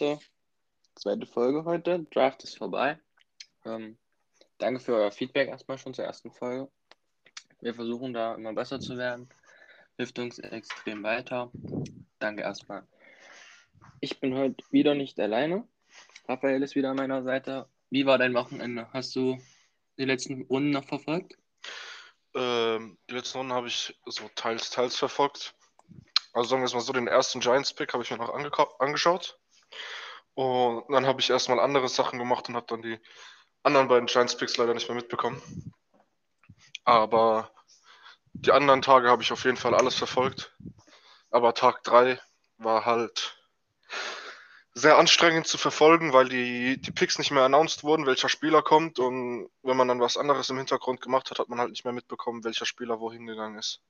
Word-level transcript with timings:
zweite, 0.00 0.18
zweite 0.94 1.26
Folge 1.26 1.64
heute. 1.66 2.06
Draft 2.10 2.42
ist 2.42 2.56
vorbei. 2.56 2.98
Ähm, 3.66 3.98
danke 4.56 4.80
für 4.80 4.94
euer 4.94 5.12
Feedback 5.12 5.48
erstmal 5.48 5.76
schon 5.76 5.92
zur 5.92 6.06
ersten 6.06 6.32
Folge. 6.32 6.70
Wir 7.60 7.74
versuchen 7.74 8.14
da 8.14 8.34
immer 8.34 8.54
besser 8.54 8.80
zu 8.80 8.96
werden. 8.96 9.28
Hilft 9.98 10.18
uns 10.18 10.38
extrem 10.38 11.02
weiter. 11.02 11.52
Danke 12.18 12.40
erstmal. 12.40 12.86
Ich 14.00 14.20
bin 14.20 14.34
heute 14.34 14.64
wieder 14.70 14.94
nicht 14.94 15.20
alleine. 15.20 15.68
Raphael 16.26 16.62
ist 16.62 16.76
wieder 16.76 16.90
an 16.90 16.96
meiner 16.96 17.22
Seite. 17.22 17.68
Wie 17.90 18.06
war 18.06 18.16
dein 18.16 18.32
Wochenende? 18.32 18.90
Hast 18.94 19.14
du 19.16 19.38
die 19.98 20.06
letzten 20.06 20.44
Runden 20.44 20.70
noch 20.70 20.86
verfolgt? 20.86 21.36
Ähm, 22.34 22.96
die 23.10 23.14
letzten 23.14 23.36
Runden 23.36 23.52
habe 23.52 23.66
ich 23.66 24.00
so 24.06 24.30
teils, 24.34 24.70
teils 24.70 24.96
verfolgt. 24.96 25.54
Also 26.32 26.48
sagen 26.48 26.62
wir 26.62 26.66
es 26.66 26.74
mal 26.74 26.80
so, 26.80 26.94
den 26.94 27.08
ersten 27.08 27.40
Giants-Pick 27.40 27.92
habe 27.92 28.02
ich 28.02 28.10
mir 28.10 28.16
noch 28.16 28.32
angeschaut. 28.78 29.39
Und 30.34 30.84
dann 30.90 31.06
habe 31.06 31.20
ich 31.20 31.30
erstmal 31.30 31.60
andere 31.60 31.88
Sachen 31.88 32.18
gemacht 32.18 32.48
und 32.48 32.56
habe 32.56 32.66
dann 32.68 32.82
die 32.82 32.98
anderen 33.62 33.88
beiden 33.88 34.06
Giants-Picks 34.06 34.56
leider 34.56 34.74
nicht 34.74 34.88
mehr 34.88 34.96
mitbekommen. 34.96 35.40
Aber 36.84 37.50
die 38.32 38.52
anderen 38.52 38.82
Tage 38.82 39.08
habe 39.08 39.22
ich 39.22 39.32
auf 39.32 39.44
jeden 39.44 39.56
Fall 39.56 39.74
alles 39.74 39.96
verfolgt. 39.96 40.56
Aber 41.30 41.54
Tag 41.54 41.82
3 41.84 42.20
war 42.58 42.84
halt 42.84 43.36
sehr 44.72 44.98
anstrengend 44.98 45.46
zu 45.46 45.58
verfolgen, 45.58 46.12
weil 46.12 46.28
die, 46.28 46.80
die 46.80 46.92
Picks 46.92 47.18
nicht 47.18 47.32
mehr 47.32 47.42
announced 47.42 47.82
wurden, 47.84 48.06
welcher 48.06 48.28
Spieler 48.28 48.62
kommt. 48.62 48.98
Und 48.98 49.50
wenn 49.62 49.76
man 49.76 49.88
dann 49.88 50.00
was 50.00 50.16
anderes 50.16 50.48
im 50.50 50.58
Hintergrund 50.58 51.00
gemacht 51.00 51.30
hat, 51.30 51.38
hat 51.38 51.48
man 51.48 51.58
halt 51.58 51.70
nicht 51.70 51.84
mehr 51.84 51.92
mitbekommen, 51.92 52.44
welcher 52.44 52.66
Spieler 52.66 53.00
wohin 53.00 53.26
gegangen 53.26 53.58
ist. 53.58 53.80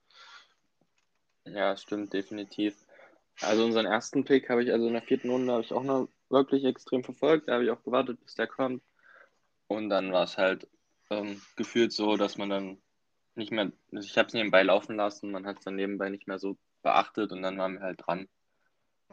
Ja, 1.45 1.75
stimmt, 1.77 2.13
definitiv. 2.13 2.75
Also 3.39 3.65
unseren 3.65 3.85
ersten 3.85 4.23
Pick 4.23 4.49
habe 4.49 4.63
ich 4.63 4.71
also 4.71 4.87
in 4.87 4.93
der 4.93 5.01
vierten 5.01 5.29
Runde 5.29 5.51
habe 5.51 5.63
ich 5.63 5.73
auch 5.73 5.83
noch 5.83 6.09
wirklich 6.29 6.65
extrem 6.65 7.03
verfolgt. 7.03 7.47
Da 7.47 7.53
habe 7.53 7.63
ich 7.63 7.71
auch 7.71 7.83
gewartet, 7.83 8.23
bis 8.23 8.35
der 8.35 8.47
kommt. 8.47 8.83
Und 9.67 9.89
dann 9.89 10.11
war 10.11 10.23
es 10.23 10.37
halt 10.37 10.67
ähm, 11.09 11.41
gefühlt 11.55 11.91
so, 11.93 12.17
dass 12.17 12.37
man 12.37 12.49
dann 12.49 12.77
nicht 13.35 13.51
mehr, 13.51 13.71
also 13.93 14.05
ich 14.05 14.17
habe 14.17 14.27
es 14.27 14.33
nebenbei 14.33 14.63
laufen 14.63 14.95
lassen, 14.95 15.31
man 15.31 15.45
hat 15.45 15.59
es 15.59 15.63
dann 15.63 15.75
nebenbei 15.75 16.09
nicht 16.09 16.27
mehr 16.27 16.39
so 16.39 16.57
beachtet 16.83 17.31
und 17.31 17.41
dann 17.41 17.57
waren 17.57 17.75
wir 17.75 17.81
halt 17.81 18.01
dran 18.05 18.27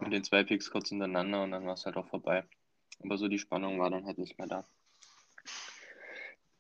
mit 0.00 0.12
den 0.12 0.24
zwei 0.24 0.44
Picks 0.44 0.70
kurz 0.70 0.88
hintereinander 0.88 1.42
und 1.42 1.50
dann 1.50 1.66
war 1.66 1.74
es 1.74 1.84
halt 1.84 1.96
auch 1.96 2.08
vorbei. 2.08 2.44
Aber 3.02 3.18
so 3.18 3.28
die 3.28 3.38
Spannung 3.38 3.78
war 3.78 3.90
dann 3.90 4.06
halt 4.06 4.18
nicht 4.18 4.38
mehr 4.38 4.48
da. 4.48 4.64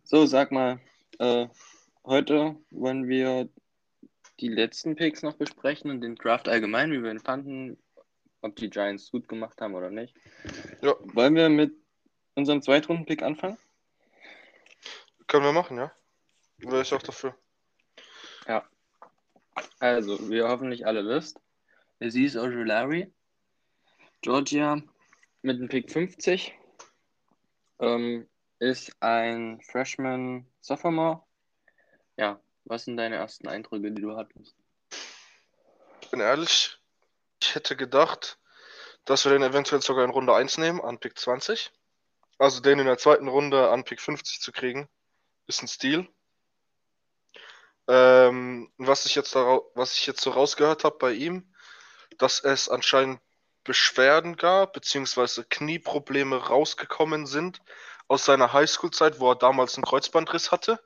So, 0.04 0.26
sag 0.26 0.52
mal, 0.52 0.80
äh, 1.18 1.48
heute 2.04 2.56
wollen 2.70 3.08
wir 3.08 3.48
die 4.40 4.48
letzten 4.48 4.94
Picks 4.96 5.22
noch 5.22 5.34
besprechen 5.34 5.90
und 5.90 6.00
den 6.00 6.14
Draft 6.14 6.48
allgemein, 6.48 6.92
wie 6.92 7.02
wir 7.02 7.10
ihn 7.10 7.20
fanden, 7.20 7.78
ob 8.40 8.56
die 8.56 8.70
Giants 8.70 9.10
gut 9.10 9.28
gemacht 9.28 9.60
haben 9.60 9.74
oder 9.74 9.90
nicht. 9.90 10.14
Ja. 10.82 10.94
Wollen 11.00 11.34
wir 11.34 11.48
mit 11.48 11.74
unserem 12.34 12.62
Zweitrunden-Pick 12.62 13.22
anfangen? 13.22 13.58
Können 15.26 15.44
wir 15.44 15.52
machen, 15.52 15.76
ja. 15.76 15.92
Wäre 16.58 16.82
ich 16.82 16.94
auch 16.94 17.02
dafür. 17.02 17.36
Ja. 18.46 18.64
Also, 19.80 20.30
wie 20.30 20.36
ihr 20.36 20.48
hoffentlich 20.48 20.86
alle 20.86 21.04
wisst, 21.04 21.40
Aziz 22.00 22.36
Ojulari, 22.36 23.12
Georgia 24.20 24.80
mit 25.42 25.58
dem 25.58 25.68
Pick 25.68 25.90
50, 25.90 26.54
ähm, 27.80 28.28
ist 28.60 28.96
ein 29.00 29.60
Freshman 29.62 30.46
Sophomore. 30.60 31.22
Ja, 32.16 32.40
was 32.68 32.84
sind 32.84 32.96
deine 32.96 33.16
ersten 33.16 33.48
Eindrücke, 33.48 33.90
die 33.90 34.02
du 34.02 34.16
hattest? 34.16 34.54
Ich 36.02 36.10
bin 36.10 36.20
ehrlich, 36.20 36.78
ich 37.42 37.54
hätte 37.54 37.76
gedacht, 37.76 38.38
dass 39.04 39.24
wir 39.24 39.32
den 39.32 39.42
eventuell 39.42 39.82
sogar 39.82 40.04
in 40.04 40.10
Runde 40.10 40.34
1 40.34 40.58
nehmen, 40.58 40.80
an 40.80 40.98
Pick 40.98 41.18
20. 41.18 41.72
Also 42.38 42.60
den 42.60 42.78
in 42.78 42.86
der 42.86 42.98
zweiten 42.98 43.28
Runde 43.28 43.70
an 43.70 43.84
Pick 43.84 44.00
50 44.00 44.40
zu 44.40 44.52
kriegen, 44.52 44.88
ist 45.46 45.62
ein 45.62 45.68
Stil. 45.68 46.06
Ähm, 47.88 48.70
was, 48.76 49.06
ich 49.06 49.14
jetzt 49.14 49.34
was 49.34 49.94
ich 49.94 50.06
jetzt 50.06 50.20
so 50.20 50.30
rausgehört 50.30 50.84
habe 50.84 50.98
bei 50.98 51.12
ihm, 51.12 51.52
dass 52.18 52.40
es 52.40 52.68
anscheinend 52.68 53.20
Beschwerden 53.64 54.36
gab, 54.36 54.72
beziehungsweise 54.72 55.44
Knieprobleme 55.44 56.36
rausgekommen 56.36 57.26
sind 57.26 57.60
aus 58.08 58.24
seiner 58.24 58.52
Highschool-Zeit, 58.52 59.20
wo 59.20 59.30
er 59.30 59.36
damals 59.36 59.76
einen 59.76 59.84
Kreuzbandriss 59.84 60.52
hatte. 60.52 60.80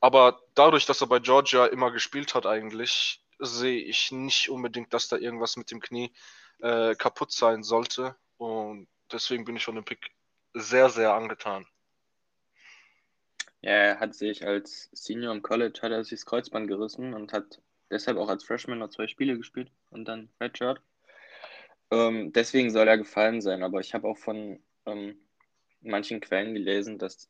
Aber 0.00 0.40
dadurch, 0.54 0.86
dass 0.86 1.00
er 1.00 1.08
bei 1.08 1.18
Georgia 1.18 1.66
immer 1.66 1.90
gespielt 1.90 2.34
hat, 2.34 2.46
eigentlich, 2.46 3.22
sehe 3.38 3.80
ich 3.80 4.12
nicht 4.12 4.48
unbedingt, 4.48 4.92
dass 4.92 5.08
da 5.08 5.16
irgendwas 5.16 5.56
mit 5.56 5.70
dem 5.70 5.80
Knie 5.80 6.12
äh, 6.60 6.94
kaputt 6.94 7.32
sein 7.32 7.62
sollte. 7.62 8.16
Und 8.36 8.88
deswegen 9.12 9.44
bin 9.44 9.56
ich 9.56 9.64
von 9.64 9.74
dem 9.74 9.84
Pick 9.84 10.10
sehr, 10.54 10.90
sehr 10.90 11.14
angetan. 11.14 11.66
Ja, 13.60 13.72
er 13.72 14.00
hat 14.00 14.14
sich 14.14 14.46
als 14.46 14.88
Senior 14.92 15.34
im 15.34 15.42
College 15.42 15.80
hat 15.82 15.90
er 15.90 16.04
sich 16.04 16.20
das 16.20 16.26
Kreuzband 16.26 16.68
gerissen 16.68 17.12
und 17.14 17.32
hat 17.32 17.60
deshalb 17.90 18.16
auch 18.16 18.28
als 18.28 18.44
Freshman 18.44 18.78
noch 18.78 18.90
zwei 18.90 19.08
Spiele 19.08 19.36
gespielt 19.36 19.70
und 19.90 20.04
dann 20.04 20.30
Redshirt. 20.40 20.80
Ähm, 21.90 22.32
deswegen 22.32 22.70
soll 22.70 22.86
er 22.86 22.98
gefallen 22.98 23.40
sein, 23.40 23.64
aber 23.64 23.80
ich 23.80 23.94
habe 23.94 24.06
auch 24.06 24.18
von 24.18 24.62
ähm, 24.86 25.18
manchen 25.80 26.20
Quellen 26.20 26.54
gelesen, 26.54 26.98
dass 26.98 27.28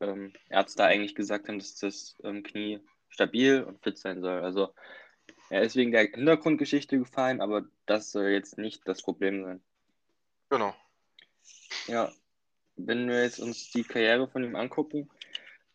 ähm, 0.00 0.32
Ärzte 0.48 0.84
eigentlich 0.84 1.14
gesagt 1.14 1.48
haben, 1.48 1.58
dass 1.58 1.76
das 1.76 2.16
ähm, 2.22 2.42
Knie 2.42 2.80
stabil 3.08 3.62
und 3.62 3.82
fit 3.82 3.98
sein 3.98 4.20
soll. 4.20 4.40
Also 4.40 4.74
er 5.50 5.62
ist 5.62 5.76
wegen 5.76 5.92
der 5.92 6.02
Hintergrundgeschichte 6.02 6.98
gefallen, 6.98 7.40
aber 7.40 7.64
das 7.86 8.10
soll 8.12 8.28
jetzt 8.28 8.58
nicht 8.58 8.86
das 8.86 9.02
Problem 9.02 9.44
sein. 9.44 9.62
Genau. 10.50 10.74
Ja, 11.86 12.12
wenn 12.76 13.08
wir 13.08 13.22
jetzt 13.22 13.40
uns 13.40 13.70
die 13.70 13.82
Karriere 13.82 14.28
von 14.28 14.44
ihm 14.44 14.56
angucken, 14.56 15.08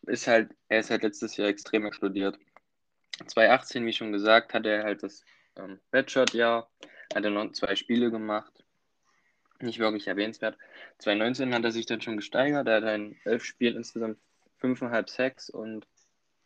ist 0.02 0.26
halt, 0.26 0.54
er 0.68 0.80
ist 0.80 0.90
halt 0.90 1.02
letztes 1.02 1.36
Jahr 1.36 1.48
extrem 1.48 1.86
explodiert. 1.86 2.38
2018, 3.26 3.86
wie 3.86 3.92
schon 3.92 4.12
gesagt, 4.12 4.54
hat 4.54 4.66
er 4.66 4.84
halt 4.84 5.02
das 5.02 5.24
ähm, 5.56 5.80
Redshirt-Jahr, 5.92 6.70
hat 7.14 7.24
er 7.24 7.30
noch 7.30 7.52
zwei 7.52 7.76
Spiele 7.76 8.10
gemacht. 8.10 8.52
Nicht 9.60 9.78
wirklich 9.78 10.08
erwähnenswert. 10.08 10.58
2019 10.98 11.54
hat 11.54 11.64
er 11.64 11.72
sich 11.72 11.86
dann 11.86 12.00
schon 12.00 12.16
gesteigert. 12.16 12.66
Er 12.66 12.82
hat 12.82 12.94
in 12.94 13.16
elf 13.24 13.44
Spielen 13.44 13.76
insgesamt 13.76 14.18
5,5 14.60 15.08
Sacks 15.08 15.50
und 15.50 15.86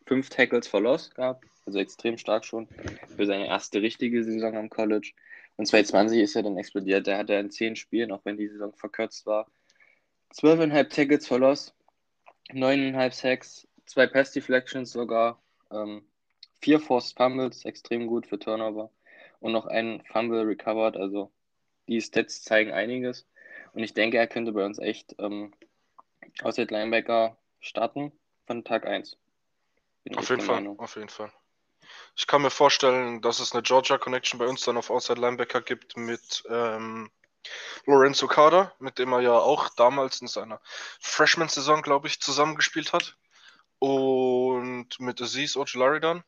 5 0.06 0.28
Tackles 0.28 0.69
for 0.69 0.80
Loss 0.80 1.10
gehabt. 1.14 1.44
Also 1.66 1.78
extrem 1.78 2.16
stark 2.16 2.44
schon 2.44 2.69
für 3.16 3.26
seine 3.26 3.46
erste 3.46 3.82
richtige 3.82 4.24
Saison 4.24 4.56
am 4.56 4.70
College. 4.70 5.12
Und 5.56 5.66
2020 5.66 6.20
ist 6.20 6.36
er 6.36 6.42
dann 6.42 6.56
explodiert. 6.56 7.06
Da 7.06 7.19
hat 7.19 7.30
er 7.30 7.41
in 7.41 7.50
10 7.50 7.76
Spielen, 7.76 8.12
auch 8.12 8.24
wenn 8.24 8.36
die 8.36 8.48
Saison 8.48 8.72
verkürzt 8.72 9.26
war, 9.26 9.50
12,5 10.34 10.88
Tackles 10.88 11.26
for 11.26 11.38
Loss, 11.38 11.75
9,5 12.50 13.12
Sacks, 13.12 13.69
2 13.86 14.06
Pass 14.06 14.32
Deflections 14.32 14.92
sogar, 14.92 15.42
ähm, 15.70 16.02
4 16.60 16.80
Forced 16.80 17.16
Fumbles, 17.16 17.64
extrem 17.64 18.06
gut 18.06 18.26
für 18.26 18.38
Turnover. 18.38 18.90
Und 19.40 19.52
noch 19.52 19.66
ein 19.66 20.02
Fumble 20.06 20.42
recovered. 20.42 20.96
Also 20.96 21.30
die 21.88 22.00
Stats 22.00 22.43
zeigen 22.43 22.72
einiges. 22.72 23.26
Und 23.72 23.82
ich 23.82 23.94
denke, 23.94 24.19
er 24.19 24.26
könnte 24.26 24.53
bei 24.53 24.65
uns 24.65 24.78
echt 24.78 25.15
ähm, 25.19 25.53
Outside 26.43 26.72
Linebacker 26.72 27.37
starten 27.60 28.12
von 28.47 28.65
Tag 28.65 28.87
1. 28.87 29.16
auf 30.16 30.31
jeden 30.31 30.43
Fall, 30.43 30.56
Meinung. 30.56 30.78
auf 30.78 30.97
jeden 30.97 31.09
Fall. 31.09 31.32
Ich 32.16 32.26
kann 32.26 32.43
mir 32.43 32.50
vorstellen, 32.50 33.22
dass 33.22 33.41
es 33.41 33.53
eine 33.53 33.62
Georgia 33.62 33.99
Connection 33.99 34.38
bei 34.38 34.47
uns 34.47 34.62
dann 34.62 34.76
auf 34.76 34.91
Outside 34.91 35.21
Linebacker 35.21 35.62
gibt 35.62 35.97
mit 35.97 36.44
ähm, 36.49 37.10
Lorenzo 37.87 38.26
Carter, 38.26 38.75
mit 38.78 38.99
dem 38.99 39.12
er 39.12 39.20
ja 39.20 39.38
auch 39.38 39.69
damals 39.70 40.20
in 40.20 40.28
seiner 40.28 40.60
Freshman-Saison, 41.00 41.82
glaube 41.82 42.09
ich, 42.09 42.20
zusammengespielt 42.20 42.93
hat. 42.93 43.16
Und 43.78 44.99
mit 44.99 45.22
Aziz 45.22 45.56
Ojulari 45.56 46.00
dann. 46.00 46.25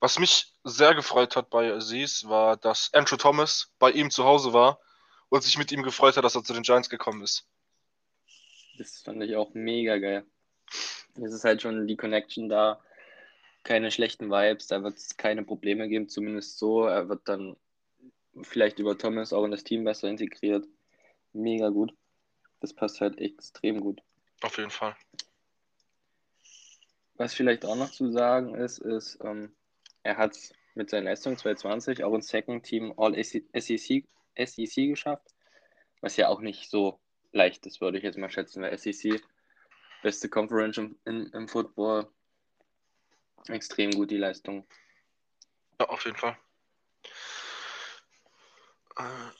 Was 0.00 0.18
mich 0.18 0.52
sehr 0.64 0.94
gefreut 0.94 1.36
hat 1.36 1.50
bei 1.50 1.72
Aziz, 1.72 2.24
war, 2.28 2.56
dass 2.56 2.92
Andrew 2.92 3.16
Thomas 3.16 3.72
bei 3.78 3.90
ihm 3.90 4.10
zu 4.10 4.24
Hause 4.24 4.52
war 4.52 4.80
und 5.28 5.42
sich 5.42 5.58
mit 5.58 5.72
ihm 5.72 5.82
gefreut 5.82 6.16
hat, 6.16 6.24
dass 6.24 6.34
er 6.34 6.44
zu 6.44 6.52
den 6.52 6.62
Giants 6.62 6.90
gekommen 6.90 7.22
ist. 7.22 7.46
Das 8.78 9.00
fand 9.00 9.22
ich 9.22 9.36
auch 9.36 9.54
mega 9.54 9.96
geil. 9.98 10.26
Es 11.14 11.32
ist 11.32 11.44
halt 11.44 11.62
schon 11.62 11.86
die 11.86 11.96
Connection 11.96 12.48
da, 12.48 12.80
keine 13.62 13.90
schlechten 13.90 14.30
Vibes, 14.30 14.66
da 14.66 14.82
wird 14.82 14.98
es 14.98 15.16
keine 15.16 15.42
Probleme 15.42 15.88
geben, 15.88 16.08
zumindest 16.08 16.58
so. 16.58 16.84
Er 16.84 17.08
wird 17.08 17.26
dann 17.28 17.56
vielleicht 18.42 18.78
über 18.78 18.98
Thomas 18.98 19.32
auch 19.32 19.44
in 19.44 19.50
das 19.50 19.64
Team 19.64 19.84
besser 19.84 20.08
integriert. 20.08 20.66
Mega 21.32 21.70
gut. 21.70 21.94
Das 22.60 22.74
passt 22.74 23.00
halt 23.00 23.18
extrem 23.18 23.80
gut. 23.80 24.02
Auf 24.42 24.58
jeden 24.58 24.70
Fall. 24.70 24.94
Was 27.14 27.34
vielleicht 27.34 27.64
auch 27.64 27.76
noch 27.76 27.90
zu 27.90 28.12
sagen 28.12 28.54
ist, 28.54 28.78
ist, 28.78 29.18
ähm, 29.22 29.54
er 30.06 30.16
hat 30.16 30.32
es 30.32 30.54
mit 30.74 30.88
seiner 30.88 31.10
Leistung 31.10 31.36
2020 31.36 32.04
auch 32.04 32.14
ins 32.14 32.28
Second 32.28 32.64
Team 32.64 32.94
All 32.96 33.12
SEC, 33.22 34.04
SEC 34.36 34.74
geschafft, 34.88 35.34
was 36.00 36.16
ja 36.16 36.28
auch 36.28 36.40
nicht 36.40 36.70
so 36.70 37.00
leicht 37.32 37.66
ist, 37.66 37.80
würde 37.80 37.98
ich 37.98 38.04
jetzt 38.04 38.16
mal 38.16 38.30
schätzen, 38.30 38.62
weil 38.62 38.76
SEC 38.78 39.20
beste 40.02 40.28
Conference 40.28 40.78
im, 40.78 40.96
im, 41.04 41.32
im 41.32 41.48
Football 41.48 42.08
extrem 43.48 43.90
gut 43.90 44.10
die 44.10 44.16
Leistung. 44.16 44.64
Ja, 45.80 45.88
auf 45.88 46.04
jeden 46.04 46.16
Fall. 46.16 46.38
Äh, 48.96 49.30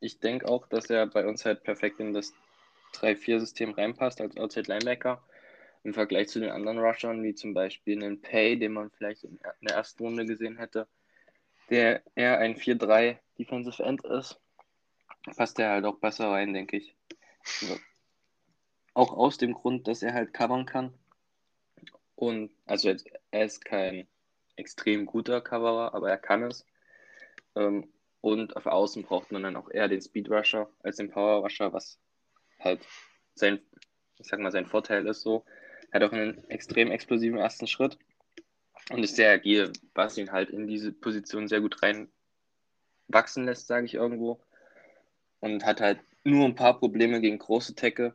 ich 0.00 0.20
denke 0.20 0.48
auch, 0.48 0.66
dass 0.68 0.88
er 0.88 1.06
bei 1.06 1.26
uns 1.26 1.44
halt 1.44 1.62
perfekt 1.64 2.00
in 2.00 2.14
das 2.14 2.32
3-4-System 2.94 3.72
reinpasst 3.72 4.20
als 4.20 4.36
Outside 4.36 4.68
Linebacker. 4.68 5.22
Im 5.86 5.94
Vergleich 5.94 6.28
zu 6.28 6.40
den 6.40 6.50
anderen 6.50 6.80
Rushern, 6.80 7.22
wie 7.22 7.32
zum 7.32 7.54
Beispiel 7.54 8.02
einen 8.02 8.20
Pay, 8.20 8.58
den 8.58 8.72
man 8.72 8.90
vielleicht 8.90 9.22
in 9.22 9.38
der 9.62 9.76
ersten 9.76 10.02
Runde 10.02 10.26
gesehen 10.26 10.56
hätte, 10.56 10.88
der 11.70 12.02
eher 12.16 12.38
ein 12.38 12.56
4-3 12.56 13.20
Defensive 13.38 13.84
End 13.84 14.04
ist, 14.04 14.40
passt 15.36 15.60
er 15.60 15.70
halt 15.70 15.84
auch 15.84 15.98
besser 15.98 16.28
rein, 16.28 16.52
denke 16.52 16.78
ich. 16.78 16.96
Also, 17.62 17.76
auch 18.94 19.12
aus 19.16 19.38
dem 19.38 19.54
Grund, 19.54 19.86
dass 19.86 20.02
er 20.02 20.12
halt 20.12 20.34
covern 20.34 20.66
kann. 20.66 20.92
Und 22.16 22.50
also 22.64 22.88
jetzt, 22.88 23.06
er 23.30 23.44
ist 23.44 23.64
kein 23.64 24.08
extrem 24.56 25.06
guter 25.06 25.40
Coverer, 25.40 25.94
aber 25.94 26.10
er 26.10 26.18
kann 26.18 26.42
es. 26.42 26.66
Ähm, 27.54 27.92
und 28.22 28.56
auf 28.56 28.66
Außen 28.66 29.04
braucht 29.04 29.30
man 29.30 29.44
dann 29.44 29.54
auch 29.54 29.70
eher 29.70 29.86
den 29.86 30.02
Speed 30.02 30.28
Rusher 30.30 30.68
als 30.82 30.96
den 30.96 31.12
Power 31.12 31.44
Rusher, 31.44 31.72
was 31.72 32.00
halt 32.58 32.84
sein, 33.36 33.60
ich 34.18 34.26
sag 34.26 34.40
mal, 34.40 34.50
sein 34.50 34.66
Vorteil 34.66 35.06
ist 35.06 35.22
so. 35.22 35.44
Er 35.90 36.00
hat 36.00 36.08
auch 36.08 36.12
einen 36.12 36.48
extrem 36.50 36.90
explosiven 36.90 37.38
ersten 37.38 37.66
Schritt 37.66 37.98
und 38.90 39.02
ist 39.02 39.16
sehr 39.16 39.32
agil, 39.32 39.72
was 39.94 40.18
ihn 40.18 40.32
halt 40.32 40.50
in 40.50 40.66
diese 40.66 40.92
Position 40.92 41.48
sehr 41.48 41.60
gut 41.60 41.80
reinwachsen 41.82 43.44
lässt, 43.44 43.66
sage 43.66 43.86
ich 43.86 43.94
irgendwo. 43.94 44.40
Und 45.40 45.64
hat 45.64 45.80
halt 45.80 46.00
nur 46.24 46.44
ein 46.44 46.54
paar 46.54 46.78
Probleme 46.78 47.20
gegen 47.20 47.38
große 47.38 47.74
Tecke. 47.74 48.14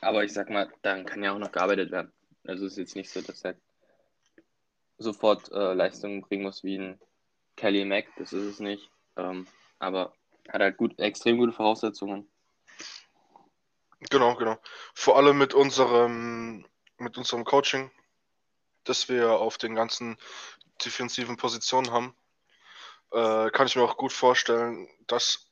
Aber 0.00 0.24
ich 0.24 0.32
sag 0.32 0.48
mal, 0.50 0.72
daran 0.82 1.04
kann 1.04 1.22
ja 1.22 1.32
auch 1.32 1.38
noch 1.38 1.52
gearbeitet 1.52 1.90
werden. 1.90 2.12
Also 2.46 2.66
es 2.66 2.72
ist 2.72 2.78
jetzt 2.78 2.96
nicht 2.96 3.10
so, 3.10 3.20
dass 3.20 3.44
er 3.44 3.56
sofort 4.96 5.50
äh, 5.52 5.74
Leistungen 5.74 6.22
bringen 6.22 6.44
muss 6.44 6.64
wie 6.64 6.78
ein 6.78 6.98
Kelly 7.56 7.84
Mack, 7.84 8.06
das 8.16 8.32
ist 8.32 8.44
es 8.44 8.60
nicht. 8.60 8.90
Ähm, 9.16 9.46
aber 9.78 10.12
hat 10.48 10.62
halt 10.62 10.76
gut, 10.76 10.98
extrem 10.98 11.38
gute 11.38 11.52
Voraussetzungen. 11.52 12.26
Genau, 14.00 14.36
genau. 14.36 14.58
Vor 14.94 15.16
allem 15.16 15.38
mit 15.38 15.54
unserem, 15.54 16.64
mit 16.98 17.18
unserem 17.18 17.44
Coaching, 17.44 17.90
das 18.84 19.08
wir 19.08 19.32
auf 19.32 19.58
den 19.58 19.74
ganzen 19.74 20.16
defensiven 20.84 21.36
Positionen 21.36 21.90
haben, 21.90 22.14
äh, 23.12 23.50
kann 23.50 23.66
ich 23.66 23.76
mir 23.76 23.82
auch 23.82 23.96
gut 23.96 24.12
vorstellen, 24.12 24.88
dass 25.06 25.46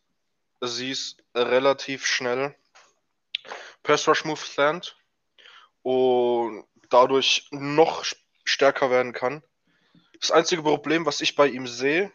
sie 0.60 0.90
es 0.90 1.16
relativ 1.34 2.06
schnell 2.06 2.54
Pass 3.82 4.06
Rush 4.08 4.24
Moves 4.24 4.56
lernt 4.56 4.96
und 5.82 6.64
dadurch 6.88 7.48
noch 7.50 8.04
stärker 8.44 8.90
werden 8.90 9.12
kann. 9.12 9.42
Das 10.20 10.30
einzige 10.30 10.62
Problem, 10.62 11.04
was 11.06 11.20
ich 11.20 11.36
bei 11.36 11.46
ihm 11.46 11.66
sehe, 11.66 12.12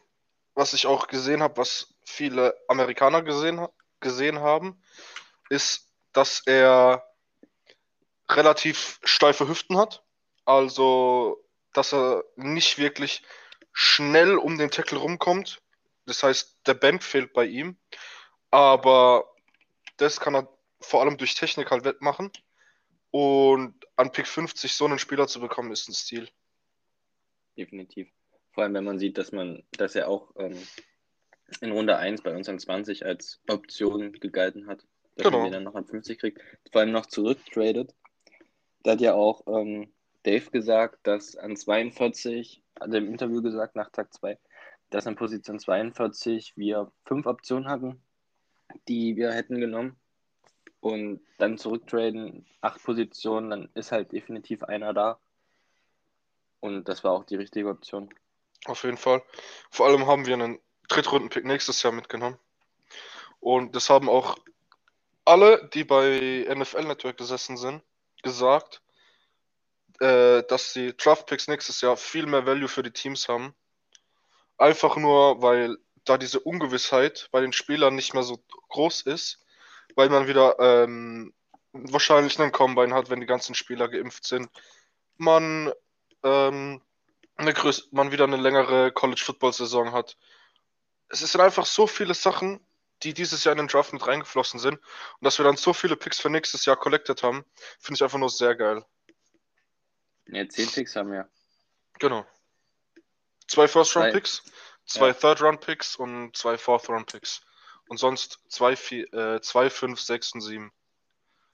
was 0.54 0.74
ich 0.74 0.88
auch 0.88 1.08
gesehen 1.08 1.44
habe, 1.44 1.58
was 1.58 1.94
viele 2.04 2.58
Amerikaner 2.68 3.22
gesehen, 3.22 3.68
gesehen 4.00 4.40
haben, 4.40 4.82
ist, 5.50 5.91
dass 6.14 6.42
er 6.46 7.06
relativ 8.30 9.00
steife 9.04 9.48
Hüften 9.48 9.78
hat. 9.78 10.04
Also, 10.46 11.44
dass 11.74 11.94
er 11.94 12.24
nicht 12.36 12.78
wirklich 12.78 13.24
schnell 13.74 14.38
um 14.38 14.58
den 14.58 14.72
Tackle 14.72 14.98
rumkommt. 14.98 15.62
Das 16.06 16.24
heißt, 16.24 16.60
der 16.66 16.74
Band 16.74 17.04
fehlt 17.04 17.34
bei 17.34 17.46
ihm. 17.46 17.78
Aber 18.50 19.34
das 19.98 20.20
kann 20.20 20.36
er 20.36 20.50
vor 20.80 21.02
allem 21.02 21.18
durch 21.18 21.36
Technik 21.36 21.72
halt 21.72 21.86
wettmachen. 21.86 22.32
Und 23.12 23.76
an 23.96 24.12
Pick 24.12 24.28
50 24.28 24.74
so 24.74 24.86
einen 24.86 25.00
Spieler 25.00 25.28
zu 25.28 25.40
bekommen, 25.40 25.72
ist 25.72 25.88
ein 25.90 25.94
Stil. 25.94 26.30
Definitiv. 27.58 28.10
Vor 28.54 28.64
allem, 28.64 28.74
wenn 28.74 28.84
man 28.84 29.00
sieht, 29.00 29.18
dass 29.18 29.32
man, 29.32 29.64
dass 29.74 29.96
er 29.96 30.08
auch 30.08 30.34
ähm, 30.38 30.58
in 31.60 31.72
Runde 31.72 31.98
1 31.98 32.22
bei 32.22 32.36
uns 32.36 32.50
an 32.50 32.60
20 32.60 33.06
als 33.06 33.42
Option 33.48 34.14
gegalten 34.14 34.68
hat 34.68 34.86
dass 35.16 35.26
genau. 35.26 35.44
man 35.44 35.52
dann 35.52 35.64
noch 35.64 35.76
an 35.76 35.86
50 35.86 36.20
kriegt, 36.20 36.42
vor 36.72 36.82
allem 36.82 36.92
noch 36.92 37.06
zurücktradet. 37.06 37.94
Da 38.84 38.92
hat 38.92 39.02
ja 39.02 39.14
auch 39.14 39.46
ähm, 39.48 39.92
Dave 40.24 40.50
gesagt, 40.52 41.00
dass 41.04 41.36
an 41.36 41.56
42, 41.56 42.64
hat 42.80 42.92
er 42.92 43.00
im 43.00 43.08
Interview 43.08 43.42
gesagt, 43.42 43.76
nach 43.76 43.92
Tag 43.92 44.14
2, 44.14 44.38
dass 44.90 45.08
an 45.08 45.16
Position 45.16 45.60
42 45.60 46.58
wir 46.58 46.92
fünf 47.06 47.26
Optionen 47.26 47.68
hatten, 47.68 48.02
die 48.88 49.16
wir 49.16 49.32
hätten 49.32 49.60
genommen. 49.60 49.98
Und 50.80 51.22
dann 51.38 51.58
zurücktraden, 51.60 52.46
acht 52.62 52.84
Positionen, 52.84 53.50
dann 53.52 53.70
ist 53.76 53.92
halt 53.92 54.12
definitiv 54.12 54.64
einer 54.64 54.94
da. 54.94 55.20
Und 56.60 56.88
das 56.90 57.04
war 57.04 57.12
auch 57.12 57.24
die 57.24 57.36
richtige 57.36 57.70
Option. 57.70 58.10
Auf 58.66 58.84
jeden 58.84 58.98
Fall. 58.98 59.24
Vor 59.70 59.88
allem 59.88 60.08
haben 60.08 60.26
wir 60.26 60.34
einen 60.34 60.60
Drittrunden-Pick 60.88 61.46
nächstes 61.46 61.82
Jahr 61.84 61.94
mitgenommen. 61.94 62.38
Und 63.40 63.76
das 63.76 63.90
haben 63.90 64.10
auch 64.10 64.38
alle, 65.32 65.70
die 65.74 65.86
bei 65.86 66.46
NFL 66.54 66.84
Network 66.84 67.18
gesessen 67.18 67.56
sind, 67.56 67.82
gesagt, 68.22 68.82
äh, 70.02 70.44
dass 70.44 70.74
die 70.74 70.96
Draft 70.98 71.26
Picks 71.28 71.48
nächstes 71.48 71.80
Jahr 71.80 71.96
viel 71.96 72.26
mehr 72.26 72.46
Value 72.46 72.68
für 72.68 72.84
die 72.84 72.92
Teams 72.92 73.30
haben. 73.30 73.56
Einfach 74.58 74.98
nur, 74.98 75.42
weil 75.42 75.78
da 76.04 76.18
diese 76.18 76.42
Ungewissheit 76.42 77.30
bei 77.32 77.40
den 77.40 77.54
Spielern 77.54 77.96
nicht 77.96 78.14
mehr 78.14 78.24
so 78.24 78.44
groß 78.70 79.04
ist, 79.04 79.40
weil 79.96 80.10
man 80.10 80.28
wieder 80.28 80.60
ähm, 80.60 81.34
wahrscheinlich 81.72 82.38
einen 82.38 82.52
Combine 82.52 82.94
hat, 82.94 83.10
wenn 83.10 83.22
die 83.22 83.26
ganzen 83.26 83.56
Spieler 83.56 83.88
geimpft 83.88 84.26
sind. 84.26 84.50
Man, 85.16 85.72
ähm, 86.24 86.82
eine 87.38 87.54
man 87.92 88.12
wieder 88.12 88.26
eine 88.26 88.38
längere 88.38 88.92
College 88.92 89.22
Football 89.26 89.54
Saison 89.54 89.94
hat. 89.94 90.18
Es 91.08 91.20
sind 91.20 91.40
einfach 91.40 91.66
so 91.66 91.88
viele 91.88 92.16
Sachen, 92.16 92.60
die 93.04 93.14
dieses 93.14 93.44
Jahr 93.44 93.54
in 93.54 93.58
den 93.58 93.68
Draft 93.68 93.94
mit 93.94 94.06
reingeflossen 94.06 94.60
sind. 94.60 94.76
Und 94.76 95.22
dass 95.22 95.38
wir 95.40 95.46
dann 95.46 95.58
so 95.58 95.74
viele 95.74 95.96
Picks 95.96 96.20
für 96.20 96.30
nächstes 96.30 96.66
Jahr 96.66 96.78
collected 96.78 97.24
haben, 97.24 97.46
finde 97.80 97.98
ich 97.98 98.04
einfach 98.04 98.20
nur 98.20 98.30
sehr 98.30 98.56
geil. 98.56 98.86
Ja, 100.28 100.48
zehn 100.48 100.70
Picks 100.70 100.96
haben 100.96 101.12
wir. 101.12 101.30
Genau. 102.00 102.26
Zwei 103.48 103.68
First-Round-Picks, 103.68 104.44
zwei 104.86 105.08
ja. 105.08 105.14
Third-Round-Picks 105.14 105.98
und 105.98 106.36
zwei 106.38 106.58
Fourth-Round-Picks. 106.58 107.42
Und 107.90 107.98
sonst 107.98 108.40
zwei, 108.48 108.78
vier, 108.78 109.14
äh, 109.14 109.42
zwei, 109.42 109.70
fünf, 109.70 110.00
sechs 110.00 110.34
und 110.34 110.42
sieben. 110.42 110.72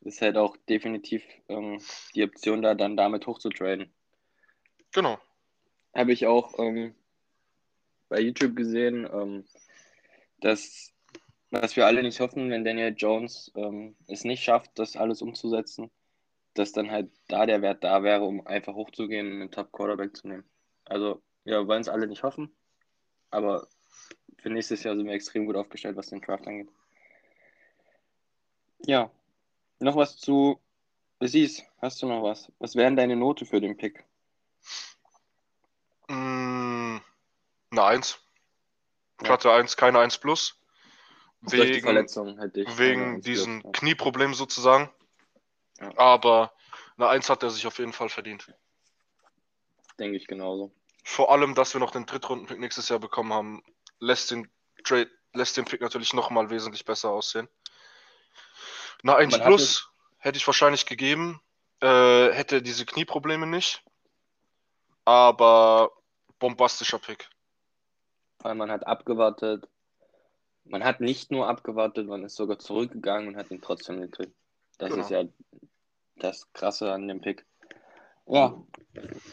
Ist 0.01 0.21
halt 0.21 0.37
auch 0.37 0.55
definitiv 0.69 1.23
ähm, 1.49 1.81
die 2.13 2.23
Option 2.23 2.61
da, 2.61 2.75
dann 2.75 2.95
damit 2.95 3.25
hochzutraden. 3.25 3.91
Genau. 4.91 5.19
Habe 5.95 6.13
ich 6.13 6.27
auch 6.27 6.59
ähm, 6.59 6.93
bei 8.09 8.19
YouTube 8.19 8.55
gesehen, 8.55 9.09
ähm, 9.11 9.47
dass 10.39 10.93
was 11.51 11.75
wir 11.75 11.85
alle 11.85 12.03
nicht 12.03 12.19
hoffen, 12.19 12.49
wenn 12.49 12.65
Daniel 12.65 12.93
Jones 12.95 13.51
ähm, 13.55 13.95
es 14.07 14.23
nicht 14.23 14.43
schafft, 14.43 14.77
das 14.79 14.95
alles 14.95 15.21
umzusetzen, 15.21 15.89
dass 16.53 16.71
dann 16.71 16.91
halt 16.91 17.09
da 17.27 17.45
der 17.45 17.61
Wert 17.61 17.83
da 17.83 18.03
wäre, 18.03 18.23
um 18.23 18.45
einfach 18.45 18.73
hochzugehen 18.73 19.27
und 19.27 19.41
einen 19.41 19.51
Top-Quarterback 19.51 20.15
zu 20.15 20.27
nehmen. 20.27 20.43
Also, 20.85 21.21
ja, 21.45 21.59
wir 21.59 21.67
wollen 21.67 21.81
es 21.81 21.89
alle 21.89 22.07
nicht 22.07 22.23
hoffen, 22.23 22.55
aber 23.31 23.67
für 24.37 24.49
nächstes 24.49 24.83
Jahr 24.83 24.95
sind 24.95 25.05
wir 25.05 25.13
extrem 25.13 25.45
gut 25.45 25.55
aufgestellt, 25.55 25.95
was 25.95 26.07
den 26.07 26.21
Draft 26.21 26.47
angeht. 26.47 26.69
Ja, 28.85 29.11
noch 29.79 29.95
was 29.95 30.17
zu 30.17 30.59
Siehst, 31.19 31.63
hast 31.81 32.01
du 32.01 32.07
noch 32.07 32.21
was? 32.21 32.51
Was 32.59 32.75
wären 32.75 32.95
deine 32.95 33.15
Note 33.15 33.45
für 33.45 33.59
den 33.59 33.75
Pick? 33.75 34.05
Mm, 36.07 36.97
eine 37.71 37.83
1. 37.83 38.19
Platte 39.17 39.47
ja. 39.47 39.55
1, 39.55 39.77
keine 39.77 39.99
1 39.99 40.19
plus. 40.19 40.59
Wegen, 41.41 42.05
die. 42.53 42.65
Wegen 42.77 43.21
diesem 43.21 43.71
Knieproblem 43.71 44.33
sozusagen. 44.33 44.89
Ja. 45.79 45.97
Aber 45.97 46.53
eine 46.97 47.09
Eins 47.09 47.29
hat 47.29 47.43
er 47.43 47.49
sich 47.49 47.67
auf 47.67 47.77
jeden 47.77 47.93
Fall 47.93 48.09
verdient. 48.09 48.51
Denke 49.99 50.17
ich 50.17 50.27
genauso. 50.27 50.71
Vor 51.03 51.31
allem, 51.31 51.55
dass 51.55 51.73
wir 51.73 51.79
noch 51.79 51.91
den 51.91 52.05
Drittrunden-Pick 52.05 52.59
nächstes 52.59 52.89
Jahr 52.89 52.99
bekommen 52.99 53.31
haben, 53.33 53.63
lässt 53.99 54.31
den 54.31 54.49
Trade, 54.83 55.09
lässt 55.33 55.55
den 55.57 55.65
Pick 55.65 55.81
natürlich 55.81 56.13
nochmal 56.13 56.49
wesentlich 56.49 56.85
besser 56.85 57.09
aussehen. 57.09 57.47
Eine 59.03 59.15
1 59.15 59.39
plus 59.39 59.89
hätte 60.17 60.37
ich 60.37 60.47
wahrscheinlich 60.47 60.85
gegeben, 60.85 61.39
äh, 61.81 62.31
hätte 62.31 62.61
diese 62.61 62.85
Knieprobleme 62.85 63.47
nicht. 63.47 63.83
Aber 65.05 65.91
bombastischer 66.39 66.99
Pick. 66.99 67.29
Weil 68.39 68.55
man 68.55 68.69
hat 68.69 68.85
abgewartet, 68.85 69.67
man 70.69 70.83
hat 70.83 71.01
nicht 71.01 71.31
nur 71.31 71.47
abgewartet, 71.47 72.07
man 72.07 72.23
ist 72.23 72.35
sogar 72.35 72.59
zurückgegangen 72.59 73.29
und 73.29 73.37
hat 73.37 73.51
ihn 73.51 73.61
trotzdem 73.61 74.01
gekriegt. 74.01 74.33
Das 74.77 74.89
genau. 74.89 75.03
ist 75.03 75.11
ja 75.11 75.23
das 76.17 76.51
Krasse 76.53 76.91
an 76.91 77.07
dem 77.07 77.21
Pick. 77.21 77.45
Ja, 78.27 78.61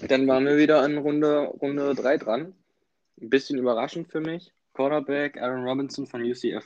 dann 0.08 0.26
waren 0.28 0.46
wir 0.46 0.56
wieder 0.56 0.80
an 0.80 0.98
Runde, 0.98 1.46
Runde 1.46 1.94
3 1.94 2.18
dran. 2.18 2.54
Ein 3.20 3.30
bisschen 3.30 3.58
überraschend 3.58 4.10
für 4.10 4.20
mich. 4.20 4.52
Quarterback 4.72 5.36
Aaron 5.40 5.64
Robinson 5.64 6.06
von 6.06 6.22
UCF 6.22 6.64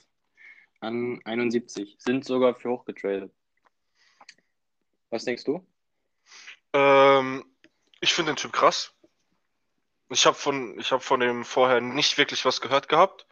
an 0.81 1.21
71. 1.25 1.97
Sind 1.99 2.25
sogar 2.25 2.55
für 2.55 2.71
hochgetradet. 2.71 3.33
Was 5.11 5.25
denkst 5.25 5.45
du? 5.45 5.67
Ähm, 6.73 7.45
ich 8.01 8.13
finde 8.13 8.33
den 8.33 8.37
Typ 8.37 8.53
krass. 8.53 8.93
Ich 10.11 10.27
habe 10.27 10.37
von, 10.37 10.79
hab 10.81 11.03
von 11.03 11.21
dem 11.21 11.45
vorher 11.45 11.81
nicht 11.81 12.19
wirklich 12.19 12.45
was 12.45 12.61
gehört 12.61 12.89
gehabt. 12.89 13.27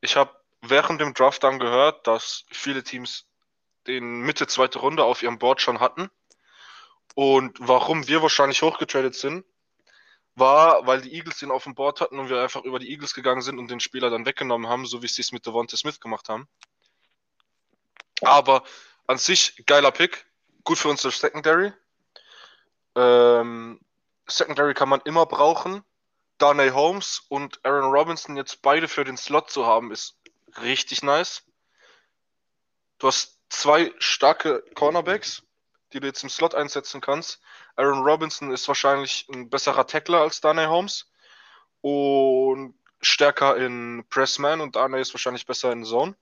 Ich 0.00 0.16
habe 0.16 0.37
während 0.62 1.00
dem 1.00 1.14
Draft 1.14 1.44
dann 1.44 1.58
gehört, 1.58 2.06
dass 2.06 2.44
viele 2.50 2.82
Teams 2.82 3.26
den 3.86 4.20
Mitte 4.20 4.46
zweite 4.46 4.78
Runde 4.78 5.04
auf 5.04 5.22
ihrem 5.22 5.38
Board 5.38 5.60
schon 5.60 5.80
hatten. 5.80 6.10
Und 7.14 7.56
warum 7.60 8.06
wir 8.06 8.22
wahrscheinlich 8.22 8.62
hochgetradet 8.62 9.14
sind, 9.14 9.44
war, 10.34 10.86
weil 10.86 11.00
die 11.00 11.14
Eagles 11.14 11.38
den 11.38 11.50
auf 11.50 11.64
dem 11.64 11.74
Board 11.74 12.00
hatten 12.00 12.18
und 12.18 12.28
wir 12.28 12.40
einfach 12.40 12.62
über 12.64 12.78
die 12.78 12.90
Eagles 12.90 13.14
gegangen 13.14 13.42
sind 13.42 13.58
und 13.58 13.70
den 13.70 13.80
Spieler 13.80 14.10
dann 14.10 14.26
weggenommen 14.26 14.68
haben, 14.68 14.86
so 14.86 15.02
wie 15.02 15.08
sie 15.08 15.22
es 15.22 15.32
mit 15.32 15.44
Devonta 15.46 15.76
Smith 15.76 16.00
gemacht 16.00 16.28
haben. 16.28 16.48
Aber 18.20 18.62
an 19.06 19.18
sich 19.18 19.64
geiler 19.66 19.90
Pick, 19.90 20.26
gut 20.64 20.78
für 20.78 20.88
unsere 20.88 21.12
Secondary. 21.12 21.72
Ähm, 22.94 23.80
Secondary 24.26 24.74
kann 24.74 24.88
man 24.88 25.00
immer 25.04 25.26
brauchen. 25.26 25.82
Darnay 26.38 26.70
Holmes 26.70 27.22
und 27.28 27.58
Aaron 27.64 27.90
Robinson 27.90 28.36
jetzt 28.36 28.62
beide 28.62 28.86
für 28.86 29.04
den 29.04 29.16
Slot 29.16 29.50
zu 29.50 29.66
haben, 29.66 29.90
ist 29.90 30.17
richtig 30.62 31.02
nice. 31.02 31.42
Du 32.98 33.06
hast 33.06 33.40
zwei 33.48 33.92
starke 33.98 34.62
Cornerbacks, 34.74 35.42
die 35.92 36.00
du 36.00 36.06
jetzt 36.06 36.22
im 36.22 36.30
Slot 36.30 36.54
einsetzen 36.54 37.00
kannst. 37.00 37.40
Aaron 37.76 38.02
Robinson 38.02 38.50
ist 38.50 38.66
wahrscheinlich 38.68 39.28
ein 39.32 39.48
besserer 39.48 39.86
Tackler 39.86 40.20
als 40.20 40.40
Darnay 40.40 40.66
Holmes 40.66 41.10
und 41.80 42.74
stärker 43.00 43.56
in 43.56 44.04
Pressman 44.10 44.60
und 44.60 44.76
Darnay 44.76 45.00
ist 45.00 45.14
wahrscheinlich 45.14 45.46
besser 45.46 45.72
in 45.72 45.84
Zone. 45.84 46.16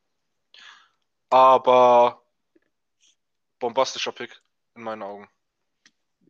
Aber 1.30 2.22
bombastischer 3.58 4.12
Pick 4.12 4.40
in 4.74 4.82
meinen 4.82 5.02
Augen. 5.02 5.28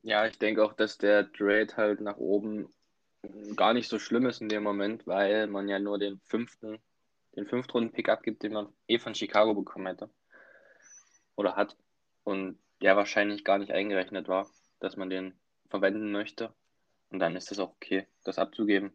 Ja, 0.03 0.27
ich 0.27 0.39
denke 0.39 0.65
auch, 0.65 0.73
dass 0.73 0.99
der 0.99 1.33
Trade 1.33 1.77
halt 1.77 2.01
nach 2.01 2.17
oben 2.17 2.73
gar 3.57 3.75
nicht 3.75 3.89
so 3.89 3.99
schlimm 3.99 4.27
ist 4.27 4.41
in 4.41 4.49
dem 4.49 4.63
Moment, 4.63 5.07
weil 5.07 5.49
man 5.49 5.69
ja 5.69 5.79
nur 5.79 5.99
den 5.99 6.21
fünften, 6.21 6.79
den 7.37 7.47
Fünftrunden-Pick 7.47 8.09
abgibt, 8.09 8.43
den 8.43 8.53
man 8.53 8.73
eh 8.89 8.99
von 8.99 9.15
Chicago 9.15 9.55
bekommen 9.55 9.87
hätte. 9.87 10.11
Oder 11.37 11.57
hat. 11.57 11.77
Und 12.25 12.59
der 12.83 12.97
wahrscheinlich 12.97 13.45
gar 13.45 13.59
nicht 13.59 13.71
eingerechnet 13.71 14.29
war, 14.29 14.49
dass 14.81 14.97
man 14.97 15.11
den 15.11 15.35
verwenden 15.69 16.13
möchte. 16.13 16.53
Und 17.11 17.21
dann 17.21 17.37
ist 17.37 17.53
es 17.53 17.59
auch 17.59 17.71
okay, 17.71 18.07
das 18.25 18.39
abzugeben. 18.39 18.93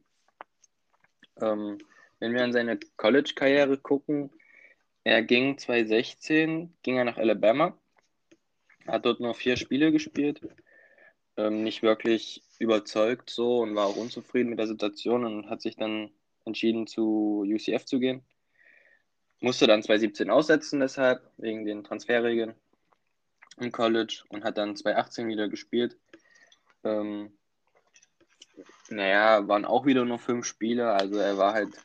Ähm, 1.39 1.77
wenn 2.19 2.33
wir 2.33 2.43
an 2.43 2.53
seine 2.53 2.77
College-Karriere 2.97 3.77
gucken, 3.77 4.31
er 5.03 5.23
ging 5.23 5.57
2016, 5.57 6.73
ging 6.83 6.97
er 6.97 7.05
nach 7.05 7.17
Alabama, 7.17 7.77
hat 8.85 9.05
dort 9.05 9.19
nur 9.19 9.33
vier 9.33 9.57
Spiele 9.57 9.91
gespielt, 9.91 10.41
ähm, 11.37 11.63
nicht 11.63 11.81
wirklich 11.81 12.43
überzeugt 12.59 13.29
so 13.29 13.59
und 13.59 13.75
war 13.75 13.87
auch 13.87 13.95
unzufrieden 13.95 14.49
mit 14.49 14.59
der 14.59 14.67
Situation 14.67 15.25
und 15.25 15.49
hat 15.49 15.61
sich 15.61 15.75
dann 15.75 16.11
entschieden, 16.45 16.85
zu 16.85 17.43
UCF 17.47 17.85
zu 17.85 17.99
gehen. 17.99 18.23
Musste 19.41 19.67
dann 19.67 19.83
2017 19.83 20.29
aussetzen, 20.29 20.79
deshalb, 20.79 21.21
wegen 21.37 21.65
den 21.65 21.83
Transferregeln 21.83 22.55
im 23.57 23.71
College 23.71 24.23
und 24.29 24.43
hat 24.43 24.57
dann 24.57 24.75
2018 24.75 25.27
wieder 25.27 25.49
gespielt. 25.49 25.97
Ähm, 26.83 27.33
naja, 28.89 29.47
waren 29.47 29.65
auch 29.65 29.85
wieder 29.85 30.05
nur 30.05 30.19
fünf 30.19 30.45
Spiele, 30.45 30.91
also 30.91 31.17
er 31.17 31.37
war 31.37 31.53
halt 31.53 31.75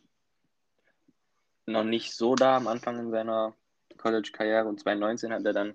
noch 1.67 1.85
nicht 1.85 2.13
so 2.15 2.35
da 2.35 2.57
am 2.57 2.69
Anfang 2.69 2.99
in 2.99 3.11
seiner 3.11 3.55
College-Karriere 3.97 4.69
und 4.69 4.79
2019 4.81 5.33
hat 5.33 5.45
er 5.45 5.53
dann 5.53 5.75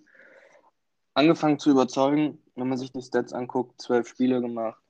angefangen 1.13 1.59
zu 1.59 1.71
überzeugen, 1.71 2.41
wenn 2.55 2.69
man 2.69 2.77
sich 2.77 2.91
die 2.91 3.01
Stats 3.01 3.33
anguckt, 3.33 3.81
zwölf 3.81 4.07
Spiele 4.07 4.39
gemacht, 4.39 4.81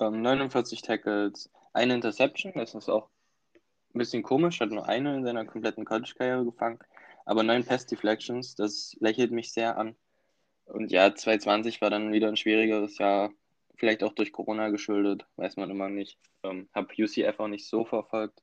ähm, 0.00 0.22
49 0.22 0.82
Tackles, 0.82 1.50
eine 1.72 1.94
Interception, 1.94 2.52
das 2.54 2.74
ist 2.74 2.88
auch 2.88 3.10
ein 3.98 4.06
bisschen 4.06 4.22
komisch, 4.22 4.60
hat 4.60 4.70
nur 4.70 4.88
eine 4.88 5.16
in 5.16 5.24
seiner 5.24 5.44
kompletten 5.44 5.84
College-Karriere 5.84 6.44
gefangen, 6.44 6.78
aber 7.24 7.42
neun 7.42 7.64
Pass-Deflections, 7.64 8.54
das 8.54 8.96
lächelt 9.00 9.32
mich 9.32 9.52
sehr 9.52 9.76
an. 9.76 9.96
Und 10.66 10.92
ja, 10.92 11.12
2020 11.12 11.80
war 11.80 11.90
dann 11.90 12.12
wieder 12.12 12.28
ein 12.28 12.36
schwierigeres 12.36 12.98
Jahr, 12.98 13.32
vielleicht 13.74 14.04
auch 14.04 14.12
durch 14.12 14.32
Corona 14.32 14.68
geschuldet, 14.68 15.26
weiß 15.36 15.56
man 15.56 15.70
immer 15.70 15.88
nicht. 15.88 16.18
Ähm, 16.44 16.68
hab 16.72 16.92
UCF 16.96 17.40
auch 17.40 17.48
nicht 17.48 17.66
so 17.66 17.84
verfolgt. 17.84 18.40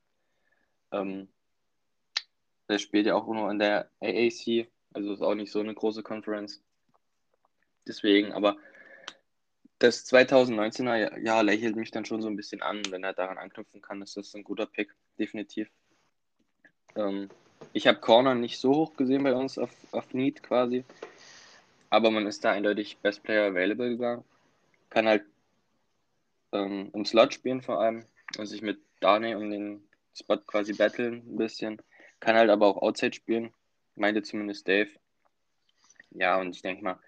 Ähm, 0.92 1.28
der 2.68 2.78
spielt 2.78 3.06
ja 3.06 3.14
auch 3.14 3.26
nur 3.26 3.50
in 3.50 3.58
der 3.58 3.90
AAC, 4.00 4.68
also 4.92 5.14
ist 5.14 5.22
auch 5.22 5.34
nicht 5.34 5.52
so 5.52 5.60
eine 5.60 5.74
große 5.74 6.02
Conference. 6.02 6.62
Deswegen, 7.86 8.32
aber 8.32 8.56
das 9.78 10.04
2019er 10.06 11.18
Jahr 11.20 11.42
lächelt 11.42 11.76
mich 11.76 11.92
dann 11.92 12.04
schon 12.04 12.20
so 12.20 12.28
ein 12.28 12.36
bisschen 12.36 12.60
an. 12.60 12.82
Wenn 12.90 13.04
er 13.04 13.14
daran 13.14 13.38
anknüpfen 13.38 13.80
kann, 13.80 14.02
ist 14.02 14.16
das 14.16 14.34
ein 14.34 14.44
guter 14.44 14.66
Pick, 14.66 14.94
definitiv. 15.18 15.70
Ähm, 16.94 17.28
ich 17.72 17.86
habe 17.86 18.00
Corner 18.00 18.34
nicht 18.34 18.58
so 18.58 18.74
hoch 18.74 18.96
gesehen 18.96 19.22
bei 19.22 19.34
uns 19.34 19.58
auf, 19.58 19.70
auf 19.92 20.12
Need 20.14 20.42
quasi. 20.42 20.84
Aber 21.90 22.10
man 22.10 22.26
ist 22.26 22.44
da 22.44 22.52
eindeutig 22.52 22.98
Best 22.98 23.22
Player 23.22 23.50
Available 23.50 23.90
gegangen. 23.90 24.24
Kann 24.90 25.06
halt 25.06 25.24
ähm, 26.52 26.90
im 26.92 27.04
Slot 27.04 27.34
spielen 27.34 27.62
vor 27.62 27.80
allem 27.80 28.04
und 28.38 28.46
sich 28.46 28.62
mit 28.62 28.80
Darnay 29.00 29.34
um 29.34 29.50
den 29.50 29.82
Spot 30.14 30.38
quasi 30.38 30.72
battlen 30.72 31.22
ein 31.26 31.36
bisschen. 31.36 31.80
Kann 32.20 32.36
halt 32.36 32.50
aber 32.50 32.66
auch 32.66 32.82
Outside 32.82 33.14
spielen 33.14 33.52
meinte 33.96 34.22
zumindest 34.22 34.68
Dave. 34.68 34.90
Ja, 36.10 36.38
und 36.40 36.54
ich 36.54 36.62
denke 36.62 36.84
mal, 36.84 37.00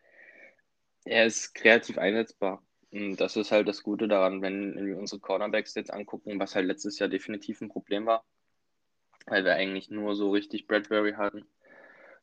er 1.05 1.27
ist 1.27 1.55
kreativ 1.55 1.99
einsetzbar. 1.99 2.63
Das 2.91 3.37
ist 3.37 3.53
halt 3.53 3.69
das 3.69 3.83
Gute 3.83 4.09
daran, 4.09 4.41
wenn, 4.41 4.87
wir 4.87 4.97
unsere 4.97 5.21
Cornerbacks 5.21 5.75
jetzt 5.75 5.93
angucken, 5.93 6.41
was 6.41 6.55
halt 6.55 6.67
letztes 6.67 6.99
Jahr 6.99 7.09
definitiv 7.09 7.61
ein 7.61 7.69
Problem 7.69 8.07
war, 8.07 8.25
weil 9.27 9.45
wir 9.45 9.55
eigentlich 9.55 9.91
nur 9.91 10.17
so 10.17 10.31
richtig 10.31 10.67
Bradbury 10.67 11.13
hatten. 11.13 11.47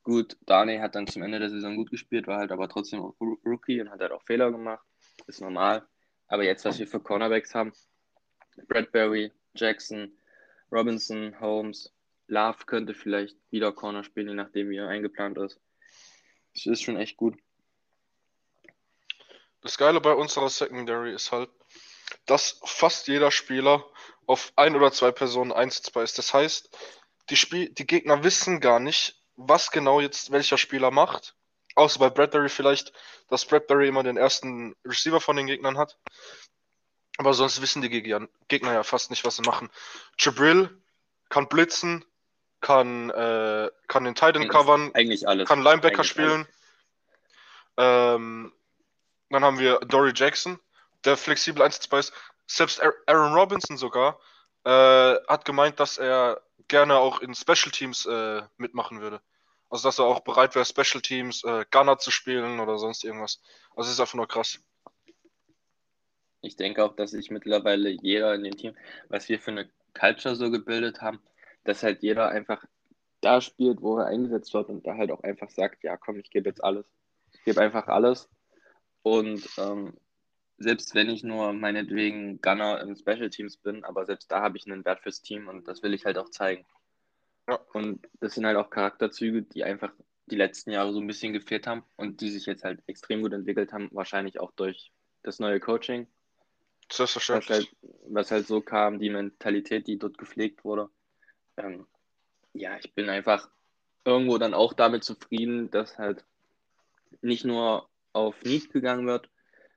Gut, 0.02 0.38
Darnay 0.46 0.80
hat 0.80 0.96
dann 0.96 1.08
zum 1.08 1.24
Ende 1.24 1.40
der 1.40 1.50
Saison 1.50 1.76
gut 1.76 1.92
gespielt, 1.92 2.28
war 2.28 2.40
halt 2.40 2.52
aber 2.52 2.68
trotzdem 2.68 3.00
Rookie 3.46 3.82
und 3.82 3.92
hat 3.92 4.02
halt 4.02 4.12
auch 4.12 4.24
Fehler 4.24 4.52
gemacht. 4.52 4.86
Ist 5.28 5.42
normal. 5.42 5.88
Aber 6.28 6.44
jetzt, 6.44 6.66
was 6.66 6.80
wir 6.80 6.88
für 6.88 7.00
Cornerbacks 7.00 7.54
haben, 7.54 7.74
Bradbury, 8.68 9.32
Jackson, 9.56 10.12
Robinson, 10.72 11.40
Holmes, 11.40 11.94
Love 12.28 12.66
könnte 12.66 12.94
vielleicht 12.94 13.38
wieder 13.52 13.72
Corner 13.72 14.04
spielen, 14.04 14.30
je 14.30 14.36
nachdem, 14.36 14.70
wie 14.70 14.78
er 14.78 14.88
eingeplant 14.88 15.38
ist. 15.38 15.60
Das 16.54 16.66
ist 16.66 16.82
schon 16.82 16.98
echt 16.98 17.18
gut. 17.18 17.38
Das 19.66 19.80
Geile 19.80 20.00
bei 20.00 20.14
unserer 20.14 20.48
Secondary 20.48 21.12
ist 21.12 21.32
halt, 21.32 21.50
dass 22.28 22.60
fast 22.66 23.08
jeder 23.08 23.32
Spieler 23.32 23.84
auf 24.28 24.54
ein 24.56 24.76
oder 24.76 24.92
zwei 24.92 25.12
Personen 25.12 25.52
einsetzbar 25.52 26.04
ist. 26.04 26.20
Das 26.20 26.36
heißt, 26.36 26.70
die, 27.32 27.36
Spiel 27.36 27.70
die 27.70 27.88
Gegner 27.88 28.24
wissen 28.24 28.60
gar 28.60 28.80
nicht, 28.80 29.20
was 29.38 29.72
genau 29.72 30.00
jetzt 30.02 30.32
welcher 30.32 30.60
Spieler 30.60 30.92
macht. 30.92 31.34
Außer 31.74 32.00
bei 32.00 32.12
Bradbury 32.12 32.50
vielleicht, 32.50 32.94
dass 33.28 33.46
Bradbury 33.46 33.88
immer 33.88 34.04
den 34.04 34.18
ersten 34.18 34.76
Receiver 34.86 35.20
von 35.20 35.36
den 35.36 35.48
Gegnern 35.48 35.80
hat. 35.80 35.98
Aber 37.18 37.34
sonst 37.34 37.60
wissen 37.60 37.82
die 37.82 37.90
Gegner 37.90 38.74
ja 38.74 38.84
fast 38.84 39.10
nicht, 39.10 39.26
was 39.26 39.38
sie 39.38 39.42
machen. 39.42 39.72
Jabril 40.20 40.80
kann 41.30 41.48
blitzen, 41.48 42.06
kann, 42.62 43.10
äh, 43.10 43.72
kann 43.88 44.04
den 44.04 44.14
Titan 44.14 44.48
covern, 44.48 44.92
eigentlich 44.94 45.28
alles. 45.28 45.50
kann 45.50 45.64
Linebacker 45.64 45.96
eigentlich 45.96 46.10
spielen. 46.12 46.48
Ähm, 47.78 48.54
dann 49.30 49.44
haben 49.44 49.60
wir 49.60 49.80
Dory 49.80 50.14
Jackson, 50.16 50.60
der 51.04 51.18
flexibel 51.18 51.64
einsetzbar 51.64 52.00
ist. 52.00 52.14
Selbst 52.48 52.82
Aaron 53.08 53.34
Robinson 53.34 53.78
sogar 53.78 54.20
äh, 54.66 55.16
hat 55.28 55.46
gemeint, 55.46 55.80
dass 55.80 55.98
er 55.98 56.42
gerne 56.68 56.96
auch 56.96 57.22
in 57.22 57.34
Special 57.36 57.72
Teams 57.72 58.06
äh, 58.06 58.42
mitmachen 58.58 59.02
würde. 59.02 59.22
Also 59.70 59.88
dass 59.88 60.00
er 60.00 60.06
auch 60.06 60.22
bereit 60.22 60.56
wäre, 60.56 60.66
Special 60.66 61.02
Teams, 61.02 61.44
äh, 61.44 61.66
Gunner 61.72 61.98
zu 61.98 62.12
spielen 62.12 62.60
oder 62.60 62.78
sonst 62.78 63.04
irgendwas. 63.04 63.42
Also 63.76 63.88
es 63.88 63.96
ist 63.96 64.00
einfach 64.00 64.16
nur 64.16 64.28
krass. 64.28 64.60
Ich 66.42 66.56
denke 66.56 66.84
auch, 66.84 66.96
dass 66.96 67.12
sich 67.12 67.32
mittlerweile 67.32 67.90
jeder 67.90 68.36
in 68.36 68.44
dem 68.44 68.56
Team, 68.56 68.76
was 69.10 69.28
wir 69.30 69.40
für 69.40 69.52
eine 69.52 69.70
Culture 70.00 70.36
so 70.36 70.52
gebildet 70.52 71.02
haben, 71.02 71.20
dass 71.64 71.82
halt 71.82 72.04
jeder 72.04 72.30
einfach 72.30 72.64
da 73.22 73.42
spielt, 73.42 73.82
wo 73.82 73.98
er 73.98 74.06
eingesetzt 74.08 74.54
wird 74.54 74.70
und 74.70 74.86
da 74.86 74.96
halt 74.96 75.12
auch 75.12 75.24
einfach 75.24 75.50
sagt, 75.50 75.84
ja 75.84 75.98
komm, 75.98 76.20
ich 76.20 76.30
gebe 76.30 76.50
jetzt 76.50 76.64
alles. 76.64 76.86
Ich 77.34 77.44
gebe 77.44 77.62
einfach 77.62 77.88
alles. 77.88 78.30
Und 79.06 79.48
ähm, 79.58 79.94
selbst 80.58 80.96
wenn 80.96 81.12
ich 81.12 81.24
nur 81.24 81.54
meinetwegen 81.54 82.42
Gunner 82.42 82.82
im 82.82 82.96
Special 82.96 83.30
Teams 83.30 83.56
bin, 83.58 83.84
aber 83.84 84.06
selbst 84.06 84.32
da 84.32 84.42
habe 84.42 84.58
ich 84.58 84.66
einen 84.66 84.84
Wert 84.84 85.02
fürs 85.02 85.22
Team 85.22 85.48
und 85.48 85.68
das 85.68 85.84
will 85.84 85.94
ich 85.94 86.06
halt 86.06 86.18
auch 86.18 86.30
zeigen. 86.30 86.66
Ja. 87.48 87.60
Und 87.74 88.08
das 88.20 88.34
sind 88.34 88.48
halt 88.48 88.58
auch 88.58 88.72
Charakterzüge, 88.72 89.44
die 89.44 89.64
einfach 89.64 89.94
die 90.26 90.36
letzten 90.36 90.72
Jahre 90.72 90.92
so 90.92 91.00
ein 91.00 91.06
bisschen 91.06 91.34
gefehlt 91.34 91.68
haben 91.68 91.84
und 91.98 92.20
die 92.22 92.32
sich 92.32 92.48
jetzt 92.48 92.64
halt 92.64 92.82
extrem 92.88 93.22
gut 93.22 93.34
entwickelt 93.34 93.74
haben, 93.74 93.90
wahrscheinlich 93.92 94.40
auch 94.40 94.52
durch 94.54 94.92
das 95.22 95.38
neue 95.38 95.60
Coaching. 95.60 96.08
Selbstverständlich. 96.92 97.50
Was 97.50 97.58
halt, 97.58 97.70
was 98.08 98.32
halt 98.32 98.48
so 98.48 98.62
kam, 98.62 98.98
die 98.98 99.12
Mentalität, 99.12 99.86
die 99.86 100.00
dort 100.00 100.18
gepflegt 100.18 100.64
wurde 100.66 100.90
ähm, 101.58 101.86
ja, 102.54 102.78
ich 102.78 102.94
bin 102.94 103.10
einfach 103.10 103.50
irgendwo 104.04 104.38
dann 104.38 104.54
auch 104.54 104.74
damit 104.74 105.04
zufrieden, 105.04 105.70
dass 105.72 105.98
halt 105.98 106.26
nicht 107.22 107.46
nur 107.46 107.90
auf 108.16 108.42
Need 108.44 108.72
gegangen 108.72 109.06
wird, 109.06 109.30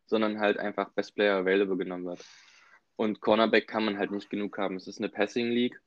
sondern 0.06 0.40
halt 0.40 0.58
einfach 0.58 0.90
Best 0.90 1.14
Player 1.14 1.36
Available 1.36 1.76
genommen 1.76 2.06
wird. 2.06 2.24
Und 2.96 3.20
Cornerback 3.20 3.68
kann 3.68 3.84
man 3.84 3.98
halt 3.98 4.10
nicht 4.10 4.30
genug 4.30 4.58
haben. 4.58 4.76
Es 4.76 4.86
ist 4.86 4.98
eine 4.98 5.08
Passing 5.08 5.50
League, 5.50 5.80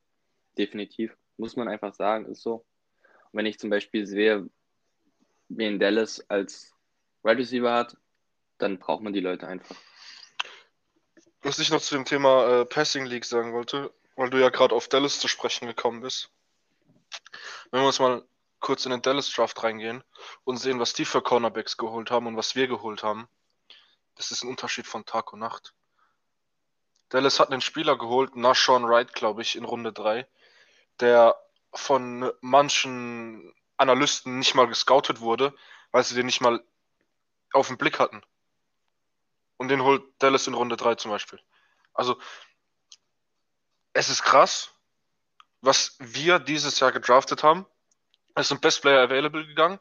definitiv. 0.57 1.15
Muss 1.37 1.55
man 1.55 1.67
einfach 1.67 1.93
sagen, 1.93 2.25
ist 2.25 2.41
so. 2.41 2.65
Und 3.31 3.39
wenn 3.39 3.45
ich 3.45 3.59
zum 3.59 3.69
Beispiel 3.69 4.05
sehe, 4.05 4.49
wie 5.49 5.65
in 5.65 5.79
Dallas 5.79 6.23
als 6.29 6.73
Wide 7.23 7.37
Receiver 7.37 7.73
hat, 7.73 7.97
dann 8.57 8.79
braucht 8.79 9.01
man 9.01 9.13
die 9.13 9.19
Leute 9.19 9.47
einfach. 9.47 9.75
Was 11.41 11.59
ich 11.59 11.71
noch 11.71 11.81
zu 11.81 11.95
dem 11.95 12.05
Thema 12.05 12.61
äh, 12.61 12.65
Passing 12.65 13.05
League 13.05 13.25
sagen 13.25 13.53
wollte, 13.53 13.91
weil 14.15 14.29
du 14.29 14.37
ja 14.37 14.49
gerade 14.49 14.75
auf 14.75 14.87
Dallas 14.87 15.19
zu 15.19 15.27
sprechen 15.27 15.67
gekommen 15.67 16.01
bist. 16.01 16.29
Wenn 17.71 17.81
wir 17.81 17.87
uns 17.87 17.99
mal 17.99 18.23
kurz 18.61 18.85
in 18.85 18.91
den 18.91 19.01
Dallas 19.01 19.31
Draft 19.31 19.61
reingehen 19.63 20.03
und 20.43 20.57
sehen, 20.57 20.79
was 20.79 20.93
die 20.93 21.05
für 21.05 21.21
Cornerbacks 21.21 21.75
geholt 21.77 22.11
haben 22.11 22.27
und 22.27 22.37
was 22.37 22.55
wir 22.55 22.67
geholt 22.67 23.03
haben, 23.03 23.27
das 24.15 24.31
ist 24.31 24.43
ein 24.43 24.49
Unterschied 24.49 24.87
von 24.87 25.05
Tag 25.05 25.33
und 25.33 25.39
Nacht. 25.39 25.73
Dallas 27.09 27.39
hat 27.39 27.51
einen 27.51 27.61
Spieler 27.61 27.97
geholt, 27.97 28.35
Nashon 28.35 28.87
Wright, 28.87 29.13
glaube 29.13 29.41
ich, 29.41 29.57
in 29.57 29.65
Runde 29.65 29.91
3, 29.91 30.25
der 31.01 31.35
von 31.73 32.31
manchen 32.39 33.53
Analysten 33.77 34.39
nicht 34.39 34.55
mal 34.55 34.67
gescoutet 34.67 35.19
wurde, 35.19 35.53
weil 35.91 36.03
sie 36.03 36.15
den 36.15 36.25
nicht 36.25 36.39
mal 36.39 36.63
auf 37.51 37.67
den 37.67 37.77
Blick 37.77 37.99
hatten. 37.99 38.21
Und 39.57 39.67
den 39.67 39.83
holt 39.83 40.03
Dallas 40.19 40.47
in 40.47 40.53
Runde 40.53 40.77
3 40.77 40.95
zum 40.95 41.11
Beispiel. 41.11 41.39
Also, 41.93 42.17
es 43.93 44.09
ist 44.09 44.23
krass, 44.23 44.71
was 45.61 45.95
wir 45.99 46.39
dieses 46.39 46.79
Jahr 46.79 46.91
gedraftet 46.91 47.43
haben. 47.43 47.65
Es 48.35 48.47
ist 48.47 48.51
ein 48.51 48.61
Best 48.61 48.81
Player 48.81 49.01
Available 49.01 49.45
gegangen. 49.45 49.79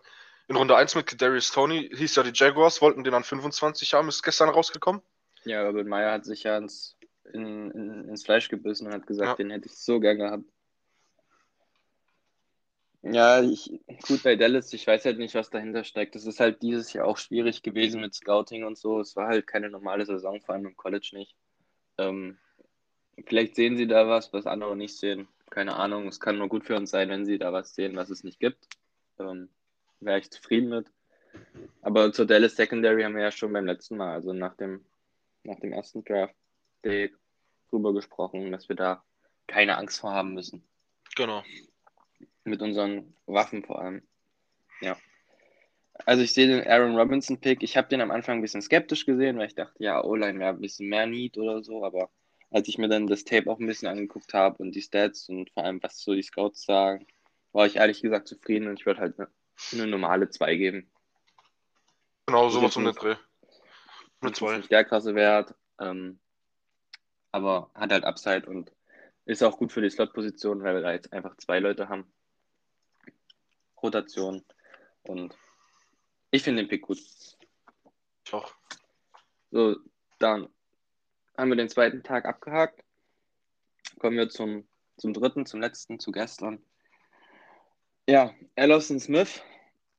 In 0.48 0.56
Runde 0.56 0.76
1 0.76 0.96
mit 0.96 1.20
Darius 1.22 1.52
Tony 1.52 1.90
hieß 1.94 2.16
ja 2.16 2.22
die 2.24 2.32
Jaguars, 2.34 2.82
wollten 2.82 3.04
den 3.04 3.14
an 3.14 3.22
25 3.22 3.94
haben, 3.94 4.08
ist 4.08 4.22
gestern 4.22 4.48
rausgekommen. 4.48 5.00
Ja, 5.44 5.62
Robert 5.64 5.86
Meyer 5.86 6.12
hat 6.12 6.24
sich 6.24 6.42
ja 6.42 6.56
ins, 6.58 6.96
in, 7.32 7.70
in, 7.70 8.08
ins 8.08 8.24
Fleisch 8.24 8.48
gebissen 8.48 8.86
und 8.86 8.92
hat 8.92 9.06
gesagt, 9.06 9.28
ja. 9.28 9.34
den 9.36 9.50
hätte 9.50 9.66
ich 9.66 9.76
so 9.76 10.00
gern 10.00 10.18
gehabt. 10.18 10.44
Ja, 13.02 13.42
ich, 13.42 13.80
gut 14.06 14.22
bei 14.22 14.36
Dallas, 14.36 14.72
ich 14.74 14.86
weiß 14.86 15.06
halt 15.06 15.18
nicht, 15.18 15.34
was 15.34 15.48
dahinter 15.48 15.84
steckt. 15.84 16.16
Es 16.16 16.26
ist 16.26 16.38
halt 16.38 16.60
dieses 16.60 16.92
Jahr 16.92 17.06
auch 17.06 17.16
schwierig 17.16 17.62
gewesen 17.62 18.00
mit 18.00 18.14
Scouting 18.14 18.64
und 18.64 18.76
so. 18.76 19.00
Es 19.00 19.16
war 19.16 19.28
halt 19.28 19.46
keine 19.46 19.70
normale 19.70 20.04
Saison, 20.04 20.40
vor 20.42 20.54
allem 20.54 20.66
im 20.66 20.76
College 20.76 21.10
nicht. 21.12 21.34
Ähm, 21.96 22.38
vielleicht 23.24 23.54
sehen 23.54 23.78
sie 23.78 23.86
da 23.86 24.06
was, 24.06 24.32
was 24.34 24.46
andere 24.46 24.76
nicht 24.76 24.98
sehen. 24.98 25.28
Keine 25.50 25.76
Ahnung. 25.76 26.08
Es 26.08 26.20
kann 26.20 26.38
nur 26.38 26.48
gut 26.48 26.64
für 26.64 26.76
uns 26.76 26.90
sein, 26.90 27.08
wenn 27.10 27.26
sie 27.26 27.38
da 27.38 27.52
was 27.52 27.74
sehen, 27.74 27.96
was 27.96 28.10
es 28.10 28.24
nicht 28.24 28.40
gibt. 28.40 28.68
Ähm, 29.18 29.50
Wäre 30.00 30.18
ich 30.18 30.30
zufrieden 30.30 30.70
mit. 30.70 30.86
Aber 31.82 32.12
zur 32.12 32.26
Dallas 32.26 32.56
Secondary 32.56 33.02
haben 33.02 33.16
wir 33.16 33.22
ja 33.22 33.30
schon 33.30 33.52
beim 33.52 33.66
letzten 33.66 33.96
Mal, 33.96 34.14
also 34.14 34.32
nach 34.32 34.54
dem, 34.56 34.84
nach 35.44 35.60
dem 35.60 35.72
ersten 35.72 36.04
Draft, 36.04 36.34
drüber 36.82 37.92
gesprochen, 37.92 38.50
dass 38.52 38.68
wir 38.68 38.76
da 38.76 39.04
keine 39.46 39.76
Angst 39.76 40.00
vor 40.00 40.12
haben 40.12 40.34
müssen. 40.34 40.62
Genau. 41.16 41.42
Mit 42.44 42.62
unseren 42.62 43.14
Waffen 43.26 43.64
vor 43.64 43.80
allem. 43.80 44.02
Ja. 44.80 44.96
Also 46.06 46.22
ich 46.22 46.32
sehe 46.32 46.46
den 46.46 46.66
Aaron 46.66 46.96
Robinson-Pick. 46.96 47.62
Ich 47.62 47.76
habe 47.76 47.88
den 47.88 48.00
am 48.00 48.10
Anfang 48.10 48.38
ein 48.38 48.42
bisschen 48.42 48.62
skeptisch 48.62 49.04
gesehen, 49.04 49.38
weil 49.38 49.48
ich 49.48 49.54
dachte, 49.54 49.82
ja, 49.82 50.02
O-Line 50.02 50.38
wäre 50.38 50.50
ein 50.50 50.60
bisschen 50.60 50.88
mehr 50.88 51.06
Need 51.06 51.36
oder 51.36 51.62
so, 51.62 51.84
aber 51.84 52.10
als 52.50 52.68
ich 52.68 52.78
mir 52.78 52.88
dann 52.88 53.06
das 53.06 53.24
Tape 53.24 53.50
auch 53.50 53.58
ein 53.58 53.66
bisschen 53.66 53.88
angeguckt 53.88 54.34
habe 54.34 54.58
und 54.62 54.72
die 54.72 54.82
Stats 54.82 55.28
und 55.28 55.50
vor 55.50 55.64
allem, 55.64 55.82
was 55.82 56.00
so 56.00 56.14
die 56.14 56.22
Scouts 56.22 56.64
sagen, 56.64 57.06
war 57.52 57.66
ich 57.66 57.76
ehrlich 57.76 58.02
gesagt 58.02 58.28
zufrieden 58.28 58.68
und 58.68 58.78
ich 58.78 58.86
würde 58.86 59.00
halt 59.00 59.18
eine, 59.18 59.28
eine 59.72 59.86
normale 59.86 60.28
2 60.28 60.56
geben. 60.56 60.90
Genau, 62.26 62.48
sowas 62.48 62.76
um 62.76 62.84
den 62.84 62.94
Dreh. 62.94 63.16
Eine 64.20 64.32
2. 64.32 64.58
Nicht 64.58 64.70
der 64.70 64.84
krasse 64.84 65.14
Wert, 65.14 65.54
ähm, 65.80 66.18
aber 67.32 67.70
hat 67.74 67.92
halt 67.92 68.04
Upside 68.04 68.46
und 68.46 68.72
ist 69.24 69.42
auch 69.42 69.58
gut 69.58 69.72
für 69.72 69.80
die 69.80 69.90
Slot-Position, 69.90 70.62
weil 70.62 70.74
wir 70.74 70.82
da 70.82 70.92
jetzt 70.92 71.12
einfach 71.12 71.36
zwei 71.36 71.60
Leute 71.60 71.88
haben. 71.88 72.12
Rotation. 73.82 74.44
Und 75.02 75.36
ich 76.30 76.42
finde 76.42 76.62
den 76.62 76.68
Pick 76.68 76.82
gut. 76.82 76.98
Ich 78.26 78.34
auch. 78.34 78.52
So, 79.50 79.76
dann 80.18 80.48
haben 81.40 81.48
wir 81.48 81.56
den 81.56 81.70
zweiten 81.70 82.02
Tag 82.02 82.26
abgehakt. 82.26 82.84
Kommen 83.98 84.18
wir 84.18 84.28
zum, 84.28 84.68
zum 84.98 85.14
dritten, 85.14 85.46
zum 85.46 85.60
letzten, 85.60 85.98
zu 85.98 86.12
gestern. 86.12 86.62
Ja, 88.06 88.34
Allison 88.56 89.00
Smith, 89.00 89.42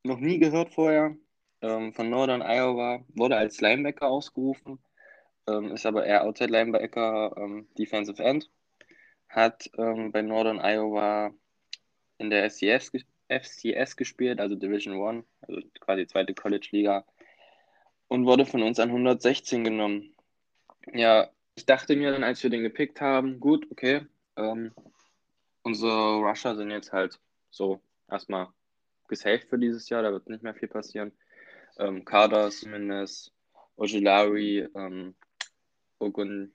noch 0.04 0.20
nie 0.20 0.38
gehört 0.38 0.72
vorher, 0.72 1.16
ähm, 1.60 1.92
von 1.94 2.10
Northern 2.10 2.42
Iowa, 2.42 3.04
wurde 3.08 3.36
als 3.36 3.60
Linebacker 3.60 4.06
ausgerufen, 4.06 4.78
ähm, 5.48 5.72
ist 5.72 5.84
aber 5.84 6.06
eher 6.06 6.22
Outside 6.24 6.52
Linebacker, 6.52 7.34
ähm, 7.36 7.68
Defensive 7.76 8.22
End, 8.22 8.48
hat 9.28 9.68
ähm, 9.78 10.12
bei 10.12 10.22
Northern 10.22 10.60
Iowa 10.60 11.32
in 12.18 12.30
der 12.30 12.48
SCS 12.48 12.92
FCS 13.28 13.96
gespielt, 13.96 14.38
also 14.38 14.54
Division 14.54 14.94
One, 14.96 15.24
also 15.40 15.60
quasi 15.80 16.06
zweite 16.06 16.34
College-Liga, 16.34 17.04
und 18.06 18.26
wurde 18.26 18.46
von 18.46 18.62
uns 18.62 18.78
an 18.78 18.90
116 18.90 19.64
genommen. 19.64 20.11
Ja, 20.92 21.30
ich 21.54 21.66
dachte 21.66 21.96
mir 21.96 22.12
dann, 22.12 22.24
als 22.24 22.42
wir 22.42 22.50
den 22.50 22.62
gepickt 22.62 23.00
haben, 23.00 23.40
gut, 23.40 23.66
okay, 23.70 24.06
ähm, 24.36 24.72
unsere 25.62 26.16
Rusher 26.16 26.56
sind 26.56 26.70
jetzt 26.70 26.92
halt 26.92 27.18
so 27.50 27.80
erstmal 28.08 28.48
gesaved 29.08 29.48
für 29.48 29.58
dieses 29.58 29.88
Jahr, 29.88 30.02
da 30.02 30.12
wird 30.12 30.28
nicht 30.28 30.42
mehr 30.42 30.54
viel 30.54 30.68
passieren. 30.68 31.12
Ähm, 31.78 32.04
Kader 32.04 32.50
zumindest, 32.50 33.32
Ojulari, 33.76 34.68
ähm, 34.74 35.14
Ogun 35.98 36.52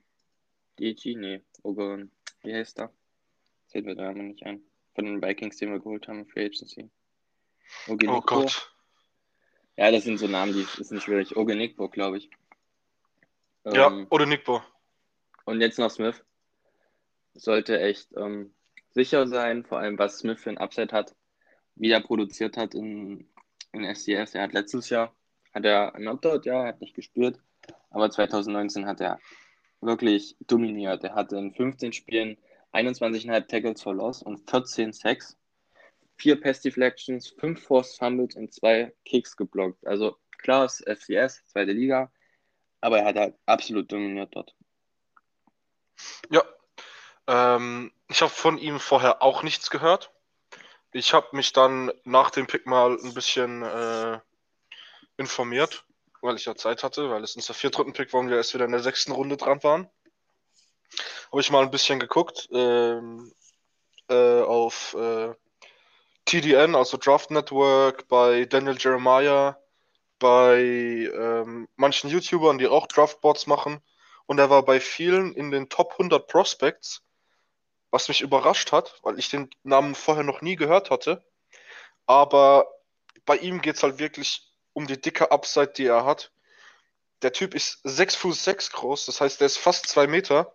Deji, 0.78 1.16
nee, 1.16 1.42
Ogun, 1.62 2.10
wie 2.42 2.54
heißt 2.54 2.78
der? 2.78 2.92
Fällt 3.68 3.86
mir 3.86 3.96
da 3.96 4.12
nicht 4.12 4.44
ein 4.44 4.62
von 4.98 5.04
den 5.04 5.22
Vikings, 5.22 5.56
den 5.58 5.70
wir 5.70 5.78
geholt 5.78 6.08
haben, 6.08 6.26
Free 6.26 6.46
Agency. 6.46 6.90
Ogenigbo. 7.86 8.18
Oh 8.18 8.20
Gott. 8.20 8.74
Ja, 9.76 9.92
das 9.92 10.02
sind 10.02 10.18
so 10.18 10.26
Namen, 10.26 10.52
die 10.52 10.66
sind 10.82 11.00
schwierig. 11.00 11.36
Ogenigbo, 11.36 11.88
glaube 11.88 12.18
ich. 12.18 12.30
Ja, 13.72 13.88
ähm, 13.88 14.06
Ogenigbo. 14.10 14.62
Und 15.44 15.60
jetzt 15.60 15.78
noch 15.78 15.90
Smith. 15.90 16.22
Sollte 17.34 17.80
echt 17.80 18.08
ähm, 18.16 18.54
sicher 18.90 19.26
sein, 19.28 19.64
vor 19.64 19.78
allem 19.78 19.98
was 19.98 20.18
Smith 20.18 20.40
für 20.40 20.50
ein 20.50 20.58
Upset 20.58 20.92
hat, 20.92 21.14
wie 21.76 21.90
er 21.90 22.00
produziert 22.00 22.56
hat 22.56 22.74
in, 22.74 23.28
in 23.72 23.94
SCS. 23.94 24.34
Er 24.34 24.42
hat 24.42 24.52
letztes 24.52 24.90
Jahr, 24.90 25.14
hat 25.54 25.64
er 25.64 25.94
ein 25.94 26.08
Opt-out, 26.08 26.46
ja, 26.46 26.66
hat 26.66 26.80
nicht 26.80 26.94
gespielt, 26.94 27.38
aber 27.90 28.10
2019 28.10 28.86
hat 28.86 29.00
er 29.00 29.20
wirklich 29.80 30.36
dominiert. 30.46 31.04
Er 31.04 31.14
hatte 31.14 31.36
in 31.36 31.54
15 31.54 31.92
Spielen 31.92 32.36
21,5 32.72 33.46
Tackles 33.46 33.82
for 33.82 33.94
Loss 33.94 34.22
und 34.22 34.50
14 34.50 34.92
Sacks, 34.92 35.36
4 36.16 36.40
Pass 36.40 36.60
Deflections, 36.60 37.28
5 37.28 37.62
Forced 37.62 37.98
Fumbles 37.98 38.34
und 38.34 38.52
2 38.52 38.92
Kicks 39.04 39.36
geblockt. 39.36 39.86
Also 39.86 40.16
klar 40.38 40.64
ist 40.64 40.84
FCS, 40.88 41.46
zweite 41.46 41.72
Liga, 41.72 42.10
aber 42.80 42.98
er 42.98 43.06
hat 43.06 43.16
halt 43.16 43.34
absolut 43.46 43.90
dominiert 43.90 44.34
dort. 44.34 44.54
Ja, 46.30 46.42
ähm, 47.26 47.92
ich 48.08 48.22
habe 48.22 48.30
von 48.30 48.58
ihm 48.58 48.80
vorher 48.80 49.22
auch 49.22 49.42
nichts 49.42 49.70
gehört. 49.70 50.12
Ich 50.92 51.12
habe 51.12 51.28
mich 51.32 51.52
dann 51.52 51.92
nach 52.04 52.30
dem 52.30 52.46
Pick 52.46 52.66
mal 52.66 52.96
ein 53.02 53.14
bisschen 53.14 53.62
äh, 53.62 54.18
informiert, 55.16 55.84
weil 56.22 56.36
ich 56.36 56.46
ja 56.46 56.54
Zeit 56.54 56.82
hatte, 56.82 57.10
weil 57.10 57.22
es 57.24 57.36
unser 57.36 57.54
Viertrunden-Pick 57.54 58.12
war 58.12 58.20
und 58.20 58.30
wir 58.30 58.36
erst 58.36 58.54
wieder 58.54 58.64
in 58.64 58.72
der 58.72 58.82
sechsten 58.82 59.12
Runde 59.12 59.36
dran 59.36 59.62
waren 59.62 59.90
habe 61.30 61.40
ich 61.40 61.50
mal 61.50 61.62
ein 61.62 61.70
bisschen 61.70 61.98
geguckt 61.98 62.48
ähm, 62.52 63.32
äh, 64.08 64.40
auf 64.40 64.94
äh, 64.94 65.34
TDN, 66.24 66.74
also 66.74 66.96
Draft 66.96 67.30
Network, 67.30 68.08
bei 68.08 68.44
Daniel 68.44 68.76
Jeremiah, 68.78 69.58
bei 70.18 70.60
ähm, 70.60 71.68
manchen 71.76 72.10
YouTubern, 72.10 72.58
die 72.58 72.68
auch 72.68 72.86
Draftboards 72.86 73.46
machen. 73.46 73.80
Und 74.26 74.38
er 74.38 74.50
war 74.50 74.64
bei 74.64 74.80
vielen 74.80 75.32
in 75.34 75.50
den 75.50 75.68
Top 75.68 75.92
100 75.92 76.26
Prospects, 76.26 77.02
was 77.90 78.08
mich 78.08 78.20
überrascht 78.20 78.72
hat, 78.72 78.98
weil 79.02 79.18
ich 79.18 79.30
den 79.30 79.48
Namen 79.62 79.94
vorher 79.94 80.24
noch 80.24 80.42
nie 80.42 80.56
gehört 80.56 80.90
hatte. 80.90 81.24
Aber 82.06 82.68
bei 83.24 83.36
ihm 83.36 83.62
geht 83.62 83.76
es 83.76 83.82
halt 83.82 83.98
wirklich 83.98 84.52
um 84.72 84.86
die 84.86 85.00
dicke 85.00 85.30
Upside, 85.30 85.72
die 85.76 85.86
er 85.86 86.04
hat. 86.04 86.32
Der 87.22 87.32
Typ 87.32 87.54
ist 87.54 87.80
6 87.84 88.16
Fuß 88.16 88.44
6 88.44 88.72
groß, 88.72 89.06
das 89.06 89.20
heißt, 89.20 89.40
der 89.40 89.46
ist 89.46 89.58
fast 89.58 89.88
2 89.88 90.06
Meter 90.06 90.52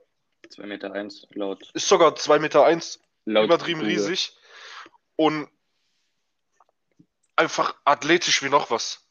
2 0.50 0.66
Meter 0.66 0.94
1 0.94 1.28
laut. 1.32 1.72
Ist 1.74 1.88
sogar 1.88 2.16
2 2.16 2.40
Meter 2.40 2.66
1. 2.66 3.00
Laut 3.26 3.46
übertrieben 3.46 3.82
riesig. 3.82 4.38
Und 5.16 5.50
einfach 7.36 7.76
athletisch 7.86 8.44
wie 8.44 8.50
noch 8.50 8.70
was. 8.70 9.03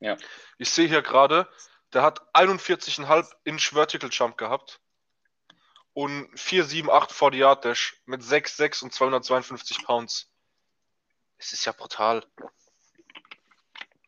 Ja. 0.00 0.16
Ich 0.58 0.70
sehe 0.70 0.88
hier 0.88 1.02
gerade, 1.02 1.48
der 1.92 2.02
hat 2.02 2.22
41,5 2.34 3.30
Inch 3.44 3.72
Vertical 3.72 4.10
Jump 4.12 4.36
gehabt. 4.36 4.80
Und 5.92 6.28
478 6.38 7.16
vor 7.16 7.30
die 7.32 7.38
Yard 7.38 7.64
Dash 7.64 8.00
mit 8.06 8.22
6,6 8.22 8.84
und 8.84 8.92
252 8.92 9.84
Pounds. 9.84 10.30
Es 11.38 11.52
ist 11.52 11.64
ja 11.64 11.72
brutal. 11.72 12.24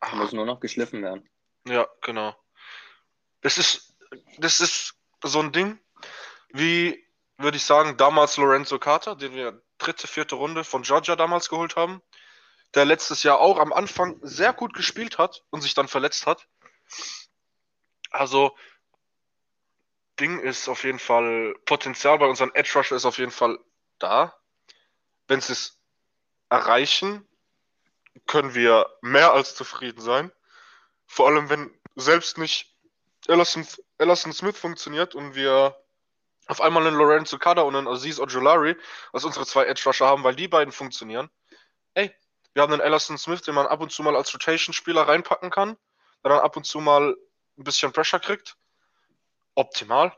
Da 0.00 0.14
muss 0.14 0.32
nur 0.32 0.46
noch 0.46 0.60
geschliffen 0.60 1.02
werden. 1.02 1.28
Ja, 1.66 1.88
genau. 2.00 2.36
Das 3.40 3.58
ist, 3.58 3.96
das 4.38 4.60
ist 4.60 4.94
so 5.22 5.40
ein 5.40 5.52
Ding 5.52 5.80
wie, 6.52 7.06
würde 7.36 7.56
ich 7.56 7.64
sagen, 7.64 7.96
damals 7.96 8.36
Lorenzo 8.36 8.78
Carter, 8.78 9.16
den 9.16 9.34
wir 9.34 9.62
dritte, 9.78 10.06
vierte 10.06 10.34
Runde 10.34 10.64
von 10.64 10.82
Georgia 10.82 11.16
damals 11.16 11.48
geholt 11.48 11.76
haben, 11.76 12.02
der 12.74 12.84
letztes 12.84 13.22
Jahr 13.22 13.40
auch 13.40 13.58
am 13.58 13.72
Anfang 13.72 14.18
sehr 14.22 14.52
gut 14.52 14.74
gespielt 14.74 15.18
hat 15.18 15.42
und 15.50 15.60
sich 15.60 15.74
dann 15.74 15.88
verletzt 15.88 16.26
hat. 16.26 16.46
Also, 18.10 18.56
Ding 20.18 20.38
ist 20.40 20.68
auf 20.68 20.84
jeden 20.84 20.98
Fall, 20.98 21.54
Potenzial 21.64 22.18
bei 22.18 22.26
unseren 22.26 22.54
Edge 22.54 22.72
Rusher 22.74 22.96
ist 22.96 23.06
auf 23.06 23.18
jeden 23.18 23.30
Fall 23.30 23.58
da. 23.98 24.36
Wenn 25.26 25.40
sie 25.40 25.52
es 25.52 25.78
erreichen, 26.48 27.26
können 28.26 28.54
wir 28.54 28.86
mehr 29.00 29.32
als 29.32 29.54
zufrieden 29.54 30.00
sein. 30.00 30.30
Vor 31.06 31.28
allem, 31.28 31.48
wenn 31.48 31.70
selbst 31.96 32.38
nicht 32.38 32.76
Ellison, 33.26 33.66
Ellison 33.98 34.32
Smith 34.32 34.58
funktioniert 34.58 35.14
und 35.14 35.34
wir 35.34 35.76
auf 36.46 36.60
einmal 36.60 36.86
einen 36.86 36.96
Lorenzo 36.96 37.38
Kada 37.38 37.62
und 37.62 37.76
einen 37.76 37.86
Aziz 37.86 38.18
Ojolari 38.18 38.76
als 39.12 39.24
unsere 39.24 39.46
zwei 39.46 39.66
Edge 39.66 39.82
Rusher 39.86 40.06
haben, 40.06 40.24
weil 40.24 40.34
die 40.34 40.48
beiden 40.48 40.72
funktionieren. 40.72 41.30
Ey, 41.94 42.14
wir 42.54 42.62
haben 42.62 42.72
einen 42.72 42.82
Ellison 42.82 43.18
Smith, 43.18 43.42
den 43.42 43.54
man 43.54 43.66
ab 43.66 43.80
und 43.80 43.92
zu 43.92 44.02
mal 44.02 44.16
als 44.16 44.32
Rotation-Spieler 44.34 45.02
reinpacken 45.02 45.50
kann, 45.50 45.76
der 46.24 46.30
dann 46.30 46.40
ab 46.40 46.56
und 46.56 46.64
zu 46.64 46.80
mal 46.80 47.16
ein 47.58 47.64
bisschen 47.64 47.92
Pressure 47.92 48.20
kriegt. 48.20 48.56
Optimal. 49.54 50.12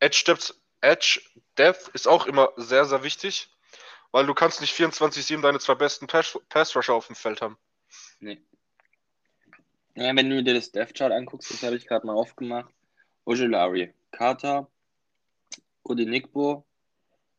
Edge 0.00 0.24
Depth, 0.26 0.54
Edge 0.80 1.20
Depth 1.56 1.88
ist 1.88 2.08
auch 2.08 2.26
immer 2.26 2.52
sehr, 2.56 2.84
sehr 2.84 3.02
wichtig, 3.02 3.48
weil 4.10 4.26
du 4.26 4.34
kannst 4.34 4.60
nicht 4.60 4.74
24-7 4.78 5.40
deine 5.40 5.58
zwei 5.58 5.74
besten 5.74 6.06
Pass-Rusher 6.06 6.94
auf 6.94 7.06
dem 7.06 7.16
Feld 7.16 7.40
haben. 7.40 7.56
Nee. 8.20 8.40
Ja, 9.94 10.14
wenn 10.14 10.28
du 10.28 10.42
dir 10.42 10.54
das 10.54 10.72
Death 10.72 10.94
Chart 10.94 11.12
anguckst, 11.12 11.50
das 11.50 11.62
habe 11.62 11.76
ich 11.76 11.86
gerade 11.86 12.06
mal 12.06 12.14
aufgemacht. 12.14 12.70
Ojolari, 13.24 13.94
Carter, 14.10 14.68
Odinigbo, 15.82 16.64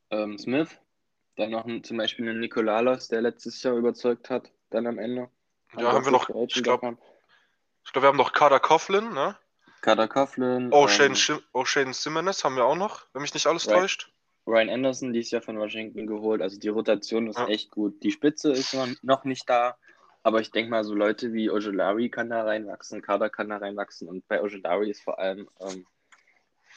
ähm, 0.09 0.37
Smith, 0.39 0.69
dann 1.37 1.51
noch 1.51 1.65
ein, 1.65 1.83
zum 1.83 1.97
Beispiel 1.97 2.27
einen 2.27 2.39
Nikolaos, 2.39 3.07
der 3.07 3.21
letztes 3.21 3.63
Jahr 3.63 3.75
überzeugt 3.75 4.29
hat, 4.29 4.51
dann 4.69 4.87
am 4.87 4.99
Ende. 4.99 5.29
Ja, 5.77 5.93
haben 5.93 6.05
wir 6.05 6.11
noch, 6.11 6.29
ich 6.29 6.63
glaube, 6.63 6.97
glaub, 7.91 8.03
wir 8.03 8.07
haben 8.07 8.17
noch 8.17 8.33
Kader 8.33 8.59
Coughlin, 8.59 9.13
ne? 9.13 9.37
Kader 9.81 10.07
Coughlin. 10.07 10.71
O'Shane 10.71 11.31
ähm, 11.31 11.41
O'Shane 11.53 11.93
Simmons 11.93 12.43
haben 12.43 12.55
wir 12.55 12.65
auch 12.65 12.75
noch, 12.75 13.05
wenn 13.13 13.21
mich 13.21 13.33
nicht 13.33 13.47
alles 13.47 13.67
Ryan, 13.67 13.79
täuscht. 13.79 14.11
Ryan 14.47 14.69
Anderson, 14.69 15.13
die 15.13 15.19
ist 15.19 15.31
ja 15.31 15.41
von 15.41 15.59
Washington 15.59 16.07
geholt, 16.07 16.41
also 16.41 16.59
die 16.59 16.69
Rotation 16.69 17.27
ist 17.27 17.37
ja. 17.37 17.47
echt 17.47 17.71
gut. 17.71 18.01
Die 18.03 18.11
Spitze 18.11 18.51
ist 18.51 18.75
noch 19.03 19.23
nicht 19.23 19.47
da, 19.47 19.77
aber 20.23 20.41
ich 20.41 20.51
denke 20.51 20.71
mal, 20.71 20.83
so 20.83 20.95
Leute 20.95 21.33
wie 21.33 21.51
Ojolari 21.51 22.09
kann 22.09 22.29
da 22.29 22.43
reinwachsen, 22.43 23.01
Kader 23.01 23.29
kann 23.29 23.49
da 23.49 23.57
reinwachsen 23.57 24.07
und 24.07 24.27
bei 24.27 24.41
Ojolari 24.41 24.89
ist 24.89 25.03
vor 25.03 25.19
allem 25.19 25.47
ähm, 25.59 25.85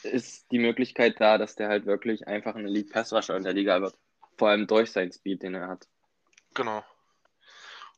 ist 0.03 0.51
die 0.51 0.59
Möglichkeit 0.59 1.19
da, 1.19 1.37
dass 1.37 1.55
der 1.55 1.69
halt 1.69 1.85
wirklich 1.85 2.27
einfach 2.27 2.55
ein 2.55 2.65
Elite 2.65 2.91
Pass 2.91 3.13
Rusher 3.13 3.37
in 3.37 3.43
der 3.43 3.53
Liga 3.53 3.81
wird. 3.81 3.95
Vor 4.41 4.49
allem 4.49 4.65
durch 4.65 4.91
seinen 4.91 5.11
Speed, 5.11 5.43
den 5.43 5.53
er 5.53 5.67
hat. 5.67 5.87
Genau. 6.55 6.83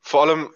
Vor 0.01 0.23
allem 0.23 0.53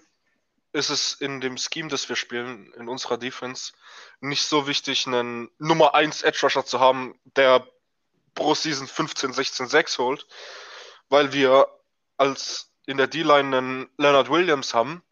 ist 0.74 0.90
es 0.90 1.14
in 1.14 1.40
dem 1.40 1.56
Scheme, 1.58 1.88
das 1.88 2.10
wir 2.10 2.18
spielen, 2.18 2.74
in 2.74 2.90
unserer 2.90 3.18
Defense, 3.18 3.72
nicht 4.20 4.44
so 4.44 4.68
wichtig, 4.68 5.08
einen 5.08 5.50
Nummer 5.60 5.96
1 5.96 6.24
Edge 6.24 6.40
Rusher 6.44 6.66
zu 6.66 6.82
haben, 6.82 7.18
der 7.24 7.66
pro 8.36 8.54
Season 8.54 8.86
15, 8.86 9.32
16, 9.32 9.68
6 9.68 9.98
holt, 10.00 10.28
weil 11.08 11.32
wir 11.32 11.70
als 12.18 12.74
in 12.86 12.98
der 12.98 13.08
D-Line 13.08 13.56
einen 13.56 13.90
Leonard 13.96 14.30
Williams 14.30 14.74
haben, 14.74 15.06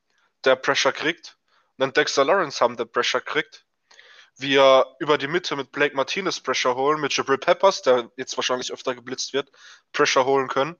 der 0.43 0.57
Pressure 0.57 0.91
kriegt, 0.91 1.37
einen 1.77 1.93
Dexter 1.93 2.25
Lawrence 2.25 2.59
haben, 2.59 2.75
der 2.75 2.83
Pressure 2.83 3.21
kriegt, 3.21 3.64
wir 4.37 4.95
über 4.99 5.17
die 5.17 5.27
Mitte 5.27 5.55
mit 5.55 5.71
Blake 5.71 5.95
Martinez 5.95 6.39
Pressure 6.39 6.75
holen, 6.75 6.99
mit 6.99 7.15
Jabril 7.15 7.37
Peppers, 7.37 7.81
der 7.81 8.11
jetzt 8.17 8.35
wahrscheinlich 8.37 8.73
öfter 8.73 8.95
geblitzt 8.95 9.33
wird, 9.33 9.51
Pressure 9.93 10.25
holen 10.25 10.47
können. 10.47 10.75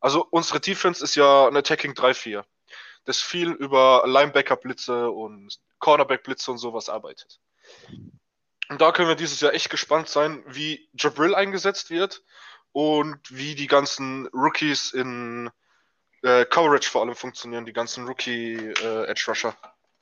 Also 0.00 0.26
unsere 0.30 0.60
Defense 0.60 1.02
ist 1.02 1.16
ja 1.16 1.48
ein 1.48 1.56
Attacking 1.56 1.92
3-4, 1.92 2.44
das 3.04 3.20
viel 3.20 3.50
über 3.50 4.04
Linebacker-Blitze 4.06 5.10
und 5.10 5.58
Cornerback-Blitze 5.78 6.50
und 6.50 6.58
sowas 6.58 6.88
arbeitet. 6.88 7.40
Und 8.68 8.80
da 8.80 8.92
können 8.92 9.08
wir 9.08 9.16
dieses 9.16 9.40
Jahr 9.40 9.54
echt 9.54 9.70
gespannt 9.70 10.08
sein, 10.08 10.44
wie 10.46 10.88
Jabril 10.92 11.34
eingesetzt 11.34 11.90
wird 11.90 12.22
und 12.72 13.18
wie 13.30 13.54
die 13.54 13.66
ganzen 13.66 14.26
Rookies 14.28 14.92
in 14.92 15.50
äh, 16.22 16.44
Coverage 16.44 16.90
vor 16.90 17.00
allem 17.00 17.14
funktionieren, 17.14 17.64
die 17.64 17.72
ganzen 17.72 18.06
Rookie 18.06 18.56
äh. 18.56 19.14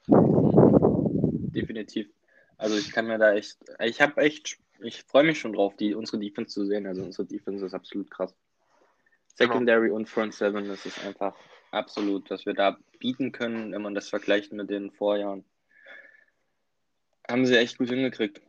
Definitiv. 0.09 2.09
Also 2.59 2.77
ich 2.77 2.92
kann 2.92 3.07
mir 3.07 3.19
da 3.19 3.35
echt, 3.35 3.59
ich 3.81 4.01
habe 4.01 4.21
echt, 4.23 4.59
ich 4.81 5.03
freue 5.05 5.25
mich 5.25 5.38
schon 5.38 5.53
drauf, 5.53 5.77
die, 5.77 5.95
unsere 5.95 6.19
Defense 6.19 6.55
zu 6.55 6.66
sehen. 6.66 6.87
Also 6.87 7.03
unsere 7.03 7.27
Defense 7.27 7.64
ist 7.64 7.75
absolut 7.75 8.11
krass. 8.11 8.35
Secondary 9.35 9.87
genau. 9.88 9.97
und 9.97 10.09
Front 10.09 10.35
Seven, 10.35 10.66
das 10.69 10.87
ist 10.87 11.05
einfach 11.05 11.35
absolut, 11.71 12.31
was 12.31 12.47
wir 12.47 12.55
da 12.55 12.79
bieten 12.99 13.33
können, 13.33 13.73
wenn 13.73 13.83
man 13.83 13.95
das 13.95 14.09
vergleicht 14.09 14.53
mit 14.53 14.71
den 14.71 14.90
Vorjahren. 14.90 15.45
Haben 17.29 17.45
sie 17.45 17.59
echt 17.59 17.77
gut 17.79 17.88
hingekriegt. 17.88 18.40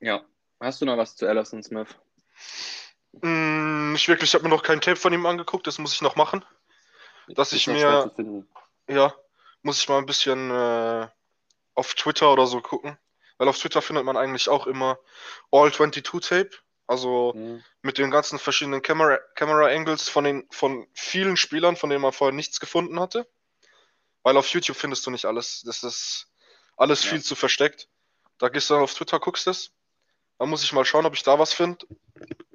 Ja. 0.00 0.24
Hast 0.60 0.80
du 0.80 0.86
noch 0.86 0.96
was 0.96 1.14
zu 1.14 1.26
Allison 1.26 1.62
Smith? 1.62 1.94
Mm, 3.22 3.92
nicht 3.92 4.08
wirklich, 4.08 4.30
ich 4.30 4.34
habe 4.34 4.44
mir 4.44 4.50
noch 4.50 4.62
kein 4.62 4.80
Tape 4.80 4.96
von 4.96 5.12
ihm 5.12 5.26
angeguckt, 5.26 5.66
das 5.66 5.78
muss 5.78 5.94
ich 5.94 6.02
noch 6.02 6.16
machen. 6.16 6.44
Dass 7.28 7.52
ich 7.52 7.66
mir. 7.66 8.12
Ja, 8.88 9.14
muss 9.62 9.80
ich 9.80 9.88
mal 9.88 9.98
ein 9.98 10.06
bisschen 10.06 10.50
äh, 10.50 11.08
auf 11.74 11.94
Twitter 11.94 12.32
oder 12.32 12.46
so 12.46 12.60
gucken. 12.60 12.98
Weil 13.38 13.48
auf 13.48 13.58
Twitter 13.58 13.82
findet 13.82 14.04
man 14.04 14.16
eigentlich 14.16 14.48
auch 14.48 14.66
immer 14.66 14.98
All 15.50 15.72
22 15.72 16.20
Tape. 16.20 16.50
Also 16.86 17.32
mhm. 17.34 17.64
mit 17.82 17.98
den 17.98 18.10
ganzen 18.10 18.38
verschiedenen 18.38 18.82
Camera, 18.82 19.18
Camera 19.34 19.66
Angles 19.68 20.08
von, 20.08 20.24
den, 20.24 20.46
von 20.50 20.86
vielen 20.92 21.36
Spielern, 21.36 21.76
von 21.76 21.88
denen 21.88 22.02
man 22.02 22.12
vorher 22.12 22.34
nichts 22.34 22.60
gefunden 22.60 23.00
hatte. 23.00 23.26
Weil 24.22 24.36
auf 24.36 24.48
YouTube 24.48 24.76
findest 24.76 25.06
du 25.06 25.10
nicht 25.10 25.24
alles. 25.24 25.62
Das 25.64 25.82
ist 25.82 26.28
alles 26.76 27.04
ja. 27.04 27.10
viel 27.10 27.22
zu 27.22 27.34
versteckt. 27.34 27.88
Da 28.38 28.48
gehst 28.48 28.68
du 28.68 28.74
dann 28.74 28.82
auf 28.82 28.94
Twitter, 28.94 29.18
guckst 29.18 29.46
es. 29.46 29.72
Da 30.38 30.46
muss 30.46 30.64
ich 30.64 30.72
mal 30.72 30.84
schauen, 30.84 31.06
ob 31.06 31.14
ich 31.14 31.22
da 31.22 31.38
was 31.38 31.52
finde. 31.52 31.86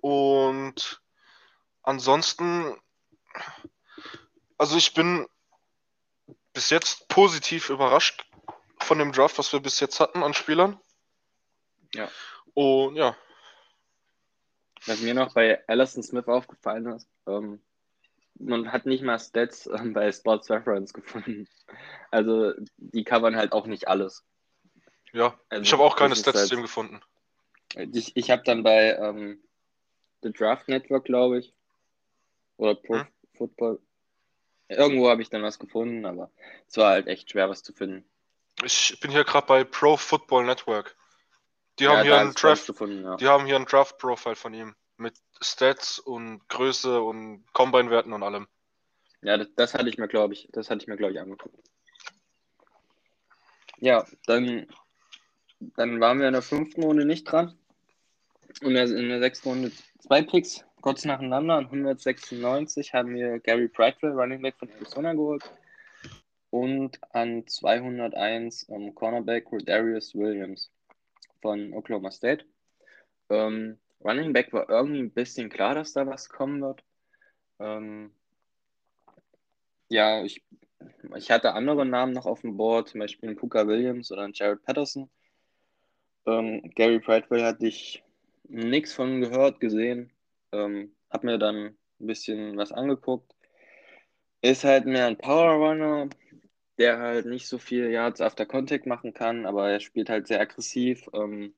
Und 0.01 1.01
ansonsten, 1.81 2.75
also 4.57 4.77
ich 4.77 4.93
bin 4.93 5.27
bis 6.53 6.69
jetzt 6.69 7.07
positiv 7.07 7.69
überrascht 7.69 8.28
von 8.81 8.99
dem 8.99 9.11
Draft, 9.11 9.37
was 9.37 9.51
wir 9.53 9.59
bis 9.59 9.79
jetzt 9.79 9.99
hatten 9.99 10.23
an 10.23 10.33
Spielern. 10.33 10.79
Ja. 11.93 12.09
Und 12.53 12.95
ja. 12.95 13.15
Was 14.85 15.01
mir 15.01 15.13
noch 15.13 15.33
bei 15.33 15.61
Allison 15.67 16.03
Smith 16.03 16.27
aufgefallen 16.27 16.85
ist, 16.87 17.07
ähm, 17.27 17.61
man 18.35 18.71
hat 18.71 18.85
nicht 18.85 19.03
mal 19.03 19.19
Stats 19.19 19.67
ähm, 19.67 19.93
bei 19.93 20.11
Sports 20.11 20.49
Reference 20.49 20.93
gefunden. 20.93 21.47
Also 22.11 22.53
die 22.77 23.03
covern 23.03 23.35
halt 23.35 23.51
auch 23.51 23.67
nicht 23.67 23.87
alles. 23.87 24.25
Ja, 25.11 25.39
also, 25.49 25.61
ich 25.61 25.73
habe 25.73 25.83
auch 25.83 25.95
keine 25.95 26.15
Stats 26.15 26.39
halt, 26.39 26.49
zu 26.49 26.61
gefunden. 26.61 27.01
Ich, 27.75 28.15
ich 28.15 28.31
habe 28.31 28.43
dann 28.43 28.63
bei 28.63 28.95
ähm, 28.95 29.43
The 30.23 30.31
Draft 30.31 30.67
Network, 30.67 31.05
glaube 31.05 31.39
ich, 31.39 31.53
oder 32.57 32.75
Pro 32.75 32.95
hm? 32.95 33.07
Football, 33.35 33.79
irgendwo 34.67 35.09
habe 35.09 35.21
ich 35.21 35.29
dann 35.29 35.43
was 35.43 35.59
gefunden, 35.59 36.05
aber 36.05 36.31
es 36.67 36.77
war 36.77 36.91
halt 36.91 37.07
echt 37.07 37.29
schwer, 37.29 37.49
was 37.49 37.63
zu 37.63 37.73
finden. 37.73 38.05
Ich 38.63 38.99
bin 38.99 39.11
hier 39.11 39.23
gerade 39.23 39.47
bei 39.47 39.63
Pro 39.63 39.97
Football 39.97 40.45
Network. 40.45 40.95
Die 41.79 41.85
ja, 41.85 41.91
haben 41.91 42.03
hier 42.03 42.19
einen 42.19 42.33
Draft, 42.33 42.67
gefunden, 42.67 43.03
ja. 43.03 43.15
die 43.15 43.27
haben 43.27 43.45
hier 43.45 43.55
ein 43.55 43.65
Draft 43.65 43.97
Profile 43.97 44.35
von 44.35 44.53
ihm 44.53 44.75
mit 44.97 45.15
Stats 45.41 45.97
und 45.97 46.47
Größe 46.49 47.01
und 47.01 47.45
Combine-Werten 47.53 48.11
und 48.11 48.21
allem. 48.21 48.47
Ja, 49.21 49.37
das, 49.37 49.47
das, 49.55 49.73
hatte 49.73 49.87
ich 49.87 49.97
mir, 49.97 50.09
glaube 50.09 50.33
ich, 50.33 50.49
das 50.51 50.69
hatte 50.69 50.81
ich 50.81 50.87
mir, 50.87 50.97
glaube 50.97 51.13
ich, 51.13 51.19
angeguckt. 51.19 51.57
Ja, 53.79 54.05
dann, 54.25 54.67
dann 55.59 56.01
waren 56.01 56.19
wir 56.19 56.27
in 56.27 56.33
der 56.33 56.41
fünften 56.41 56.83
Runde 56.83 57.05
nicht 57.05 57.25
dran. 57.25 57.57
Und 58.61 58.75
in 58.75 59.09
der 59.09 59.19
sechsten 59.19 59.49
Runde 59.49 59.71
zwei 59.99 60.21
Picks, 60.21 60.65
kurz 60.81 61.05
nacheinander. 61.05 61.55
An 61.55 61.65
196 61.65 62.93
haben 62.93 63.13
wir 63.13 63.39
Gary 63.39 63.69
Prideville, 63.69 64.13
Running 64.13 64.41
Back 64.41 64.57
von 64.57 64.69
Arizona, 64.69 65.13
geholt 65.13 65.49
und 66.49 66.99
an 67.13 67.45
201 67.47 68.67
ähm, 68.69 68.95
Cornerback 68.95 69.45
Darius 69.65 70.15
Williams 70.15 70.71
von 71.41 71.73
Oklahoma 71.73 72.11
State. 72.11 72.45
Ähm, 73.29 73.77
Running 74.03 74.33
Back 74.33 74.53
war 74.53 74.69
irgendwie 74.69 74.99
ein 74.99 75.11
bisschen 75.11 75.49
klar, 75.49 75.75
dass 75.75 75.93
da 75.93 76.07
was 76.07 76.29
kommen 76.29 76.61
wird. 76.61 76.83
Ähm, 77.59 78.11
ja, 79.89 80.23
ich, 80.23 80.43
ich 81.15 81.31
hatte 81.31 81.53
andere 81.53 81.85
Namen 81.85 82.13
noch 82.13 82.25
auf 82.25 82.41
dem 82.41 82.57
Board, 82.57 82.89
zum 82.89 83.01
Beispiel 83.01 83.35
Puka 83.35 83.67
Williams 83.67 84.11
oder 84.11 84.29
Jared 84.31 84.63
Patterson. 84.63 85.09
Ähm, 86.25 86.71
Gary 86.75 86.99
Prideville 86.99 87.45
hatte 87.45 87.67
ich 87.67 88.03
nichts 88.43 88.93
von 88.93 89.21
gehört, 89.21 89.59
gesehen. 89.59 90.11
Ähm, 90.51 90.95
hab 91.09 91.23
mir 91.23 91.37
dann 91.37 91.77
ein 91.99 92.07
bisschen 92.07 92.57
was 92.57 92.71
angeguckt. 92.71 93.35
Ist 94.41 94.63
halt 94.63 94.85
mehr 94.85 95.07
ein 95.07 95.17
Power 95.17 95.53
Runner, 95.55 96.07
der 96.79 96.97
halt 96.97 97.25
nicht 97.25 97.47
so 97.47 97.57
viel 97.57 97.89
Yards 97.91 98.21
after 98.21 98.45
Contact 98.45 98.85
machen 98.85 99.13
kann, 99.13 99.45
aber 99.45 99.69
er 99.69 99.81
spielt 99.81 100.09
halt 100.09 100.27
sehr 100.27 100.39
aggressiv. 100.39 101.09
Ähm, 101.13 101.53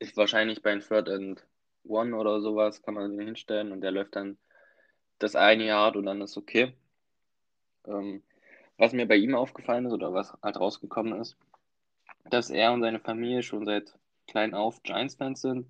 ist 0.00 0.16
wahrscheinlich 0.16 0.62
bei 0.62 0.72
einem 0.72 0.80
Third 0.82 1.08
End 1.08 1.46
One 1.84 2.16
oder 2.16 2.40
sowas, 2.40 2.82
kann 2.82 2.94
man 2.94 3.16
den 3.16 3.26
hinstellen 3.26 3.72
und 3.72 3.80
der 3.80 3.92
läuft 3.92 4.16
dann 4.16 4.36
das 5.18 5.36
eine 5.36 5.64
Jahr 5.64 5.94
und 5.94 6.06
dann 6.06 6.20
ist 6.20 6.36
okay. 6.36 6.72
Ähm, 7.86 8.22
was 8.78 8.92
mir 8.92 9.06
bei 9.06 9.16
ihm 9.16 9.36
aufgefallen 9.36 9.86
ist 9.86 9.92
oder 9.92 10.12
was 10.12 10.36
halt 10.42 10.58
rausgekommen 10.58 11.20
ist, 11.20 11.36
dass 12.30 12.50
er 12.50 12.72
und 12.72 12.82
seine 12.82 12.98
Familie 12.98 13.44
schon 13.44 13.64
seit 13.64 13.94
klein 14.26 14.54
auf 14.54 14.82
Giants-Fans 14.82 15.40
sind 15.40 15.66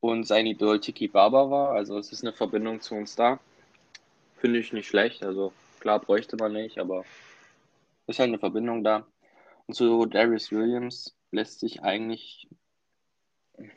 und 0.00 0.26
sein 0.26 0.46
Idol 0.46 0.80
Tiki 0.80 1.06
Baba 1.06 1.50
war. 1.50 1.70
Also 1.70 1.96
es 1.98 2.10
ist 2.10 2.24
eine 2.24 2.32
Verbindung 2.32 2.80
zu 2.80 2.96
uns 2.96 3.14
da. 3.14 3.38
Finde 4.36 4.58
ich 4.58 4.72
nicht 4.72 4.88
schlecht. 4.88 5.24
Also 5.24 5.52
klar 5.84 6.00
bräuchte 6.00 6.38
man 6.38 6.54
nicht, 6.54 6.78
aber 6.78 7.04
ist 8.06 8.18
halt 8.18 8.28
eine 8.28 8.38
Verbindung 8.38 8.82
da. 8.82 9.06
Und 9.66 9.74
zu 9.74 10.06
Darius 10.06 10.50
Williams 10.50 11.14
lässt 11.30 11.60
sich 11.60 11.82
eigentlich 11.82 12.48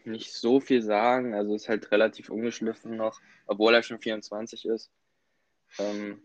nicht 0.05 0.31
so 0.33 0.61
viel 0.61 0.81
sagen. 0.81 1.33
Also 1.33 1.53
ist 1.53 1.67
halt 1.67 1.91
relativ 1.91 2.29
ungeschliffen 2.29 2.95
noch, 2.95 3.19
obwohl 3.45 3.73
er 3.75 3.83
schon 3.83 3.99
24 3.99 4.65
ist. 4.67 4.89
Ähm, 5.79 6.21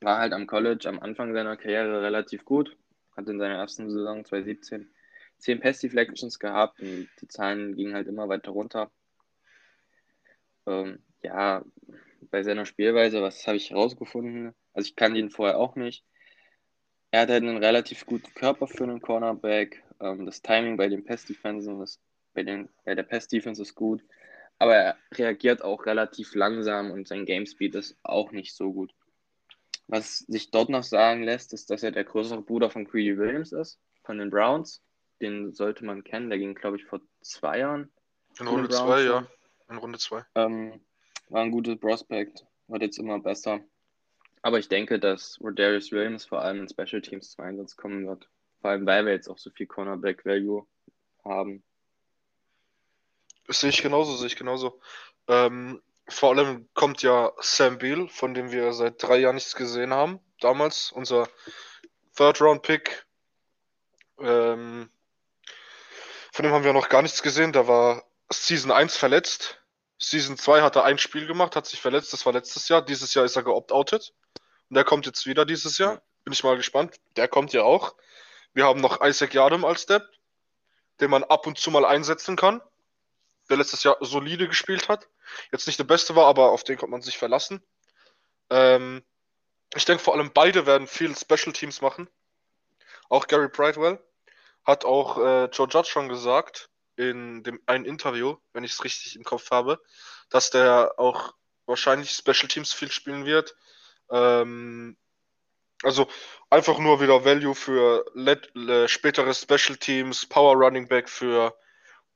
war 0.00 0.18
halt 0.18 0.32
am 0.32 0.46
College 0.46 0.88
am 0.88 1.00
Anfang 1.00 1.32
seiner 1.32 1.56
Karriere 1.56 2.00
relativ 2.00 2.44
gut. 2.44 2.76
Hat 3.16 3.28
in 3.28 3.40
seiner 3.40 3.56
ersten 3.56 3.90
Saison 3.90 4.24
2017 4.24 4.88
10 5.38 5.58
Pass 5.58 5.80
Deflections 5.80 6.38
gehabt 6.38 6.80
und 6.80 7.08
die 7.20 7.26
Zahlen 7.26 7.74
gingen 7.74 7.94
halt 7.94 8.06
immer 8.06 8.28
weiter 8.28 8.52
runter. 8.52 8.92
Ähm, 10.66 11.00
ja, 11.22 11.64
bei 12.30 12.42
seiner 12.42 12.66
Spielweise, 12.66 13.22
was 13.22 13.46
habe 13.46 13.56
ich 13.56 13.70
herausgefunden? 13.70 14.54
Also 14.78 14.90
ich 14.90 14.94
kannte 14.94 15.18
ihn 15.18 15.30
vorher 15.30 15.58
auch 15.58 15.74
nicht. 15.74 16.04
Er 17.10 17.22
hat 17.22 17.30
halt 17.30 17.42
einen 17.42 17.56
relativ 17.56 18.06
guten 18.06 18.32
Körper 18.34 18.68
für 18.68 18.84
einen 18.84 19.00
Cornerback. 19.00 19.82
Ähm, 19.98 20.24
das 20.24 20.40
Timing 20.40 20.76
bei 20.76 20.86
den 20.88 21.04
Pass 21.04 21.24
Defensen 21.24 21.82
ist, 21.82 22.00
bei, 22.32 22.44
den, 22.44 22.68
bei 22.84 22.94
der 22.94 23.02
Pass 23.02 23.26
Defense 23.26 23.60
ist 23.60 23.74
gut. 23.74 24.04
Aber 24.60 24.76
er 24.76 24.96
reagiert 25.10 25.62
auch 25.62 25.84
relativ 25.84 26.36
langsam 26.36 26.92
und 26.92 27.08
sein 27.08 27.26
Game 27.26 27.44
Speed 27.44 27.74
ist 27.74 27.98
auch 28.04 28.30
nicht 28.30 28.54
so 28.54 28.72
gut. 28.72 28.94
Was 29.88 30.18
sich 30.18 30.52
dort 30.52 30.68
noch 30.68 30.84
sagen 30.84 31.24
lässt, 31.24 31.52
ist, 31.52 31.70
dass 31.70 31.82
er 31.82 31.90
der 31.90 32.04
größere 32.04 32.42
Bruder 32.42 32.70
von 32.70 32.84
Greedy 32.84 33.18
Williams 33.18 33.50
ist, 33.50 33.80
von 34.04 34.18
den 34.18 34.30
Browns. 34.30 34.80
Den 35.20 35.52
sollte 35.54 35.84
man 35.84 36.04
kennen. 36.04 36.30
Der 36.30 36.38
ging, 36.38 36.54
glaube 36.54 36.76
ich, 36.76 36.84
vor 36.84 37.00
zwei 37.20 37.58
Jahren. 37.58 37.90
In 38.38 38.46
Runde 38.46 38.68
2, 38.68 39.02
ja. 39.02 39.26
In 39.70 39.78
Runde 39.78 39.98
2. 39.98 40.24
Ähm, 40.36 40.80
war 41.30 41.42
ein 41.42 41.50
gutes 41.50 41.80
Prospect. 41.80 42.46
Wird 42.68 42.82
jetzt 42.82 43.00
immer 43.00 43.18
besser. 43.18 43.60
Aber 44.48 44.58
ich 44.58 44.70
denke, 44.70 44.98
dass 44.98 45.38
Rodarius 45.42 45.92
Williams 45.92 46.24
vor 46.24 46.40
allem 46.40 46.60
in 46.60 46.68
Special 46.70 47.02
Teams 47.02 47.32
zum 47.32 47.44
Einsatz 47.44 47.76
kommen 47.76 48.06
wird. 48.06 48.30
Vor 48.62 48.70
allem, 48.70 48.86
weil 48.86 49.04
wir 49.04 49.12
jetzt 49.12 49.28
auch 49.28 49.36
so 49.36 49.50
viel 49.50 49.66
Cornerback 49.66 50.24
Value 50.24 50.66
haben. 51.22 51.62
Das 53.46 53.60
sehe 53.60 53.68
ich 53.68 53.82
genauso, 53.82 54.16
sehe 54.16 54.28
ich 54.28 54.36
genauso. 54.36 54.80
Ähm, 55.26 55.82
vor 56.08 56.30
allem 56.30 56.66
kommt 56.72 57.02
ja 57.02 57.30
Sam 57.40 57.76
Beal, 57.76 58.08
von 58.08 58.32
dem 58.32 58.50
wir 58.50 58.72
seit 58.72 59.02
drei 59.02 59.18
Jahren 59.18 59.34
nichts 59.34 59.54
gesehen 59.54 59.92
haben. 59.92 60.18
Damals 60.40 60.92
unser 60.92 61.28
Third-Round-Pick. 62.16 63.04
Ähm, 64.18 64.88
von 66.32 66.42
dem 66.42 66.52
haben 66.52 66.64
wir 66.64 66.72
noch 66.72 66.88
gar 66.88 67.02
nichts 67.02 67.22
gesehen. 67.22 67.52
Da 67.52 67.68
war 67.68 68.02
Season 68.32 68.70
1 68.70 68.96
verletzt. 68.96 69.62
Season 69.98 70.36
2 70.36 70.62
hat 70.62 70.76
er 70.76 70.84
ein 70.84 70.98
Spiel 70.98 71.26
gemacht, 71.26 71.56
hat 71.56 71.66
sich 71.66 71.80
verletzt. 71.80 72.12
Das 72.12 72.24
war 72.24 72.32
letztes 72.32 72.68
Jahr. 72.68 72.82
Dieses 72.82 73.14
Jahr 73.14 73.24
ist 73.24 73.36
er 73.36 73.42
geopt-outet. 73.42 74.14
Und 74.70 74.74
der 74.74 74.84
kommt 74.84 75.06
jetzt 75.06 75.26
wieder 75.26 75.44
dieses 75.44 75.78
Jahr. 75.78 76.00
Bin 76.24 76.32
ich 76.32 76.44
mal 76.44 76.56
gespannt. 76.56 76.96
Der 77.16 77.26
kommt 77.26 77.52
ja 77.52 77.62
auch. 77.62 77.94
Wir 78.54 78.64
haben 78.64 78.80
noch 78.80 79.04
Isaac 79.04 79.34
Yadam 79.34 79.64
als 79.64 79.82
Step, 79.82 80.08
den 81.00 81.10
man 81.10 81.24
ab 81.24 81.46
und 81.46 81.58
zu 81.58 81.70
mal 81.70 81.84
einsetzen 81.84 82.36
kann. 82.36 82.60
Der 83.50 83.56
letztes 83.56 83.82
Jahr 83.82 83.96
solide 84.00 84.46
gespielt 84.46 84.88
hat. 84.88 85.08
Jetzt 85.50 85.66
nicht 85.66 85.78
der 85.78 85.84
beste 85.84 86.14
war, 86.14 86.26
aber 86.26 86.52
auf 86.52 86.64
den 86.64 86.76
konnte 86.76 86.92
man 86.92 87.02
sich 87.02 87.18
verlassen. 87.18 87.62
Ähm, 88.50 89.02
ich 89.74 89.84
denke 89.84 90.02
vor 90.02 90.14
allem 90.14 90.30
beide 90.32 90.64
werden 90.66 90.86
viel 90.86 91.14
Special 91.16 91.52
Teams 91.52 91.80
machen. 91.80 92.08
Auch 93.08 93.26
Gary 93.26 93.48
Brightwell 93.48 93.98
hat 94.64 94.84
auch 94.84 95.18
äh, 95.18 95.44
Joe 95.46 95.68
Judge 95.68 95.90
schon 95.90 96.08
gesagt 96.08 96.70
in 96.98 97.42
dem 97.44 97.60
ein 97.66 97.84
Interview, 97.84 98.36
wenn 98.52 98.64
ich 98.64 98.72
es 98.72 98.84
richtig 98.84 99.16
im 99.16 99.24
Kopf 99.24 99.50
habe, 99.50 99.80
dass 100.30 100.50
der 100.50 100.94
auch 100.98 101.34
wahrscheinlich 101.66 102.10
Special 102.10 102.48
Teams 102.48 102.72
viel 102.72 102.90
spielen 102.90 103.24
wird. 103.24 103.54
Ähm, 104.10 104.96
also 105.82 106.08
einfach 106.50 106.78
nur 106.78 107.00
wieder 107.00 107.24
Value 107.24 107.54
für 107.54 108.04
let, 108.14 108.54
äh, 108.56 108.88
spätere 108.88 109.32
Special 109.32 109.76
Teams, 109.76 110.26
Power 110.26 110.56
Running 110.56 110.88
Back 110.88 111.08
für 111.08 111.56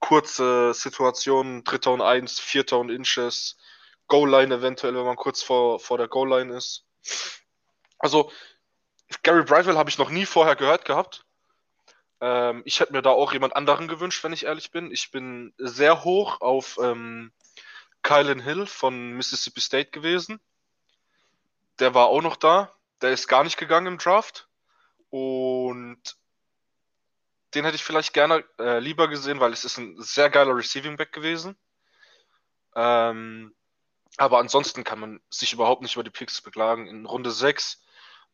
kurze 0.00 0.74
Situationen, 0.74 1.62
dritter 1.62 1.92
und 1.92 2.02
eins, 2.02 2.40
vierter 2.40 2.78
und 2.80 2.90
Inches, 2.90 3.56
Goal-Line 4.08 4.56
eventuell, 4.56 4.96
wenn 4.96 5.04
man 5.04 5.16
kurz 5.16 5.42
vor, 5.42 5.78
vor 5.78 5.96
der 5.96 6.08
Goal-Line 6.08 6.54
ist. 6.56 6.84
Also 7.98 8.32
Gary 9.22 9.44
Brightwell 9.44 9.78
habe 9.78 9.90
ich 9.90 9.98
noch 9.98 10.10
nie 10.10 10.26
vorher 10.26 10.56
gehört 10.56 10.84
gehabt. 10.84 11.24
Ähm, 12.22 12.62
ich 12.64 12.80
hätte 12.80 12.92
mir 12.92 13.02
da 13.02 13.10
auch 13.10 13.34
jemand 13.34 13.54
anderen 13.54 13.86
gewünscht, 13.86 14.24
wenn 14.24 14.32
ich 14.32 14.46
ehrlich 14.46 14.70
bin. 14.70 14.90
Ich 14.90 15.10
bin 15.10 15.52
sehr 15.58 16.04
hoch 16.04 16.40
auf 16.40 16.78
ähm, 16.82 17.32
Kylan 18.02 18.40
Hill 18.40 18.66
von 18.66 19.12
Mississippi 19.12 19.60
State 19.60 19.90
gewesen 19.90 20.40
der 21.82 21.94
war 21.94 22.06
auch 22.06 22.22
noch 22.22 22.36
da. 22.36 22.72
Der 23.00 23.10
ist 23.10 23.28
gar 23.28 23.44
nicht 23.44 23.56
gegangen 23.56 23.86
im 23.86 23.98
Draft. 23.98 24.48
Und 25.10 26.00
den 27.54 27.64
hätte 27.64 27.76
ich 27.76 27.84
vielleicht 27.84 28.14
gerne 28.14 28.44
äh, 28.58 28.78
lieber 28.78 29.08
gesehen, 29.08 29.40
weil 29.40 29.52
es 29.52 29.64
ist 29.64 29.78
ein 29.78 30.00
sehr 30.00 30.30
geiler 30.30 30.56
Receiving 30.56 30.96
Back 30.96 31.12
gewesen. 31.12 31.56
Ähm, 32.74 33.54
aber 34.16 34.38
ansonsten 34.38 34.84
kann 34.84 35.00
man 35.00 35.20
sich 35.28 35.52
überhaupt 35.52 35.82
nicht 35.82 35.94
über 35.94 36.04
die 36.04 36.10
Picks 36.10 36.40
beklagen. 36.40 36.86
In 36.86 37.04
Runde 37.04 37.30
6 37.30 37.82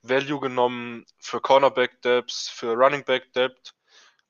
Value 0.03 0.41
genommen 0.41 1.07
für 1.19 1.41
Cornerback 1.41 2.03
Depth, 2.03 2.33
für 2.33 2.75
Running 2.75 3.05
Back 3.05 3.33
Depth. 3.33 3.75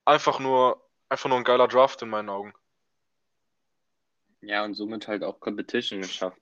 Einfach 0.09 0.40
nur, 0.40 0.83
einfach 1.11 1.29
nur 1.29 1.37
ein 1.37 1.44
geiler 1.44 1.68
Draft 1.68 2.01
in 2.01 2.09
meinen 2.09 2.31
Augen. 2.31 2.55
Ja, 4.40 4.64
und 4.64 4.73
somit 4.73 5.07
halt 5.07 5.23
auch 5.23 5.38
Competition 5.38 6.01
geschafft. 6.01 6.40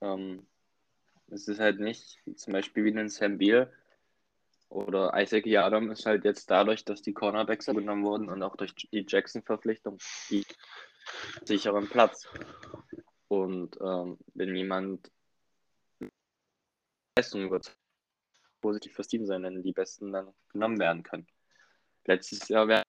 Ähm, 0.00 0.46
es 1.26 1.46
ist 1.46 1.60
halt 1.60 1.78
nicht 1.78 2.22
zum 2.36 2.54
Beispiel 2.54 2.86
wie 2.86 2.98
ein 2.98 3.10
Sam 3.10 3.36
Beal 3.36 3.70
oder 4.70 5.12
Isaac 5.14 5.44
Yadam 5.44 5.90
ist 5.90 6.06
halt 6.06 6.24
jetzt 6.24 6.50
dadurch, 6.50 6.86
dass 6.86 7.02
die 7.02 7.12
Cornerbacks 7.12 7.66
genommen 7.66 8.02
wurden 8.02 8.30
und 8.30 8.42
auch 8.42 8.56
durch 8.56 8.74
die 8.74 9.04
Jackson-Verpflichtung 9.06 9.98
die 10.30 10.46
sicheren 11.44 11.86
Platz. 11.90 12.26
Und 13.28 13.76
ähm, 13.82 14.16
wenn 14.32 14.56
jemand 14.56 15.10
Leistung 17.18 17.50
wird, 17.50 17.76
positiv 18.62 18.94
fürs 18.94 19.08
Team 19.08 19.26
sein, 19.26 19.42
wenn 19.42 19.62
die 19.62 19.72
Besten 19.72 20.12
dann 20.12 20.32
genommen 20.48 20.78
werden 20.78 21.02
können. 21.02 21.26
Letztes 22.06 22.48
Jahr 22.48 22.68
wäre 22.68 22.82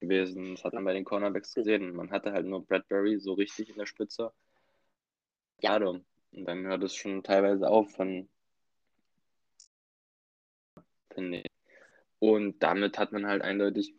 gewesen, 0.00 0.54
das 0.54 0.64
hat 0.64 0.74
man 0.74 0.84
bei 0.84 0.92
den 0.92 1.04
Cornerbacks 1.04 1.54
gesehen. 1.54 1.94
Man 1.94 2.10
hatte 2.10 2.32
halt 2.32 2.46
nur 2.46 2.64
Bradbury 2.64 3.18
so 3.18 3.32
richtig 3.32 3.70
in 3.70 3.76
der 3.76 3.86
Spitze. 3.86 4.32
Ja, 5.60 5.76
und 5.76 6.04
dann 6.32 6.66
hört 6.66 6.82
es 6.82 6.94
schon 6.94 7.22
teilweise 7.22 7.68
auf 7.68 7.90
von, 7.92 8.28
finde 11.10 11.38
ich. 11.38 11.46
Und 12.18 12.62
damit 12.62 12.98
hat 12.98 13.12
man 13.12 13.26
halt 13.26 13.42
eindeutig 13.42 13.94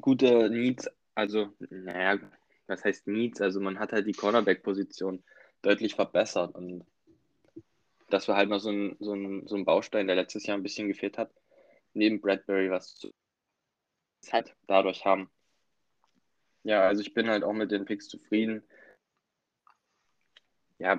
gute 0.00 0.50
Needs, 0.50 0.88
also, 1.14 1.52
naja, 1.70 2.18
was 2.66 2.84
heißt 2.84 3.06
Needs? 3.06 3.40
Also 3.40 3.60
man 3.60 3.78
hat 3.78 3.92
halt 3.92 4.06
die 4.06 4.12
Cornerback-Position 4.12 5.22
deutlich 5.62 5.94
verbessert 5.94 6.54
und 6.54 6.84
das 8.08 8.26
war 8.28 8.36
halt 8.36 8.48
noch 8.48 8.60
so 8.60 8.70
ein, 8.70 8.96
so, 8.98 9.14
ein, 9.14 9.46
so 9.46 9.56
ein 9.56 9.64
Baustein, 9.64 10.06
der 10.06 10.16
letztes 10.16 10.46
Jahr 10.46 10.56
ein 10.56 10.62
bisschen 10.62 10.88
gefehlt 10.88 11.18
hat, 11.18 11.30
neben 11.94 12.20
Bradbury 12.20 12.70
was 12.70 12.94
zu 12.94 13.10
Zeit 14.20 14.54
dadurch 14.66 15.04
haben. 15.04 15.30
Ja, 16.62 16.82
also 16.82 17.00
ich 17.00 17.14
bin 17.14 17.28
halt 17.28 17.42
auch 17.42 17.54
mit 17.54 17.70
den 17.70 17.84
Picks 17.84 18.08
zufrieden. 18.08 18.62
Ja, 20.78 20.98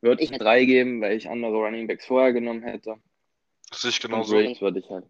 würde 0.00 0.22
ich 0.22 0.30
eine 0.30 0.38
3 0.38 0.64
geben, 0.64 1.00
weil 1.00 1.16
ich 1.16 1.28
andere 1.28 1.56
Running 1.56 1.86
Backs 1.86 2.06
vorher 2.06 2.32
genommen 2.32 2.62
hätte. 2.62 2.96
Das 3.70 3.82
sehe 3.82 3.90
ich 3.90 4.00
genauso. 4.00 4.36
Williams 4.36 4.60
würde 4.60 4.80
ich 4.80 4.90
halt, 4.90 5.06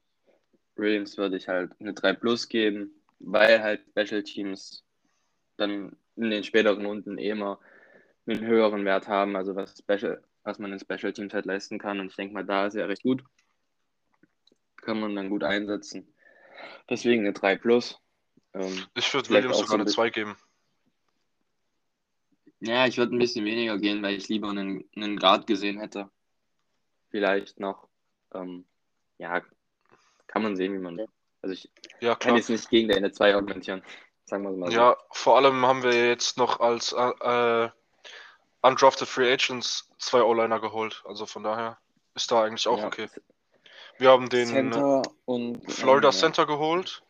Williams 0.77 1.17
würde 1.17 1.37
ich 1.37 1.49
halt 1.49 1.73
eine 1.81 1.95
3 1.95 2.13
plus 2.13 2.49
geben, 2.49 3.03
weil 3.19 3.63
halt 3.63 3.83
Special 3.89 4.23
Teams 4.23 4.85
dann 5.57 5.97
in 6.17 6.31
den 6.31 6.45
späteren 6.45 6.85
Runden 6.85 7.19
eh 7.19 7.31
immer 7.31 7.59
einen 8.27 8.47
höheren 8.47 8.85
Wert 8.85 9.09
haben, 9.09 9.35
also 9.35 9.57
was 9.57 9.79
Special, 9.79 10.23
was 10.43 10.59
man 10.59 10.73
in 10.73 10.79
Special 10.79 11.13
Teams 11.13 11.33
halt 11.33 11.47
leisten 11.47 11.79
kann. 11.79 11.99
Und 11.99 12.09
ich 12.09 12.17
denke 12.17 12.35
mal, 12.35 12.45
da 12.45 12.67
ist 12.67 12.75
er 12.75 12.89
recht 12.89 13.03
gut. 13.03 13.25
Kann 14.83 15.01
man 15.01 15.17
dann 15.17 15.31
gut 15.31 15.45
einsetzen. 15.45 16.07
Deswegen 16.91 17.23
eine 17.23 17.33
3 17.33 17.57
plus. 17.57 18.01
Ähm, 18.53 18.87
ich 18.95 19.13
würde 19.15 19.31
Williams 19.31 19.59
sogar 19.59 19.75
eine 19.75 19.87
2 19.87 20.11
geben. 20.11 20.37
Ja, 22.61 22.87
ich 22.87 22.99
würde 22.99 23.17
ein 23.17 23.19
bisschen 23.19 23.45
weniger 23.45 23.79
gehen, 23.79 24.03
weil 24.03 24.15
ich 24.15 24.29
lieber 24.29 24.51
einen, 24.51 24.85
einen 24.95 25.17
Guard 25.17 25.47
gesehen 25.47 25.81
hätte. 25.81 26.11
Vielleicht 27.11 27.59
noch. 27.59 27.89
Ähm, 28.35 28.67
ja, 29.19 29.43
kann 30.27 30.43
man 30.43 30.57
sehen, 30.57 30.73
wie 30.75 30.79
man. 30.79 31.01
Also 31.41 31.55
ich 31.55 31.71
ja, 32.01 32.15
kann 32.15 32.37
jetzt 32.37 32.51
nicht 32.51 32.69
gegen 32.71 32.89
deine 32.89 33.11
2 33.11 33.35
argumentieren. 33.35 33.83
Sagen 34.25 34.45
wir 34.45 34.51
mal 34.51 34.71
so. 34.71 34.77
Ja, 34.77 34.97
vor 35.11 35.37
allem 35.37 35.65
haben 35.67 35.83
wir 35.83 36.09
jetzt 36.09 36.39
noch 36.39 36.61
als 36.61 36.93
äh, 36.93 37.69
undrafted 38.63 39.09
Free 39.09 39.33
Agents 39.33 39.91
zwei 39.99 40.23
O-Liner 40.23 40.61
geholt. 40.61 41.03
Also 41.05 41.27
von 41.27 41.43
daher 41.43 41.79
ist 42.15 42.31
da 42.31 42.45
eigentlich 42.45 42.67
auch 42.69 42.79
Ja, 42.79 42.87
okay. 42.87 43.09
Wir 43.99 44.11
haben 44.11 44.29
den 44.29 44.47
Center 44.47 45.03
und 45.25 45.71
Florida 45.71 46.09
ja. 46.09 46.13
Center 46.13 46.47
geholt 46.47 47.03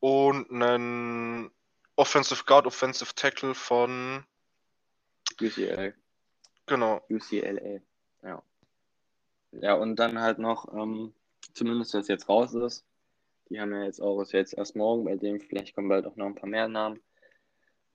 und 0.00 0.50
einen 0.50 1.50
Offensive 1.96 2.44
Guard, 2.44 2.66
Offensive 2.66 3.14
Tackle 3.14 3.54
von 3.54 4.24
UCLA. 5.40 5.92
genau. 6.66 7.04
UCLA. 7.08 7.80
Ja. 8.22 8.42
Ja, 9.52 9.74
und 9.74 9.96
dann 9.96 10.20
halt 10.20 10.38
noch, 10.38 10.72
ähm, 10.72 11.12
zumindest 11.54 11.94
was 11.94 12.08
jetzt 12.08 12.28
raus 12.28 12.54
ist, 12.54 12.84
die 13.48 13.60
haben 13.60 13.72
ja 13.72 13.84
jetzt 13.84 14.00
auch, 14.00 14.20
ist 14.22 14.32
jetzt 14.32 14.54
erst 14.54 14.76
morgen, 14.76 15.04
bei 15.04 15.16
dem 15.16 15.40
vielleicht 15.40 15.74
kommen 15.74 15.88
bald 15.88 16.06
auch 16.06 16.16
noch 16.16 16.26
ein 16.26 16.34
paar 16.34 16.48
mehr 16.48 16.68
Namen. 16.68 17.00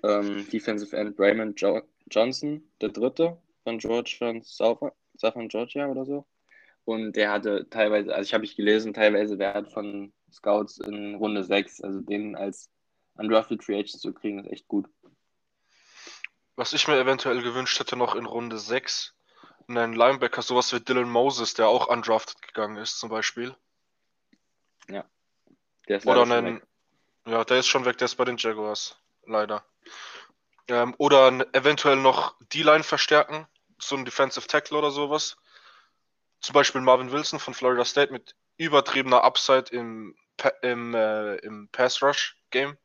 Ähm, 0.04 0.48
Defensive 0.50 0.96
End 0.96 1.18
Raymond 1.20 1.60
jo 1.60 1.82
Johnson, 2.12 2.70
der 2.82 2.90
dritte 2.90 3.38
von 3.64 3.80
Georgia 3.80 4.40
Southern 4.44 5.48
Georgia 5.48 5.88
oder 5.88 6.06
so. 6.06 6.26
Und 6.86 7.14
der 7.14 7.32
hatte 7.32 7.68
teilweise, 7.70 8.14
also 8.14 8.28
ich 8.28 8.34
habe 8.34 8.46
ich 8.46 8.56
gelesen, 8.56 8.94
teilweise 8.94 9.40
Wert 9.40 9.72
von 9.72 10.14
Scouts 10.32 10.78
in 10.78 11.16
Runde 11.16 11.44
6. 11.44 11.82
Also 11.82 12.02
den 12.02 12.36
als 12.36 12.70
undrafted 13.16 13.64
Free 13.64 13.76
Agent 13.76 14.00
zu 14.00 14.14
kriegen, 14.14 14.40
ist 14.40 14.52
echt 14.52 14.68
gut. 14.68 14.88
Was 16.56 16.74
ich 16.74 16.88
mir 16.88 16.98
eventuell 16.98 17.42
gewünscht 17.42 17.80
hätte 17.80 17.98
noch 17.98 18.16
in 18.16 18.26
Runde 18.26 18.58
6, 18.58 19.14
einen 19.68 19.94
Linebacker, 19.94 20.42
sowas 20.42 20.72
wie 20.74 20.80
Dylan 20.80 21.10
Moses, 21.10 21.56
der 21.56 21.68
auch 21.68 21.88
undrafted 21.88 22.42
gegangen 22.44 22.78
ist 22.78 23.00
zum 23.00 23.10
Beispiel. 23.10 23.56
Der 25.88 25.98
ist 25.98 26.06
Oder 26.06 26.22
einen, 26.24 26.62
ja, 27.26 27.44
der 27.44 27.58
ist 27.58 27.68
schon 27.68 27.86
weg, 27.86 27.98
der 27.98 28.06
ist 28.06 28.16
bei 28.16 28.26
den 28.26 28.38
Jaguars, 28.38 28.98
leider. 29.26 29.66
Ähm, 30.68 30.96
oder 30.98 31.28
eventuell 31.54 31.98
noch 31.98 32.36
D-Line 32.54 32.84
verstärken, 32.84 33.48
so 33.80 33.96
ein 33.96 34.06
Defensive 34.06 34.48
Tackle 34.48 34.78
oder 34.78 34.92
sowas. 34.92 35.38
Zum 36.42 36.54
Beispiel 36.54 36.82
Marvin 36.82 37.12
Wilson 37.12 37.40
von 37.40 37.54
Florida 37.54 37.86
State 37.86 38.12
mit 38.12 38.36
übertriebener 38.58 39.24
Upside 39.24 39.66
im, 39.72 40.16
im, 40.62 40.94
äh, 40.94 41.36
im 41.38 41.70
Pass 41.72 42.02
Rush 42.02 42.38
Game, 42.52 42.78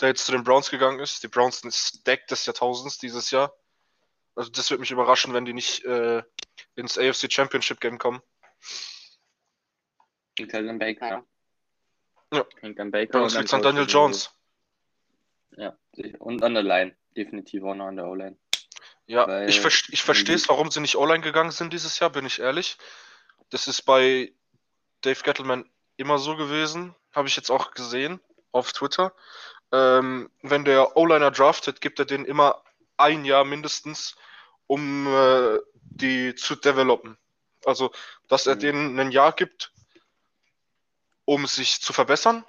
der 0.00 0.08
jetzt 0.08 0.26
zu 0.26 0.32
den 0.32 0.44
Browns 0.44 0.70
gegangen 0.70 1.00
ist. 1.00 1.22
Die 1.22 1.28
Browns 1.28 1.60
sind 1.60 1.72
Stack 1.72 2.26
des 2.26 2.46
Jahrtausends 2.46 2.98
dieses 2.98 3.30
Jahr. 3.30 3.54
Also 4.34 4.50
das 4.50 4.70
wird 4.70 4.80
mich 4.80 4.90
überraschen, 4.90 5.32
wenn 5.32 5.44
die 5.44 5.52
nicht 5.52 5.84
äh, 5.84 6.22
ins 6.74 6.98
AFC 6.98 7.32
Championship 7.32 7.80
Game 7.80 7.98
kommen. 7.98 8.20
Und 10.38 10.48
Kellen 10.48 10.78
Baker. 10.78 11.24
Ja. 12.32 12.46
Hängt 12.60 12.80
an 12.80 12.90
Baker. 12.90 13.20
Am 13.20 13.28
liegt 13.28 13.54
an 13.54 13.62
Daniel. 13.62 13.86
Jones. 13.86 14.30
Ja, 15.56 15.78
und 16.18 16.42
an 16.42 16.54
der 16.54 16.64
Line. 16.64 16.96
Definitiv 17.16 17.62
auch 17.62 17.74
noch 17.74 17.86
an 17.86 17.96
der 17.96 18.06
O-Line. 18.06 18.36
Ja, 19.06 19.26
Weil- 19.26 19.48
ich, 19.48 19.60
verst 19.60 19.86
ich 19.90 20.02
verstehe 20.02 20.34
es, 20.34 20.48
warum 20.48 20.70
sie 20.70 20.80
nicht 20.80 20.96
online 20.96 21.22
gegangen 21.22 21.50
sind 21.50 21.72
dieses 21.72 21.98
Jahr, 21.98 22.10
bin 22.10 22.24
ich 22.26 22.40
ehrlich. 22.40 22.78
Das 23.50 23.68
ist 23.68 23.82
bei 23.82 24.32
Dave 25.02 25.20
Gettleman 25.22 25.68
immer 25.96 26.18
so 26.18 26.36
gewesen, 26.36 26.94
habe 27.14 27.28
ich 27.28 27.36
jetzt 27.36 27.50
auch 27.50 27.72
gesehen 27.72 28.20
auf 28.52 28.72
Twitter. 28.72 29.12
Ähm, 29.72 30.30
wenn 30.42 30.64
der 30.64 30.96
O-Liner 30.96 31.30
draftet, 31.30 31.80
gibt 31.80 31.98
er 31.98 32.04
den 32.04 32.24
immer 32.24 32.62
ein 32.96 33.24
Jahr 33.24 33.44
mindestens, 33.44 34.16
um 34.66 35.06
äh, 35.06 35.58
die 35.82 36.34
zu 36.34 36.54
developen. 36.54 37.18
Also, 37.66 37.92
dass 38.28 38.46
er 38.46 38.54
Mhm. 38.56 38.60
denen 38.60 39.00
ein 39.00 39.10
Jahr 39.10 39.32
gibt, 39.32 39.72
um 41.24 41.46
sich 41.46 41.80
zu 41.80 41.92
verbessern 41.92 42.44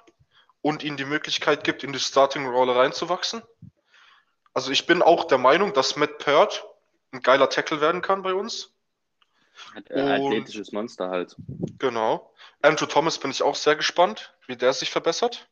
und 0.62 0.82
ihnen 0.82 0.96
die 0.96 1.04
Möglichkeit 1.04 1.64
gibt, 1.64 1.84
in 1.84 1.92
die 1.92 2.00
Starting-Rolle 2.00 2.76
reinzuwachsen. 2.76 3.42
Also 4.56 4.70
ich 4.70 4.86
bin 4.86 5.02
auch 5.02 5.24
der 5.24 5.36
Meinung, 5.36 5.74
dass 5.74 5.96
Matt 5.96 6.16
Peart 6.16 6.66
ein 7.12 7.20
geiler 7.20 7.50
Tackle 7.50 7.82
werden 7.82 8.00
kann 8.00 8.22
bei 8.22 8.32
uns. 8.32 8.72
Hat, 9.74 9.90
äh, 9.90 10.00
athletisches 10.00 10.72
Monster 10.72 11.10
halt. 11.10 11.36
Genau. 11.78 12.32
Andrew 12.62 12.86
Thomas 12.86 13.18
bin 13.18 13.30
ich 13.30 13.42
auch 13.42 13.54
sehr 13.54 13.76
gespannt, 13.76 14.34
wie 14.46 14.56
der 14.56 14.72
sich 14.72 14.90
verbessert. 14.90 15.46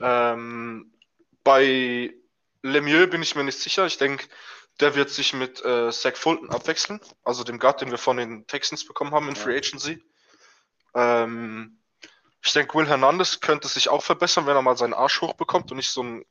Ähm, 0.00 0.92
bei 1.42 2.14
Lemieux 2.62 3.10
bin 3.10 3.20
ich 3.20 3.34
mir 3.34 3.42
nicht 3.42 3.58
sicher. 3.58 3.84
Ich 3.84 3.98
denke, 3.98 4.28
der 4.78 4.94
wird 4.94 5.10
sich 5.10 5.34
mit 5.34 5.60
äh, 5.64 5.90
Zach 5.90 6.14
Fulton 6.14 6.50
abwechseln, 6.50 7.00
also 7.24 7.42
dem 7.42 7.58
Guard, 7.58 7.80
den 7.80 7.90
wir 7.90 7.98
von 7.98 8.16
den 8.16 8.46
Texans 8.46 8.86
bekommen 8.86 9.10
haben 9.10 9.28
in 9.28 9.34
Ja. 9.34 9.40
Free 9.40 9.56
Agency. 9.56 10.04
Ähm, 10.94 11.80
ich 12.44 12.52
denke, 12.52 12.78
Will 12.78 12.86
Hernandez 12.86 13.40
könnte 13.40 13.66
sich 13.66 13.88
auch 13.88 14.04
verbessern, 14.04 14.46
wenn 14.46 14.54
er 14.54 14.62
mal 14.62 14.76
seinen 14.76 14.94
Arsch 14.94 15.20
hochbekommt 15.20 15.72
und 15.72 15.78
nicht 15.78 15.90
so 15.90 16.04
ein 16.04 16.24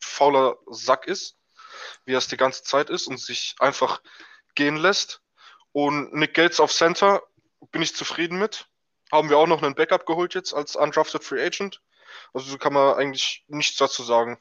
fauler 0.00 0.56
Sack 0.66 1.06
ist, 1.06 1.36
wie 2.04 2.12
er 2.14 2.18
es 2.18 2.28
die 2.28 2.36
ganze 2.36 2.62
Zeit 2.62 2.90
ist 2.90 3.06
und 3.06 3.18
sich 3.18 3.54
einfach 3.58 4.02
gehen 4.54 4.76
lässt. 4.76 5.22
Und 5.72 6.14
Nick 6.14 6.34
Gates 6.34 6.60
auf 6.60 6.72
Center 6.72 7.22
bin 7.72 7.82
ich 7.82 7.94
zufrieden 7.94 8.38
mit. 8.38 8.68
Haben 9.10 9.30
wir 9.30 9.38
auch 9.38 9.46
noch 9.46 9.62
einen 9.62 9.74
Backup 9.74 10.06
geholt 10.06 10.34
jetzt 10.34 10.54
als 10.54 10.76
undrafted 10.76 11.24
Free 11.24 11.44
Agent. 11.44 11.80
Also 12.32 12.50
so 12.50 12.58
kann 12.58 12.72
man 12.72 12.94
eigentlich 12.94 13.44
nichts 13.48 13.76
dazu 13.76 14.02
sagen. 14.02 14.38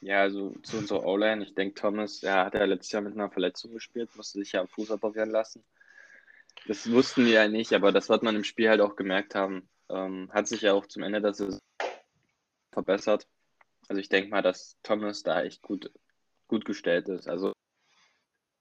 Ja, 0.00 0.22
also 0.22 0.54
zu 0.62 0.78
unserer 0.78 1.04
O-Line. 1.04 1.44
Ich 1.44 1.54
denke, 1.54 1.74
Thomas, 1.74 2.22
er 2.22 2.46
hat 2.46 2.54
ja 2.54 2.64
letztes 2.64 2.92
Jahr 2.92 3.02
mit 3.02 3.14
einer 3.14 3.30
Verletzung 3.30 3.72
gespielt, 3.72 4.14
musste 4.16 4.38
sich 4.38 4.52
ja 4.52 4.60
am 4.60 4.68
Fuß 4.68 4.90
operieren 4.90 5.30
lassen. 5.30 5.62
Das 6.66 6.90
wussten 6.90 7.26
wir 7.26 7.32
ja 7.32 7.48
nicht, 7.48 7.72
aber 7.72 7.92
das 7.92 8.08
wird 8.08 8.22
man 8.22 8.36
im 8.36 8.44
Spiel 8.44 8.68
halt 8.68 8.80
auch 8.80 8.96
gemerkt 8.96 9.34
haben. 9.34 9.68
Ähm, 9.88 10.30
hat 10.32 10.48
sich 10.48 10.62
ja 10.62 10.72
auch 10.72 10.86
zum 10.86 11.02
Ende 11.02 11.20
der 11.20 11.34
Saison 11.34 11.60
verbessert. 12.72 13.26
Also 13.88 14.00
ich 14.00 14.08
denke 14.08 14.30
mal, 14.30 14.42
dass 14.42 14.76
Thomas 14.82 15.22
da 15.22 15.42
echt 15.42 15.62
gut, 15.62 15.90
gut 16.46 16.64
gestellt 16.64 17.08
ist. 17.08 17.28
Also 17.28 17.52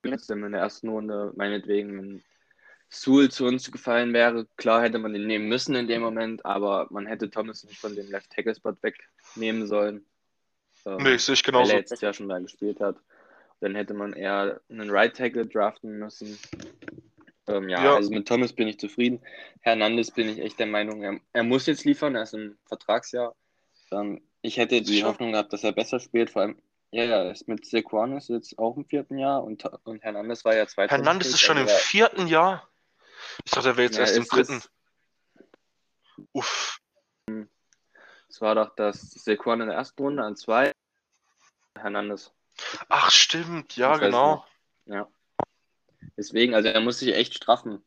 jetzt 0.06 0.30
in 0.32 0.42
der 0.52 0.62
ersten 0.62 0.90
Runde 0.90 1.34
meinetwegen 1.36 1.98
wenn 1.98 2.24
Sewell 2.92 3.30
zu 3.30 3.46
uns 3.46 3.72
gefallen 3.72 4.14
wäre, 4.14 4.48
klar 4.58 4.82
hätte 4.82 4.98
man 4.98 5.14
den 5.14 5.28
nehmen 5.28 5.48
müssen 5.48 5.76
in 5.76 5.88
dem 5.88 6.02
Moment, 6.02 6.44
aber 6.44 6.88
man 6.90 7.06
hätte 7.06 7.30
Thomas 7.30 7.64
nicht 7.64 7.80
von 7.80 7.96
dem 7.96 8.10
Left 8.10 8.32
Tackle 8.32 8.56
Spot 8.56 8.74
wegnehmen 8.82 9.68
sollen. 9.68 10.06
Ähm, 10.86 10.98
Nee, 11.04 11.18
sehe 11.18 11.34
ich 11.34 11.42
weil 11.46 11.52
genauso. 11.52 11.72
er 11.74 11.78
letztes 11.78 12.02
Jahr 12.02 12.14
schon 12.14 12.30
da 12.30 12.40
gespielt 12.40 12.80
hat. 12.80 12.96
Dann 13.60 13.76
hätte 13.76 13.94
man 13.94 14.14
eher 14.14 14.60
einen 14.70 14.90
Right 14.90 15.16
Tackle 15.16 15.46
draften 15.46 16.00
müssen. 16.00 16.40
Ähm, 17.46 17.70
ja, 17.70 17.84
Ja. 17.84 17.96
also 17.96 18.10
mit 18.10 18.28
Thomas 18.28 18.54
bin 18.54 18.68
ich 18.68 18.80
zufrieden. 18.80 19.22
Hernandez 19.62 20.10
bin 20.10 20.28
ich 20.30 20.40
echt 20.40 20.58
der 20.58 20.66
Meinung, 20.68 21.04
er, 21.04 21.20
er 21.34 21.44
muss 21.44 21.68
jetzt 21.68 21.86
liefern, 21.86 22.16
er 22.16 22.24
ist 22.24 22.34
im 22.34 22.58
Vertragsjahr. 22.66 23.36
Ähm, 23.92 24.22
ich 24.42 24.58
hätte 24.58 24.82
die 24.82 24.86
Sicher? 24.96 25.08
Hoffnung 25.08 25.32
gehabt, 25.34 25.52
dass 25.54 25.64
er 25.64 25.72
besser 25.72 26.00
spielt, 26.00 26.30
vor 26.30 26.44
allem, 26.44 26.62
ja, 26.92 27.04
ja, 27.04 27.30
ist 27.30 27.48
mit 27.48 27.66
Sequanis 27.66 28.30
jetzt 28.30 28.58
auch 28.58 28.76
im 28.78 28.86
vierten 28.86 29.18
Jahr 29.18 29.44
und, 29.44 29.64
und 29.84 30.02
Hernandez 30.04 30.44
war 30.46 30.56
ja 30.56 30.66
zweiter. 30.68 30.96
Hernandez 30.96 31.28
ist 31.30 31.42
schon 31.42 31.58
im 31.58 31.68
vierten 31.68 32.28
Jahr. 32.28 32.68
Ich 33.46 33.52
dachte, 33.52 33.70
er 33.70 33.78
wäre 33.78 33.86
jetzt 33.86 33.96
Ja, 33.98 34.02
erst 34.02 34.16
im 34.18 34.24
es 34.24 34.30
dritten. 34.30 34.58
ist- 34.58 34.72
Uff. 36.34 36.80
Es 38.28 38.42
war 38.42 38.56
doch 38.56 38.76
das 38.76 39.00
Sequan 39.12 39.62
in 39.62 39.68
der 39.68 39.78
ersten 39.78 40.02
Runde 40.04 40.24
an 40.24 40.36
zwei. 40.36 40.72
Hernandez. 41.76 42.32
Ach, 42.90 43.10
stimmt. 43.10 43.76
Ja, 43.76 43.92
Das 43.92 44.00
genau. 44.02 44.46
Ja. 44.86 45.08
Deswegen, 46.18 46.54
also 46.54 46.70
er 46.70 46.82
muss 46.82 47.00
sich 47.00 47.14
echt 47.14 47.36
straffen. 47.36 47.84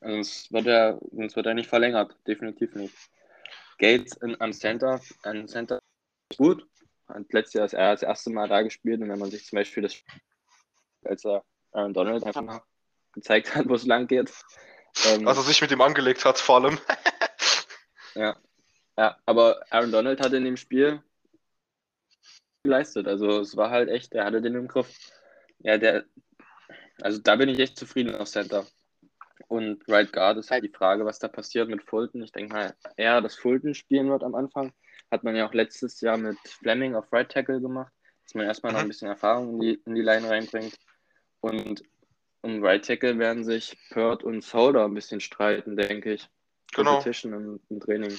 Sonst 0.00 0.52
wird 0.52 0.66
er, 0.66 1.00
sonst 1.12 1.36
wird 1.36 1.46
er 1.46 1.54
nicht 1.54 1.68
verlängert. 1.68 2.16
Definitiv 2.26 2.74
nicht. 2.74 2.94
Gates 3.78 4.16
in, 4.18 4.40
am 4.40 4.52
Center, 4.52 5.00
am 5.22 5.48
Center 5.48 5.78
ist 6.30 6.38
gut. 6.38 6.66
Hat 7.08 7.32
letztes 7.32 7.54
Jahr 7.54 7.66
ist 7.66 7.74
er 7.74 7.92
das 7.92 8.02
erste 8.02 8.30
Mal 8.30 8.48
da 8.48 8.62
gespielt 8.62 9.00
und 9.00 9.08
wenn 9.08 9.18
man 9.18 9.30
sich 9.30 9.46
zum 9.46 9.56
Beispiel 9.56 9.82
das, 9.82 10.02
als 11.04 11.24
er 11.24 11.44
Aaron 11.72 11.94
Donald 11.94 12.24
einfach 12.24 12.42
mal 12.42 12.62
gezeigt 13.12 13.54
hat, 13.54 13.68
wo 13.68 13.74
es 13.74 13.86
lang 13.86 14.06
geht. 14.06 14.32
Ähm, 15.06 15.26
Als 15.28 15.36
er 15.36 15.44
sich 15.44 15.60
mit 15.60 15.70
ihm 15.70 15.80
angelegt 15.80 16.24
hat, 16.24 16.38
vor 16.38 16.56
allem. 16.56 16.78
Ja. 18.14 18.34
Ja, 18.96 19.18
aber 19.26 19.60
Aaron 19.68 19.92
Donald 19.92 20.22
hat 20.22 20.32
in 20.32 20.44
dem 20.44 20.56
Spiel 20.56 21.02
geleistet. 22.62 23.06
Also 23.06 23.40
es 23.40 23.54
war 23.54 23.70
halt 23.70 23.90
echt, 23.90 24.14
er 24.14 24.24
hatte 24.24 24.40
den 24.40 24.54
im 24.54 24.68
Griff. 24.68 24.90
Ja, 25.58 25.76
der, 25.76 26.06
also 27.02 27.20
da 27.20 27.36
bin 27.36 27.50
ich 27.50 27.58
echt 27.58 27.78
zufrieden 27.78 28.14
auf 28.14 28.28
Center. 28.28 28.66
Und 29.48 29.86
Right 29.88 30.12
Guard 30.12 30.38
ist 30.38 30.50
halt 30.50 30.64
die 30.64 30.68
Frage, 30.68 31.04
was 31.04 31.18
da 31.18 31.28
passiert 31.28 31.68
mit 31.68 31.82
Fulton. 31.82 32.22
Ich 32.22 32.32
denke 32.32 32.54
mal, 32.54 32.74
eher 32.96 33.20
das 33.20 33.36
Fulton 33.36 33.74
spielen 33.74 34.10
wird 34.10 34.22
am 34.22 34.34
Anfang. 34.34 34.72
Hat 35.10 35.24
man 35.24 35.36
ja 35.36 35.46
auch 35.46 35.54
letztes 35.54 36.00
Jahr 36.00 36.16
mit 36.16 36.38
Fleming 36.44 36.94
auf 36.94 37.12
Right 37.12 37.30
Tackle 37.30 37.60
gemacht, 37.60 37.92
dass 38.24 38.34
man 38.34 38.46
erstmal 38.46 38.72
noch 38.72 38.80
ein 38.80 38.88
bisschen 38.88 39.08
Erfahrung 39.08 39.54
in 39.54 39.60
die, 39.60 39.82
in 39.86 39.94
die 39.94 40.02
Line 40.02 40.28
reinbringt. 40.28 40.76
Und 41.40 41.82
um 42.40 42.64
Right 42.64 42.84
Tackle 42.84 43.18
werden 43.18 43.44
sich 43.44 43.76
Pert 43.90 44.24
und 44.24 44.42
Solder 44.42 44.84
ein 44.84 44.94
bisschen 44.94 45.20
streiten, 45.20 45.76
denke 45.76 46.14
ich. 46.14 46.28
Genau. 46.74 46.92
Competition 46.92 47.32
im, 47.32 47.60
im 47.68 47.80
Training. 47.80 48.18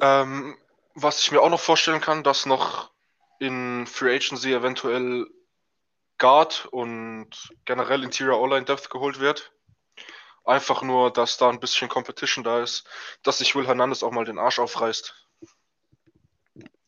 Ähm, 0.00 0.56
was 0.94 1.20
ich 1.20 1.32
mir 1.32 1.40
auch 1.40 1.50
noch 1.50 1.60
vorstellen 1.60 2.00
kann, 2.00 2.22
dass 2.22 2.46
noch 2.46 2.92
in 3.40 3.86
Free 3.86 4.16
Agency 4.16 4.52
eventuell 4.52 5.26
Guard 6.18 6.66
und 6.70 7.28
generell 7.64 8.02
Interior 8.02 8.40
O-Line 8.40 8.64
Depth 8.64 8.90
geholt 8.90 9.20
wird. 9.20 9.52
Einfach 10.48 10.80
nur, 10.82 11.12
dass 11.12 11.36
da 11.36 11.50
ein 11.50 11.60
bisschen 11.60 11.90
Competition 11.90 12.42
da 12.42 12.62
ist, 12.62 12.88
dass 13.22 13.36
sich 13.36 13.54
Will 13.54 13.66
Hernandez 13.66 14.02
auch 14.02 14.12
mal 14.12 14.24
den 14.24 14.38
Arsch 14.38 14.58
aufreißt. 14.58 15.14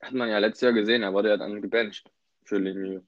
Hat 0.00 0.12
man 0.12 0.30
ja 0.30 0.38
letztes 0.38 0.62
Jahr 0.62 0.72
gesehen, 0.72 1.02
er 1.02 1.12
wurde 1.12 1.28
ja 1.28 1.36
dann 1.36 1.60
gebencht 1.60 2.10
für 2.42 2.56
Lemieux. 2.56 3.04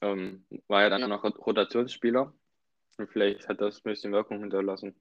Ähm, 0.00 0.46
war 0.68 0.82
ja 0.82 0.90
dann 0.90 1.08
noch 1.08 1.24
Rotationsspieler. 1.24 2.32
Und 2.98 3.10
vielleicht 3.10 3.48
hat 3.48 3.60
das 3.60 3.78
ein 3.78 3.82
bisschen 3.82 4.12
Wirkung 4.12 4.38
hinterlassen. 4.38 4.94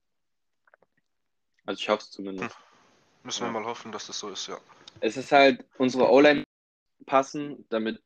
Also 1.68 1.80
ich 1.80 1.88
hoffe 1.88 2.02
es 2.02 2.10
zumindest. 2.10 2.56
Hm. 2.56 2.64
Müssen 3.22 3.46
wir 3.46 3.52
mal 3.52 3.66
hoffen, 3.66 3.92
dass 3.92 4.08
das 4.08 4.18
so 4.18 4.30
ist, 4.30 4.48
ja. 4.48 4.58
Es 5.02 5.18
ist 5.18 5.32
halt 5.32 5.64
unsere 5.78 6.10
O-Line 6.10 6.46
passen, 7.06 7.64
damit 7.70 8.02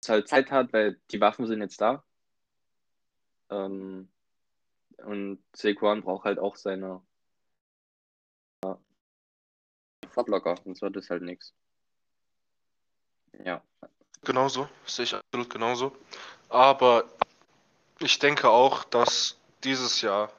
es 0.00 0.08
halt 0.08 0.28
Zeit 0.28 0.52
hat, 0.52 0.72
weil 0.72 1.00
die 1.10 1.20
Waffen 1.20 1.48
sind 1.48 1.60
jetzt 1.60 1.80
da. 1.80 2.04
Ähm, 3.54 4.08
und 4.98 5.42
Saquon 5.54 6.02
braucht 6.02 6.24
halt 6.24 6.38
auch 6.38 6.56
seine 6.56 7.02
ja, 8.64 8.78
Flottlocker, 10.10 10.56
sonst 10.64 10.82
wird 10.82 10.96
es 10.96 11.10
halt 11.10 11.22
nichts. 11.22 11.52
Ja. 13.44 13.62
Genauso, 14.22 14.68
sehe 14.86 15.04
ich 15.04 15.14
absolut 15.14 15.50
genauso. 15.50 15.96
Aber 16.48 17.04
ich 17.98 18.18
denke 18.18 18.48
auch, 18.48 18.84
dass 18.84 19.36
dieses 19.64 20.00
Jahr 20.00 20.32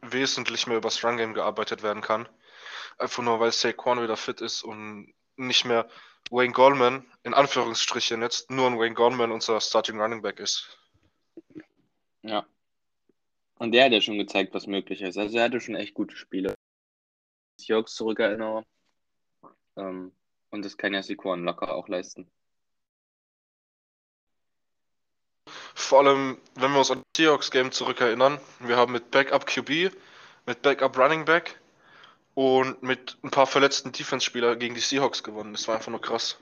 wesentlich 0.00 0.66
mehr 0.66 0.78
über 0.78 0.88
das 0.88 1.04
Run 1.04 1.16
Game 1.16 1.34
gearbeitet 1.34 1.82
werden 1.82 2.02
kann. 2.02 2.28
Einfach 2.96 3.22
nur, 3.22 3.40
weil 3.40 3.52
Saquon 3.52 4.02
wieder 4.02 4.16
fit 4.16 4.40
ist 4.40 4.62
und 4.62 5.12
nicht 5.36 5.64
mehr 5.64 5.88
Wayne 6.30 6.52
Goldman, 6.52 7.04
in 7.22 7.34
Anführungsstrichen 7.34 8.22
jetzt, 8.22 8.50
nur 8.50 8.66
ein 8.66 8.78
Wayne 8.78 8.94
Goldman 8.94 9.32
unser 9.32 9.60
Starting 9.60 10.00
Running 10.00 10.22
Back 10.22 10.40
ist. 10.40 10.78
Ja. 12.28 12.46
Und 13.58 13.72
der 13.72 13.86
hat 13.86 13.92
ja 13.92 14.02
schon 14.02 14.18
gezeigt, 14.18 14.52
was 14.52 14.66
möglich 14.66 15.00
ist. 15.00 15.16
Also 15.16 15.38
er 15.38 15.44
hatte 15.44 15.60
schon 15.60 15.74
echt 15.74 15.94
gute 15.94 16.14
Spiele. 16.14 16.54
Seahawks 17.58 17.94
zurückerinnere. 17.94 18.64
Ähm, 19.76 20.12
und 20.50 20.64
das 20.64 20.76
kann 20.76 20.92
ja 20.92 21.02
Saquon 21.02 21.44
locker 21.44 21.74
auch 21.74 21.88
leisten. 21.88 22.30
Vor 25.74 26.00
allem, 26.00 26.38
wenn 26.54 26.72
wir 26.72 26.80
uns 26.80 26.90
an 26.90 26.98
das 26.98 27.06
Seahawks-Game 27.16 27.72
zurückerinnern, 27.72 28.38
wir 28.60 28.76
haben 28.76 28.92
mit 28.92 29.10
Backup 29.10 29.46
QB, 29.46 29.90
mit 30.44 30.60
Backup 30.60 30.98
Running 30.98 31.24
Back 31.24 31.58
und 32.34 32.82
mit 32.82 33.16
ein 33.22 33.30
paar 33.30 33.46
verletzten 33.46 33.90
Defense-Spieler 33.90 34.56
gegen 34.56 34.74
die 34.74 34.82
Seahawks 34.82 35.22
gewonnen. 35.22 35.52
Das 35.52 35.66
war 35.66 35.76
einfach 35.76 35.90
nur 35.90 36.02
krass. 36.02 36.38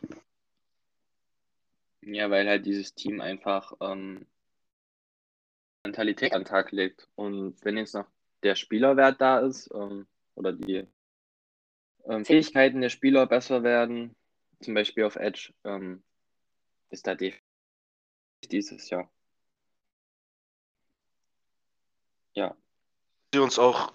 Ja, 2.02 2.28
weil 2.28 2.48
halt 2.48 2.66
dieses 2.66 2.92
Team 2.94 3.20
einfach 3.20 3.72
ähm, 3.80 4.26
Mentalität 5.86 6.32
an 6.32 6.42
den 6.42 6.48
Tag 6.48 6.72
legt. 6.72 7.08
Und 7.14 7.64
wenn 7.64 7.76
jetzt 7.76 7.94
noch 7.94 8.06
der 8.42 8.54
Spielerwert 8.54 9.20
da 9.20 9.40
ist 9.40 9.70
ähm, 9.72 10.06
oder 10.34 10.52
die 10.52 10.86
ähm, 12.06 12.24
Fähigkeiten 12.24 12.80
der 12.80 12.90
Spieler 12.90 13.26
besser 13.26 13.62
werden, 13.62 14.14
zum 14.60 14.74
Beispiel 14.74 15.04
auf 15.04 15.16
Edge, 15.16 15.52
ähm, 15.64 16.02
ist 16.90 17.06
da 17.06 17.14
definitiv 17.14 17.42
dieses 18.50 18.90
Jahr. 18.90 19.10
Ja. 22.34 22.54
Die 23.34 23.38
uns 23.38 23.58
auch 23.58 23.92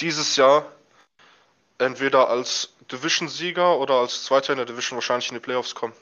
dieses 0.00 0.36
Jahr 0.36 0.72
entweder 1.78 2.28
als 2.28 2.74
Division-Sieger 2.90 3.78
oder 3.78 3.94
als 3.94 4.24
Zweiter 4.24 4.52
in 4.52 4.58
der 4.58 4.66
Division 4.66 4.96
wahrscheinlich 4.96 5.28
in 5.28 5.34
die 5.34 5.40
Playoffs 5.40 5.74
kommen. 5.74 5.94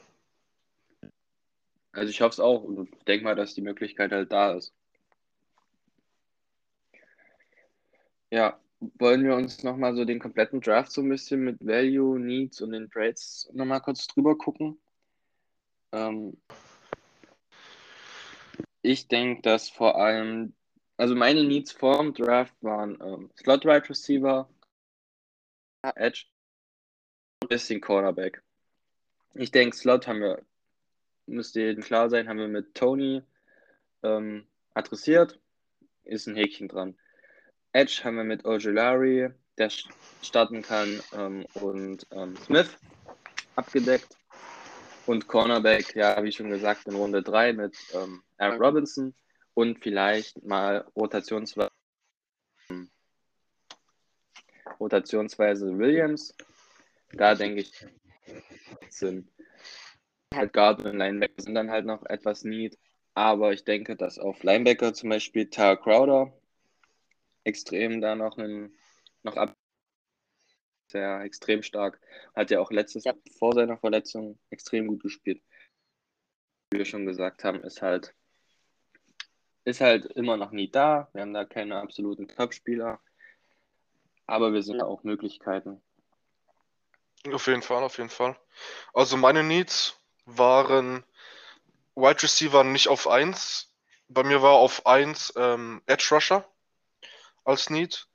Also 1.91 2.09
ich 2.09 2.21
hoffe 2.21 2.31
es 2.31 2.39
auch 2.39 2.63
und 2.63 2.89
denke 3.07 3.23
mal, 3.23 3.35
dass 3.35 3.53
die 3.53 3.61
Möglichkeit 3.61 4.11
halt 4.11 4.31
da 4.31 4.53
ist. 4.53 4.73
Ja, 8.33 8.59
wollen 8.79 9.23
wir 9.23 9.35
uns 9.35 9.61
nochmal 9.61 9.95
so 9.95 10.05
den 10.05 10.17
kompletten 10.17 10.59
Draft 10.59 10.91
so 10.91 11.01
ein 11.01 11.09
bisschen 11.09 11.41
mit 11.41 11.63
Value, 11.63 12.19
Needs 12.19 12.61
und 12.61 12.71
den 12.71 12.89
Trades 12.89 13.47
nochmal 13.53 13.79
kurz 13.79 14.07
drüber 14.07 14.35
gucken? 14.35 14.81
Ähm, 15.91 16.35
ich 18.81 19.07
denke, 19.07 19.43
dass 19.43 19.69
vor 19.69 19.97
allem, 20.01 20.55
also 20.97 21.13
meine 21.13 21.43
Needs 21.43 21.73
vorm 21.73 22.15
Draft 22.15 22.55
waren 22.61 22.97
ähm, 23.03 23.29
Slot 23.37 23.67
Right 23.67 23.87
Receiver, 23.87 24.49
Edge, 25.83 26.25
ein 27.41 27.49
bisschen 27.49 27.81
Cornerback. 27.81 28.41
Ich 29.35 29.51
denke, 29.51 29.75
Slot 29.75 30.07
haben 30.07 30.21
wir, 30.21 30.43
müsste 31.27 31.61
jedem 31.61 31.83
klar 31.83 32.09
sein, 32.09 32.27
haben 32.27 32.39
wir 32.39 32.47
mit 32.47 32.73
Tony 32.73 33.21
ähm, 34.01 34.47
adressiert. 34.73 35.39
Ist 36.03 36.25
ein 36.25 36.35
Häkchen 36.35 36.67
dran. 36.67 36.97
Edge 37.73 38.01
haben 38.03 38.17
wir 38.17 38.23
mit 38.23 38.45
Ojulari, 38.45 39.29
der 39.57 39.71
starten 40.21 40.61
kann, 40.61 41.01
ähm, 41.13 41.45
und 41.55 42.05
ähm, 42.11 42.37
Smith 42.37 42.69
abgedeckt. 43.55 44.15
Und 45.05 45.27
Cornerback, 45.27 45.95
ja, 45.95 46.23
wie 46.23 46.31
schon 46.31 46.49
gesagt, 46.49 46.87
in 46.87 46.95
Runde 46.95 47.21
3 47.23 47.53
mit 47.53 47.75
ähm, 47.93 48.23
Aaron 48.37 48.61
Robinson 48.61 49.13
und 49.53 49.79
vielleicht 49.79 50.43
mal 50.45 50.85
rotationsweise, 50.95 51.71
rotationsweise 54.79 55.77
Williams. 55.77 56.33
Da 57.11 57.35
denke 57.35 57.61
ich, 57.61 57.85
sind 58.89 59.27
halt 60.33 60.53
Guard 60.53 60.85
und 60.85 60.97
Linebacker 60.97 61.41
sind 61.41 61.55
dann 61.55 61.69
halt 61.69 61.85
noch 61.85 62.05
etwas 62.05 62.43
neat. 62.43 62.77
Aber 63.13 63.51
ich 63.51 63.65
denke, 63.65 63.95
dass 63.95 64.19
auf 64.19 64.41
Linebacker 64.43 64.93
zum 64.93 65.09
Beispiel 65.09 65.49
Tara 65.49 65.75
Crowder 65.75 66.31
extrem 67.43 68.01
da 68.01 68.15
noch, 68.15 68.37
einen, 68.37 68.75
noch 69.23 69.35
ab. 69.35 69.55
Sehr 70.87 71.21
extrem 71.21 71.63
stark. 71.63 71.99
Hat 72.35 72.51
ja 72.51 72.59
auch 72.59 72.71
letztes 72.71 73.03
Jahr 73.03 73.15
vor 73.37 73.53
seiner 73.53 73.77
Verletzung 73.77 74.39
extrem 74.49 74.87
gut 74.87 75.01
gespielt. 75.01 75.41
Wie 76.71 76.77
wir 76.77 76.85
schon 76.85 77.05
gesagt 77.05 77.43
haben, 77.43 77.63
ist 77.63 77.81
halt, 77.81 78.13
ist 79.65 79.81
halt 79.81 80.05
immer 80.05 80.37
noch 80.37 80.51
nie 80.51 80.69
da. 80.69 81.09
Wir 81.13 81.21
haben 81.21 81.33
da 81.33 81.45
keine 81.45 81.77
absoluten 81.77 82.27
Top-Spieler. 82.27 82.99
Aber 84.25 84.53
wir 84.53 84.63
sind 84.63 84.77
ja. 84.77 84.85
auch 84.85 85.03
Möglichkeiten. 85.03 85.81
Auf 87.31 87.47
jeden 87.47 87.61
Fall, 87.61 87.83
auf 87.83 87.97
jeden 87.97 88.09
Fall. 88.09 88.37
Also 88.93 89.17
meine 89.17 89.43
Needs 89.43 89.99
waren 90.25 91.03
Wide 91.95 92.21
Receiver 92.21 92.63
nicht 92.63 92.87
auf 92.87 93.07
1. 93.07 93.73
Bei 94.09 94.23
mir 94.23 94.41
war 94.41 94.53
auf 94.53 94.85
1 94.85 95.33
ähm, 95.37 95.81
Edge 95.85 96.09
Rusher 96.11 96.52
als 97.43 97.69
Need. 97.69 98.07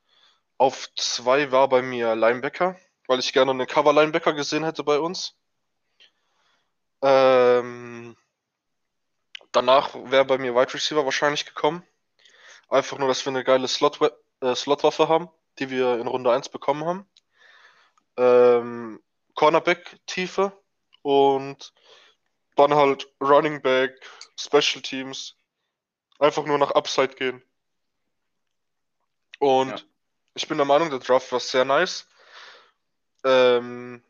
Auf 0.57 0.89
2 0.97 1.53
war 1.53 1.68
bei 1.68 1.83
mir 1.83 2.14
Linebacker, 2.16 2.76
weil 3.07 3.20
ich 3.20 3.33
gerne 3.33 3.53
einen 3.53 3.66
Cover-Linebacker 3.66 4.33
gesehen 4.33 4.64
hätte 4.64 4.83
bei 4.85 4.99
uns. 4.99 5.37
Ähm, 7.03 8.16
danach 9.53 9.95
wäre 9.95 10.24
bei 10.24 10.39
mir 10.39 10.55
Wide 10.55 10.74
Receiver 10.74 11.05
wahrscheinlich 11.05 11.47
gekommen. 11.47 11.87
Einfach 12.68 12.99
nur, 12.99 13.09
dass 13.09 13.24
wir 13.24 13.31
eine 13.31 13.45
geile 13.45 13.68
Slot 13.68 14.01
äh, 14.41 14.55
Slotwaffe 14.55 15.09
haben, 15.09 15.31
die 15.59 15.70
wir 15.70 15.99
in 15.99 16.07
Runde 16.07 16.33
1 16.33 16.49
bekommen 16.49 16.85
haben. 16.85 17.09
Ähm, 18.16 19.01
Cornerback-Tiefe 19.35 20.53
und 21.03 21.72
dann 22.57 22.74
halt 22.74 23.09
Running 23.20 23.62
Back, 23.62 23.95
Special 24.37 24.83
Teams. 24.83 25.37
Einfach 26.18 26.45
nur 26.45 26.59
nach 26.59 26.72
Upside 26.72 27.14
gehen. 27.14 27.43
Und 29.39 29.70
ja. 29.70 29.80
ich 30.34 30.49
bin 30.49 30.59
der 30.59 30.66
Meinung, 30.66 30.91
der 30.91 30.99
Draft 30.99 31.30
war 31.32 31.41
sehr 31.41 31.64
nice. 31.64 32.07
Ähm, 33.24 34.03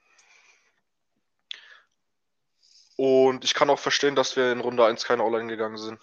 und 2.96 3.44
ich 3.44 3.54
kann 3.54 3.70
auch 3.70 3.78
verstehen, 3.78 4.16
dass 4.16 4.36
wir 4.36 4.52
in 4.52 4.60
Runde 4.60 4.84
1 4.84 5.04
keine 5.04 5.22
All-Line 5.22 5.48
gegangen 5.48 5.78
sind. 5.78 6.00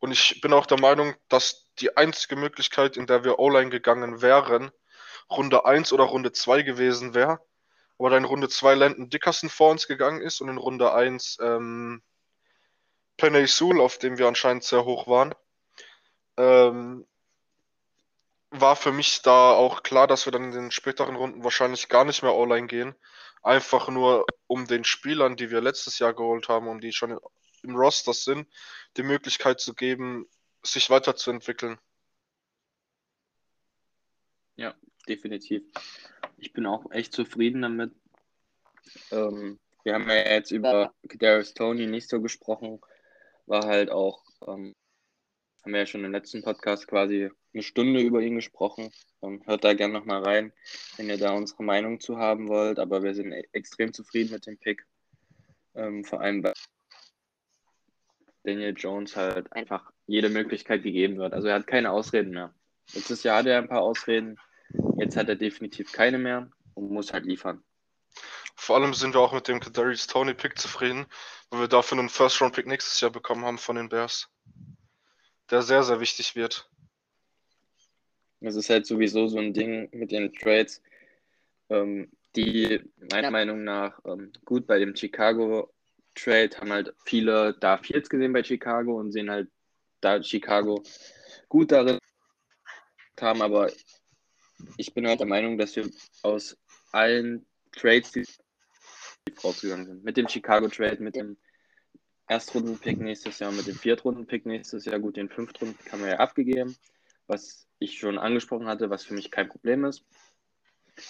Und 0.00 0.12
ich 0.12 0.40
bin 0.40 0.52
auch 0.52 0.66
der 0.66 0.78
Meinung, 0.78 1.14
dass 1.28 1.66
die 1.80 1.96
einzige 1.96 2.36
Möglichkeit, 2.36 2.96
in 2.96 3.06
der 3.06 3.24
wir 3.24 3.38
O-Line 3.38 3.70
gegangen 3.70 4.22
wären, 4.22 4.70
Runde 5.30 5.64
1 5.64 5.92
oder 5.92 6.04
Runde 6.04 6.32
2 6.32 6.62
gewesen 6.62 7.14
wäre. 7.14 7.40
Aber 7.98 8.10
da 8.10 8.16
in 8.16 8.24
Runde 8.24 8.48
2 8.48 8.74
Landon 8.74 9.10
Dickerson 9.10 9.50
vor 9.50 9.70
uns 9.70 9.88
gegangen 9.88 10.20
ist 10.20 10.40
und 10.40 10.48
in 10.48 10.58
Runde 10.58 10.92
1 10.92 11.38
ähm, 11.40 12.02
Penny 13.16 13.46
Sewell, 13.48 13.80
auf 13.80 13.98
dem 13.98 14.18
wir 14.18 14.28
anscheinend 14.28 14.62
sehr 14.62 14.84
hoch 14.84 15.08
waren. 15.08 15.34
Ähm, 16.36 17.06
war 18.50 18.76
für 18.76 18.92
mich 18.92 19.22
da 19.22 19.52
auch 19.52 19.82
klar, 19.82 20.06
dass 20.06 20.26
wir 20.26 20.32
dann 20.32 20.44
in 20.44 20.52
den 20.52 20.70
späteren 20.70 21.16
Runden 21.16 21.44
wahrscheinlich 21.44 21.88
gar 21.88 22.04
nicht 22.04 22.22
mehr 22.22 22.34
online 22.34 22.66
gehen. 22.66 22.94
Einfach 23.42 23.88
nur, 23.88 24.26
um 24.46 24.66
den 24.66 24.84
Spielern, 24.84 25.36
die 25.36 25.50
wir 25.50 25.60
letztes 25.60 25.98
Jahr 25.98 26.14
geholt 26.14 26.48
haben 26.48 26.68
und 26.68 26.82
die 26.82 26.92
schon 26.92 27.18
im 27.62 27.76
Roster 27.76 28.12
sind, 28.12 28.48
die 28.96 29.02
Möglichkeit 29.02 29.60
zu 29.60 29.74
geben, 29.74 30.26
sich 30.62 30.90
weiterzuentwickeln. 30.90 31.78
Ja, 34.56 34.74
definitiv. 35.08 35.62
Ich 36.36 36.52
bin 36.52 36.66
auch 36.66 36.90
echt 36.90 37.12
zufrieden 37.12 37.62
damit. 37.62 37.92
Ähm, 39.10 39.60
wir 39.84 39.94
haben 39.94 40.08
ja 40.08 40.16
jetzt 40.16 40.50
über 40.50 40.92
Darius 41.02 41.54
Tony 41.54 41.86
nicht 41.86 42.08
so 42.08 42.20
gesprochen. 42.20 42.80
War 43.46 43.66
halt 43.66 43.90
auch, 43.90 44.24
ähm, 44.46 44.74
haben 45.62 45.72
wir 45.72 45.80
ja 45.80 45.86
schon 45.86 46.04
im 46.04 46.12
letzten 46.12 46.42
Podcast 46.42 46.88
quasi 46.88 47.30
eine 47.54 47.62
Stunde 47.62 48.00
über 48.00 48.20
ihn 48.20 48.36
gesprochen. 48.36 48.90
Ähm, 49.22 49.42
hört 49.46 49.64
da 49.64 49.74
gerne 49.74 49.94
nochmal 49.94 50.22
rein, 50.22 50.52
wenn 50.96 51.08
ihr 51.08 51.18
da 51.18 51.32
unsere 51.32 51.62
Meinung 51.62 52.00
zu 52.00 52.18
haben 52.18 52.48
wollt. 52.48 52.78
Aber 52.78 53.02
wir 53.02 53.14
sind 53.14 53.32
e-, 53.32 53.48
extrem 53.52 53.92
zufrieden 53.92 54.32
mit 54.32 54.46
dem 54.46 54.58
Pick. 54.58 54.84
Ähm, 55.74 56.04
vor 56.04 56.20
allem, 56.20 56.42
weil 56.42 56.54
Daniel 58.44 58.74
Jones 58.76 59.16
halt 59.16 59.52
einfach 59.52 59.90
jede 60.06 60.28
Möglichkeit 60.28 60.82
gegeben 60.82 61.18
wird. 61.18 61.34
Also 61.34 61.48
er 61.48 61.56
hat 61.56 61.66
keine 61.66 61.90
Ausreden 61.90 62.30
mehr. 62.30 62.54
Letztes 62.94 63.22
Jahr 63.22 63.38
hatte 63.38 63.50
er 63.50 63.58
ein 63.58 63.68
paar 63.68 63.82
Ausreden. 63.82 64.38
Jetzt 64.96 65.16
hat 65.16 65.28
er 65.28 65.36
definitiv 65.36 65.92
keine 65.92 66.18
mehr 66.18 66.50
und 66.74 66.90
muss 66.90 67.12
halt 67.12 67.26
liefern. 67.26 67.62
Vor 68.54 68.76
allem 68.76 68.94
sind 68.94 69.14
wir 69.14 69.20
auch 69.20 69.32
mit 69.32 69.48
dem 69.48 69.60
Kadarius 69.60 70.06
Tony 70.06 70.34
Pick 70.34 70.58
zufrieden, 70.58 71.06
weil 71.50 71.60
wir 71.60 71.68
dafür 71.68 71.98
einen 71.98 72.08
First 72.08 72.40
Round 72.40 72.54
Pick 72.54 72.66
nächstes 72.66 73.00
Jahr 73.00 73.10
bekommen 73.10 73.44
haben 73.44 73.58
von 73.58 73.76
den 73.76 73.88
Bears. 73.88 74.28
Der 75.50 75.62
sehr, 75.62 75.82
sehr 75.82 76.00
wichtig 76.00 76.34
wird. 76.34 76.68
Das 78.40 78.56
ist 78.56 78.70
halt 78.70 78.86
sowieso 78.86 79.26
so 79.28 79.38
ein 79.38 79.52
Ding 79.52 79.88
mit 79.92 80.12
den 80.12 80.32
Trades, 80.32 80.82
ähm, 81.70 82.10
die 82.36 82.80
meiner 83.10 83.30
Meinung 83.30 83.64
nach 83.64 84.00
ähm, 84.04 84.32
gut 84.44 84.66
bei 84.66 84.78
dem 84.78 84.94
Chicago 84.94 85.72
Trade 86.14 86.50
haben 86.58 86.72
halt 86.72 86.94
viele 87.04 87.54
da 87.60 87.78
Fields 87.78 88.08
gesehen 88.08 88.32
bei 88.32 88.42
Chicago 88.42 88.98
und 88.98 89.12
sehen 89.12 89.30
halt 89.30 89.48
da 90.00 90.22
Chicago 90.22 90.82
gut 91.48 91.72
darin 91.72 91.98
haben, 93.20 93.42
aber 93.42 93.70
ich 94.76 94.94
bin 94.94 95.06
halt 95.06 95.20
der 95.20 95.26
Meinung, 95.26 95.58
dass 95.58 95.74
wir 95.76 95.88
aus 96.22 96.56
allen 96.92 97.46
Trades, 97.72 98.12
die 98.12 98.24
rausgegangen 99.42 99.86
sind, 99.86 100.04
mit 100.04 100.16
dem 100.16 100.28
Chicago 100.28 100.68
Trade, 100.68 101.02
mit 101.02 101.16
dem 101.16 101.36
Erstrunden-Pick 102.28 102.98
nächstes 102.98 103.38
Jahr, 103.38 103.52
mit 103.52 103.66
dem 103.66 103.76
Viertrunden-Pick 103.76 104.46
nächstes 104.46 104.84
Jahr, 104.84 104.98
gut, 104.98 105.16
den 105.16 105.28
Fünftrunden-Pick 105.28 105.92
haben 105.92 106.02
wir 106.02 106.10
ja 106.10 106.18
abgegeben, 106.18 106.76
was 107.28 107.68
ich 107.78 107.98
schon 107.98 108.18
angesprochen 108.18 108.66
hatte, 108.66 108.90
was 108.90 109.04
für 109.04 109.14
mich 109.14 109.30
kein 109.30 109.48
Problem 109.48 109.84
ist. 109.84 110.04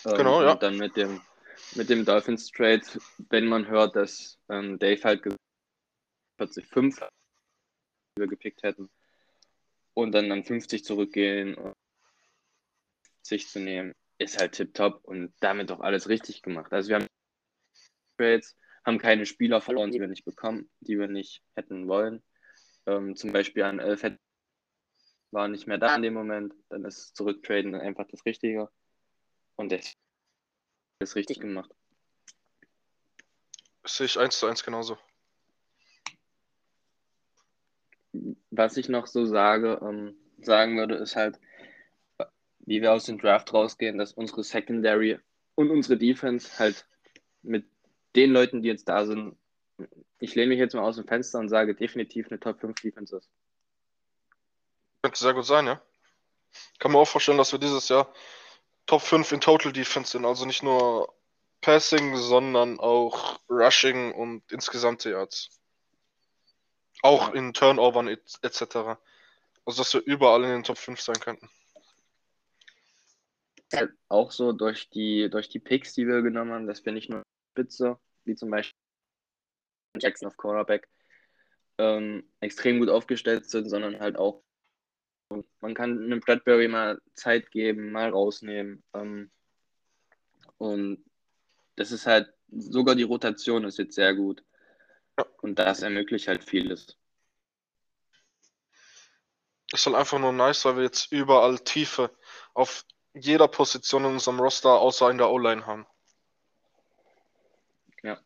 Ähm, 0.05 0.17
genau, 0.17 0.41
ähm, 0.41 0.47
ja. 0.47 0.53
Und 0.53 0.63
dann 0.63 0.77
mit 0.77 0.97
dem, 0.97 1.21
mit 1.75 1.89
dem 1.89 2.05
Dolphins 2.05 2.51
Trade, 2.51 2.83
wenn 3.31 3.47
man 3.47 3.67
hört, 3.69 3.97
dass 3.97 4.39
ähm, 4.51 4.79
Dave 4.79 5.03
halt 5.03 5.23
45 6.37 7.09
wir 8.17 8.27
gepickt 8.27 8.63
hätten 8.63 8.91
und 9.95 10.13
dann 10.13 10.31
an 10.31 10.45
50 10.45 10.85
zurückgehen 10.85 11.55
und 11.55 11.75
sich 13.23 13.49
zu 13.49 13.61
nehmen, 13.61 13.95
ist 14.19 14.39
halt 14.39 14.53
tipptopp 14.53 15.05
und 15.05 15.33
damit 15.41 15.71
auch 15.71 15.81
alles 15.81 16.09
richtig 16.09 16.43
gemacht. 16.43 16.73
Also 16.73 16.89
wir 16.89 16.97
haben 16.97 17.07
Trades, 18.17 18.57
haben 18.85 18.99
keine 18.99 19.27
Spieler 19.27 19.61
verloren, 19.61 19.93
die 19.93 20.01
wir 20.01 20.09
nicht 20.09 20.25
bekommen, 20.25 20.69
die 20.81 20.99
wir 20.99 21.09
nicht 21.09 21.43
hätten 21.55 21.87
wollen. 21.87 22.23
Ähm, 22.87 23.15
zum 23.17 23.33
Beispiel 23.33 23.63
an 23.63 23.79
11 23.79 24.19
war 25.31 25.49
nicht 25.49 25.67
mehr 25.67 25.79
da 25.79 25.95
in 25.95 26.03
dem 26.03 26.15
Moment, 26.15 26.55
dann 26.69 26.85
ist 26.85 27.17
zurücktraden 27.17 27.75
einfach 27.75 28.07
das 28.09 28.25
Richtige. 28.25 28.71
Und 29.57 29.73
das 29.73 29.95
ist 31.01 31.17
richtig 31.17 31.41
gemacht. 31.41 31.71
Das 33.83 33.97
sehe 33.97 34.07
ich 34.07 34.19
eins 34.19 34.39
zu 34.39 34.47
eins 34.47 34.65
genauso. 34.65 34.99
Was 38.51 38.77
ich 38.77 38.89
noch 38.89 39.07
so 39.07 39.25
sage, 39.25 39.81
ähm, 39.83 40.17
sagen 40.41 40.77
würde, 40.77 40.97
ist 40.97 41.17
halt, 41.17 41.39
wie 42.61 42.83
wir 42.83 42.93
aus 42.93 43.05
dem 43.05 43.19
Draft 43.19 43.53
rausgehen, 43.53 43.99
dass 43.99 44.13
unsere 44.13 44.43
Secondary 44.45 45.19
und 45.55 45.71
unsere 45.71 45.99
Defense 45.99 46.59
halt 46.59 46.87
mit 47.43 47.67
den 48.17 48.31
Leuten, 48.33 48.63
die 48.63 48.69
jetzt 48.69 48.89
da 48.89 49.07
sind, 49.07 49.37
ich 50.19 50.35
lehne 50.35 50.49
mich 50.49 50.59
jetzt 50.59 50.75
mal 50.75 50.83
aus 50.83 50.97
dem 50.97 51.07
Fenster 51.07 51.39
und 51.39 51.49
sage 51.49 51.75
definitiv 51.75 52.27
eine 52.29 52.41
Top 52.41 52.61
5 52.61 52.81
Defense 52.81 53.17
ist. 53.17 53.31
Könnte 55.03 55.19
sehr 55.19 55.35
gut 55.35 55.47
sein, 55.47 55.67
ja. 55.67 55.81
Kann 56.79 56.93
mir 56.93 56.99
auch 56.99 57.09
vorstellen, 57.09 57.39
dass 57.39 57.53
wir 57.53 57.59
dieses 57.59 57.89
Jahr 57.89 58.13
Top 58.87 59.03
5 59.03 59.33
in 59.33 59.41
Total 59.41 59.73
Defense 59.73 60.13
sind. 60.13 60.25
Also 60.25 60.45
nicht 60.47 60.63
nur 60.63 61.15
Passing, 61.61 62.17
sondern 62.17 62.81
auch 62.81 63.41
Rushing 63.49 64.13
und 64.13 64.51
insgesamte 64.51 65.11
Yards. 65.11 65.51
Auch 67.03 67.33
in 67.33 67.53
Turnovern 67.55 68.09
etc. 68.09 68.99
Also 69.65 69.83
dass 69.83 69.95
wir 69.95 70.03
überall 70.05 70.43
in 70.45 70.51
den 70.51 70.65
Top 70.65 70.79
5 70.79 71.01
sein 71.01 71.21
könnten. 71.21 71.49
Halt 73.73 73.93
auch 74.09 74.33
so 74.33 74.53
durch 74.53 74.89
die, 74.89 75.29
durch 75.31 75.49
die 75.49 75.59
Picks, 75.59 75.93
die 75.93 76.07
wir 76.07 76.23
genommen 76.23 76.53
haben, 76.53 76.67
dass 76.67 76.85
wir 76.85 76.93
nicht 76.93 77.11
nur 77.11 77.23
Spitze, 77.53 77.99
wie 78.25 78.35
zum 78.35 78.51
Beispiel 78.51 78.79
Jackson 79.99 80.29
auf 80.29 80.37
Cornerback, 80.37 80.89
ähm, 81.77 82.29
extrem 82.41 82.79
gut 82.81 82.89
aufgestellt 82.89 83.49
sind, 83.49 83.69
sondern 83.69 84.01
halt 84.01 84.17
auch 84.17 84.43
man 85.61 85.75
kann 85.75 86.03
einem 86.03 86.21
Bradbury 86.21 86.69
mal 86.69 87.01
Zeit 87.15 87.51
geben, 87.51 87.93
mal 87.93 88.11
rausnehmen. 88.11 88.83
Ähm, 88.95 89.31
und 90.59 91.05
das 91.77 91.93
ist 91.93 92.07
halt, 92.07 92.33
sogar 92.51 92.95
die 92.95 93.03
Rotation 93.03 93.65
ist 93.65 93.79
jetzt 93.79 93.95
sehr 93.95 94.15
gut. 94.15 94.43
Und 95.43 95.59
das 95.59 95.83
ermöglicht 95.83 96.29
halt 96.29 96.45
vieles. 96.45 96.97
Ist 99.73 99.87
halt 99.87 99.97
einfach 99.97 100.19
nur 100.19 100.33
nice, 100.33 100.65
weil 100.65 100.77
wir 100.77 100.85
jetzt 100.85 101.13
überall 101.13 101.59
Tiefe 101.59 102.11
auf 102.55 102.85
jeder 103.15 103.49
Position 103.49 104.05
in 104.05 104.13
unserem 104.13 104.41
Roster 104.41 104.71
außer 104.71 105.11
in 105.11 105.19
der 105.19 105.31
O-Line 105.31 105.67
haben. 105.67 105.87
Ja. 108.03 108.19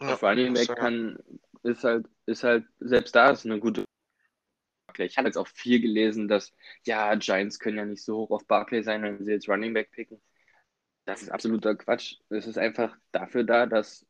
ja 0.00 0.16
vor 0.16 0.28
allem 0.28 0.54
weg 0.56 0.68
kann, 0.76 1.18
ist 1.62 1.84
halt, 1.84 2.06
ist 2.26 2.44
halt, 2.44 2.66
selbst 2.80 3.14
da 3.14 3.30
ist 3.30 3.46
eine 3.46 3.58
gute 3.60 3.86
Barclay. 4.96 5.06
Ich 5.06 5.18
habe 5.18 5.28
jetzt 5.28 5.36
auch 5.36 5.48
viel 5.48 5.80
gelesen, 5.80 6.28
dass, 6.28 6.52
ja, 6.84 7.14
Giants 7.16 7.58
können 7.58 7.78
ja 7.78 7.84
nicht 7.84 8.02
so 8.02 8.18
hoch 8.18 8.30
auf 8.30 8.46
Barclay 8.46 8.82
sein, 8.82 9.02
wenn 9.02 9.24
sie 9.24 9.32
jetzt 9.32 9.48
Running 9.48 9.74
Back 9.74 9.90
picken. 9.92 10.20
Das 11.04 11.22
ist 11.22 11.30
absoluter 11.30 11.76
Quatsch. 11.76 12.16
Es 12.30 12.46
ist 12.46 12.58
einfach 12.58 12.96
dafür 13.12 13.44
da, 13.44 13.66
dass 13.66 14.06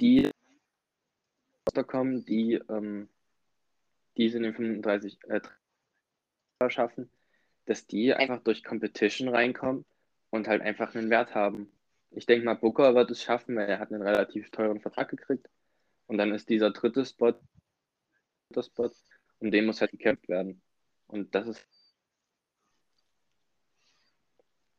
die 0.00 0.30
kommen, 1.86 2.24
die, 2.24 2.54
ähm, 2.70 3.08
die 4.16 4.26
es 4.26 4.34
in 4.34 4.44
den 4.44 4.54
35 4.54 5.18
äh, 5.28 5.40
schaffen, 6.70 7.10
dass 7.66 7.86
die 7.86 8.14
einfach 8.14 8.42
durch 8.42 8.64
Competition 8.64 9.28
reinkommen 9.28 9.84
und 10.30 10.48
halt 10.48 10.62
einfach 10.62 10.94
einen 10.94 11.10
Wert 11.10 11.34
haben. 11.34 11.70
Ich 12.12 12.24
denke 12.24 12.46
mal, 12.46 12.54
Booker 12.54 12.94
wird 12.94 13.10
es 13.10 13.22
schaffen, 13.22 13.56
weil 13.56 13.68
er 13.68 13.78
hat 13.78 13.92
einen 13.92 14.00
relativ 14.00 14.50
teuren 14.50 14.80
Vertrag 14.80 15.10
gekriegt. 15.10 15.50
Und 16.06 16.16
dann 16.16 16.32
ist 16.32 16.48
dieser 16.48 16.70
dritte 16.70 17.04
Spot, 17.04 17.34
Spot 18.54 18.90
um 19.40 19.50
den 19.50 19.66
muss 19.66 19.80
halt 19.80 19.90
gekämpft 19.90 20.28
werden. 20.28 20.62
Und 21.06 21.34
das 21.34 21.48
ist. 21.48 21.66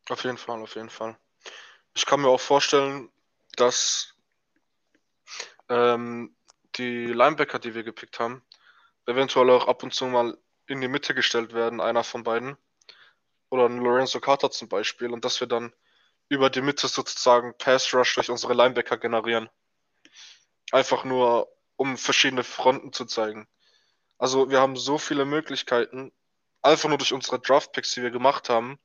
Auf 0.10 0.24
jeden 0.24 0.38
Fall, 0.38 0.62
auf 0.62 0.76
jeden 0.76 0.90
Fall. 0.90 1.18
Ich 1.94 2.06
kann 2.06 2.22
mir 2.22 2.30
auch 2.30 2.40
vorstellen, 2.40 3.10
dass 3.56 4.16
ähm, 5.70 6.36
die 6.76 7.08
Linebacker, 7.08 7.60
die 7.60 7.76
wir 7.76 7.84
gepickt 7.84 8.20
haben, 8.20 8.44
eventuell 9.06 9.50
auch 9.50 9.68
ab 9.68 9.84
und 9.84 9.94
zu 9.94 10.06
mal 10.06 10.38
in 10.68 10.82
die 10.82 10.88
Mitte 10.88 11.14
gestellt 11.14 11.54
werden, 11.54 11.82
einer 11.82 12.04
von 12.04 12.24
beiden. 12.24 12.58
Oder 13.50 13.66
ein 13.66 13.80
Lorenzo 13.80 14.20
Carter 14.20 14.52
zum 14.52 14.70
Beispiel. 14.70 15.12
Und 15.12 15.24
dass 15.26 15.40
wir 15.40 15.48
dann 15.48 15.74
über 16.30 16.50
die 16.50 16.62
Mitte 16.62 16.88
sozusagen 16.88 17.58
Pass 17.58 17.94
Rush 17.94 18.16
durch 18.16 18.30
unsere 18.30 18.54
Linebacker 18.54 18.98
generieren. 18.98 19.50
Einfach 20.72 21.06
nur, 21.06 21.50
um 21.78 21.98
verschiedene 21.98 22.44
Fronten 22.44 22.92
zu 22.92 23.06
zeigen. 23.06 23.48
Also 24.18 24.50
wir 24.50 24.60
haben 24.60 24.76
so 24.76 24.98
viele 24.98 25.26
Möglichkeiten, 25.26 26.12
einfach 26.62 26.90
nur 26.90 26.98
durch 26.98 27.14
unsere 27.14 27.40
Draft-Picks, 27.40 27.92
die 27.92 28.02
wir 28.02 28.12
gemacht 28.12 28.50
haben, 28.50 28.80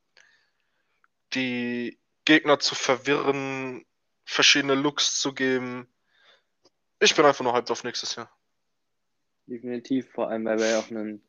die 1.34 1.98
Gegner 2.24 2.58
zu 2.58 2.74
verwirren, 2.74 3.84
verschiedene 4.24 4.74
Looks 4.74 5.20
zu 5.20 5.32
geben. 5.32 5.88
Ich 7.00 7.16
bin 7.16 7.24
einfach 7.24 7.44
nur 7.44 7.54
hyped 7.54 7.70
auf 7.70 7.84
nächstes 7.84 8.14
Jahr. 8.14 8.30
Definitiv, 9.46 10.10
vor 10.12 10.28
allem, 10.28 10.44
weil 10.44 10.58
wir 10.58 10.68
ja 10.68 10.78
auch 10.78 10.90
einen, 10.90 11.22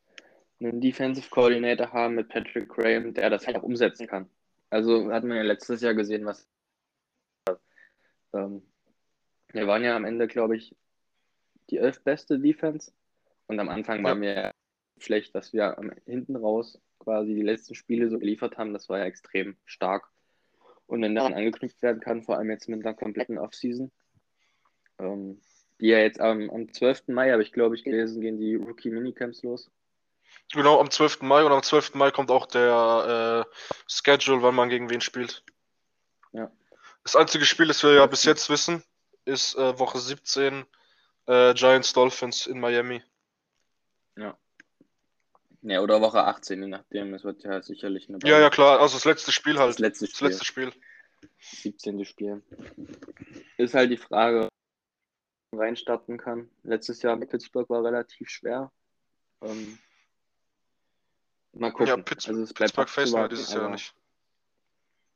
einen 0.60 0.80
Defensive 0.80 1.28
Coordinator 1.30 1.92
haben 1.92 2.14
mit 2.14 2.28
Patrick 2.28 2.68
Graham, 2.68 3.14
der 3.14 3.30
das 3.30 3.46
halt 3.46 3.56
auch 3.56 3.62
umsetzen 3.62 4.06
kann. 4.06 4.30
Also 4.70 5.10
hat 5.10 5.24
man 5.24 5.36
ja 5.36 5.42
letztes 5.42 5.80
Jahr 5.80 5.94
gesehen, 5.94 6.24
was. 6.24 6.48
Ähm, 8.32 8.62
wir 9.52 9.66
waren 9.66 9.84
ja 9.84 9.96
am 9.96 10.04
Ende, 10.04 10.26
glaube 10.26 10.56
ich, 10.56 10.76
die 11.70 11.78
elf 11.78 12.02
beste 12.02 12.38
Defense 12.38 12.92
und 13.46 13.60
am 13.60 13.68
Anfang 13.68 13.98
ja. 13.98 14.04
waren 14.04 14.20
wir 14.20 14.52
schlecht, 14.98 15.34
dass 15.34 15.52
wir 15.52 15.76
hinten 16.06 16.36
raus 16.36 16.80
quasi 16.98 17.34
die 17.34 17.42
letzten 17.42 17.74
Spiele 17.74 18.08
so 18.08 18.18
geliefert 18.18 18.56
haben. 18.56 18.72
Das 18.72 18.88
war 18.88 18.98
ja 18.98 19.04
extrem 19.04 19.56
stark. 19.64 20.08
Und 20.86 21.02
wenn 21.02 21.14
daran 21.14 21.34
angeknüpft 21.34 21.82
werden 21.82 22.00
kann, 22.00 22.22
vor 22.22 22.36
allem 22.36 22.50
jetzt 22.50 22.68
mit 22.68 22.84
einer 22.84 22.94
kompletten 22.94 23.38
Offseason, 23.38 23.90
ähm, 24.98 25.40
die 25.80 25.88
ja 25.88 25.98
jetzt 25.98 26.20
am, 26.20 26.50
am 26.50 26.72
12. 26.72 27.08
Mai, 27.08 27.30
habe 27.32 27.42
ich 27.42 27.52
glaube 27.52 27.74
ich 27.74 27.84
gelesen, 27.84 28.20
gehen 28.20 28.38
die 28.38 28.54
Rookie-Minicamps 28.54 29.42
los. 29.42 29.70
Genau, 30.52 30.80
am 30.80 30.90
12. 30.90 31.22
Mai 31.22 31.44
und 31.44 31.52
am 31.52 31.62
12. 31.62 31.94
Mai 31.94 32.10
kommt 32.10 32.30
auch 32.30 32.46
der 32.46 33.46
äh, 33.46 33.56
Schedule, 33.86 34.42
wann 34.42 34.54
man 34.54 34.68
gegen 34.68 34.90
wen 34.90 35.00
spielt. 35.00 35.44
Ja. 36.32 36.50
Das 37.02 37.16
einzige 37.16 37.44
Spiel, 37.44 37.66
das 37.66 37.82
wir 37.82 37.94
ja 37.94 38.06
bis 38.06 38.24
jetzt 38.24 38.50
wissen, 38.50 38.82
ist 39.24 39.56
äh, 39.56 39.78
Woche 39.78 39.98
17 39.98 40.64
äh, 41.26 41.54
Giants 41.54 41.92
Dolphins 41.92 42.46
in 42.46 42.60
Miami. 42.60 43.02
Ja. 44.16 44.38
Ja, 45.62 45.80
oder 45.80 46.00
Woche 46.00 46.22
18, 46.24 46.62
je 46.62 46.68
nachdem. 46.68 47.14
Es 47.14 47.24
wird 47.24 47.42
ja 47.42 47.62
sicherlich 47.62 48.08
eine 48.08 48.18
Ja, 48.24 48.38
ja, 48.38 48.50
klar. 48.50 48.80
Also 48.80 48.96
das 48.96 49.04
letzte 49.06 49.32
Spiel 49.32 49.58
halt. 49.58 49.70
Das 49.70 49.78
letzte 49.78 50.04
Das 50.06 50.14
Spiel. 50.16 50.28
letzte 50.28 50.44
Spiel. 50.44 50.72
17. 51.40 52.04
Spiel. 52.04 52.42
Ist 53.56 53.74
halt 53.74 53.90
die 53.90 53.96
Frage, 53.96 54.44
ob 54.44 54.50
man 55.52 55.60
reinstarten 55.66 56.18
kann. 56.18 56.50
Letztes 56.64 57.00
Jahr 57.02 57.16
mit 57.16 57.30
Pittsburgh 57.30 57.68
war 57.70 57.82
relativ 57.82 58.28
schwer. 58.28 58.70
Ähm, 59.40 59.78
mal 61.52 61.70
gucken. 61.70 61.86
Ja, 61.86 61.96
Pitts 61.96 62.28
also 62.28 62.42
es 62.42 62.52
bleibt 62.52 62.74
Pittsburgh 62.74 62.88
facen 62.90 63.12
wir 63.14 63.24
abzuwarten, 63.24 63.34
dieses 63.34 63.52
Jahr 63.52 63.62
aber- 63.62 63.72
nicht. 63.72 63.94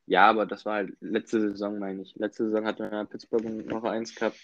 Ja, 0.06 0.30
aber 0.30 0.46
das 0.46 0.64
war 0.64 0.76
halt 0.76 0.96
letzte 1.00 1.40
Saison, 1.40 1.78
meine 1.78 2.00
ich. 2.00 2.14
Letzte 2.16 2.44
Saison 2.46 2.64
hatten 2.64 2.78
wir 2.78 2.90
ja 2.90 3.04
Pittsburgh 3.04 3.44
in 3.44 3.70
Woche 3.70 3.90
1 3.90 4.14
gehabt. 4.14 4.38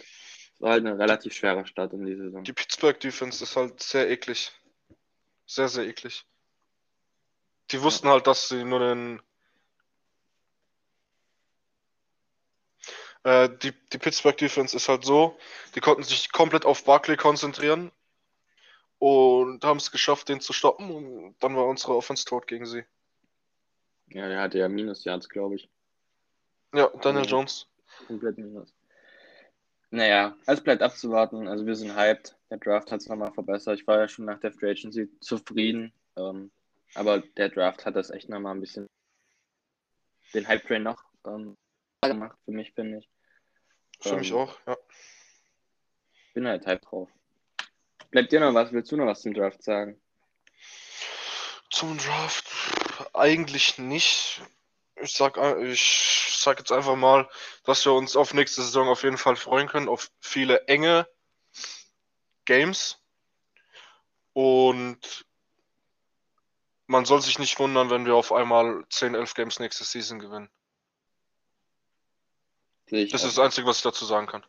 Es 0.55 0.61
war 0.61 0.73
halt 0.73 0.87
ein 0.87 1.01
relativ 1.01 1.35
schwerer 1.35 1.67
Start 1.67 1.93
in 1.93 2.07
die 2.07 2.15
Saison. 2.15 2.45
Die 2.45 2.53
Pittsburgh 2.53 2.99
Defense 2.99 3.43
ist 3.43 3.57
halt 3.57 3.83
sehr 3.83 4.09
eklig. 4.09 4.53
Sehr, 5.47 5.69
sehr 5.69 5.87
eklig. 5.87 6.25
Die 7.71 7.83
wussten 7.83 8.09
halt, 8.09 8.27
dass 8.27 8.49
sie 8.49 8.65
nur 8.65 8.79
den. 8.79 9.23
Äh, 13.25 13.49
die, 13.63 13.73
die 13.93 13.99
Pittsburgh 13.99 14.37
Defense 14.37 14.77
ist 14.77 14.89
halt 14.89 15.05
so, 15.05 15.39
die 15.75 15.81
konnten 15.81 16.03
sich 16.03 16.31
komplett 16.31 16.67
auf 16.67 16.85
Barkley 16.85 17.17
konzentrieren 17.17 17.91
und 18.99 19.65
haben 19.65 19.79
es 19.79 19.91
geschafft, 19.91 20.29
den 20.29 20.41
zu 20.41 20.53
stoppen 20.53 20.91
und 20.91 21.37
dann 21.41 21.57
war 21.57 21.67
unsere 21.67 21.97
Offense 21.97 22.25
tot 22.27 22.47
gegen 22.47 22.67
sie. 22.67 22.85
Ja, 24.09 24.29
der 24.29 24.41
hatte 24.41 24.59
ja 24.59 24.69
Minus-Yards, 24.69 25.29
glaube 25.29 25.57
ich. 25.57 25.69
Ja, 26.75 26.89
Daniel 27.01 27.25
Ja. 27.25 27.31
Jones. 27.31 27.67
Komplett 28.07 28.37
Minus. 28.37 28.73
Naja, 29.95 30.37
es 30.47 30.61
bleibt 30.61 30.83
abzuwarten. 30.83 31.47
Also 31.47 31.67
wir 31.67 31.77
sind 31.77 31.95
hyped. 31.95 32.37
Der 32.51 32.59
Draft 32.59 32.91
hat 32.91 33.01
es 33.01 33.09
nochmal 33.09 33.33
verbessert. 33.33 33.79
Ich 33.79 33.87
war 33.87 34.01
ja 34.01 34.09
schon 34.09 34.25
nach 34.25 34.41
der 34.41 34.51
Free 34.51 34.73
Agency 34.73 35.09
zufrieden. 35.21 35.93
Ähm, 36.17 36.51
aber 36.97 37.21
der 37.21 37.49
Draft 37.49 37.87
hat 37.87 37.95
das 37.95 38.11
echt 38.11 38.29
nochmal 38.29 38.57
ein 38.57 38.61
bisschen 38.61 38.89
den 40.35 40.49
Hype-Train 40.49 40.83
noch 40.83 41.01
ähm, 41.25 41.57
gemacht, 42.03 42.37
für 42.45 42.51
mich, 42.51 42.73
finde 42.73 42.99
ich. 42.99 43.09
Für 44.01 44.17
mich 44.17 44.33
Ähm, 44.33 44.37
auch, 44.37 44.59
ja. 44.67 44.77
Bin 46.35 46.49
halt 46.49 46.67
hyped 46.67 46.91
drauf. 46.91 47.09
Bleibt 48.11 48.33
dir 48.33 48.41
noch 48.41 48.53
was? 48.53 48.73
Willst 48.73 48.91
du 48.91 48.97
noch 48.97 49.07
was 49.07 49.23
zum 49.23 49.33
Draft 49.33 49.63
sagen? 49.63 50.01
Zum 51.71 51.97
Draft 51.99 52.51
eigentlich 53.13 53.79
nicht. 53.79 54.43
Ich 55.05 55.13
sag, 55.13 55.37
äh, 55.37 55.67
ich 55.71 56.37
sag 56.39 56.59
jetzt 56.59 56.73
einfach 56.73 56.97
mal, 56.97 57.29
dass 57.65 57.85
wir 57.85 57.93
uns 57.93 58.17
auf 58.17 58.33
nächste 58.35 58.63
Saison 58.63 58.89
auf 58.89 59.03
jeden 59.03 59.19
Fall 59.19 59.37
freuen 59.37 59.69
können, 59.69 59.89
auf 59.89 60.11
viele 60.21 60.67
enge 60.67 61.07
Games. 62.47 62.99
Und 64.33 65.27
man 66.87 67.05
soll 67.05 67.21
sich 67.21 67.39
nicht 67.39 67.59
wundern, 67.59 67.91
wenn 67.91 68.07
wir 68.07 68.15
auf 68.15 68.33
einmal 68.33 68.85
10, 68.91 69.15
11 69.15 69.35
Games 69.35 69.59
nächste 69.61 69.85
Season 69.85 70.19
gewinnen. 70.19 70.51
Ich 72.87 73.11
Das 73.13 73.23
auch. 73.23 73.29
ist 73.29 73.39
das 73.39 73.45
Einzige, 73.45 73.67
was 73.67 73.79
ich 73.79 73.83
dazu 73.83 74.05
sagen 74.05 74.27
kann. 74.27 74.45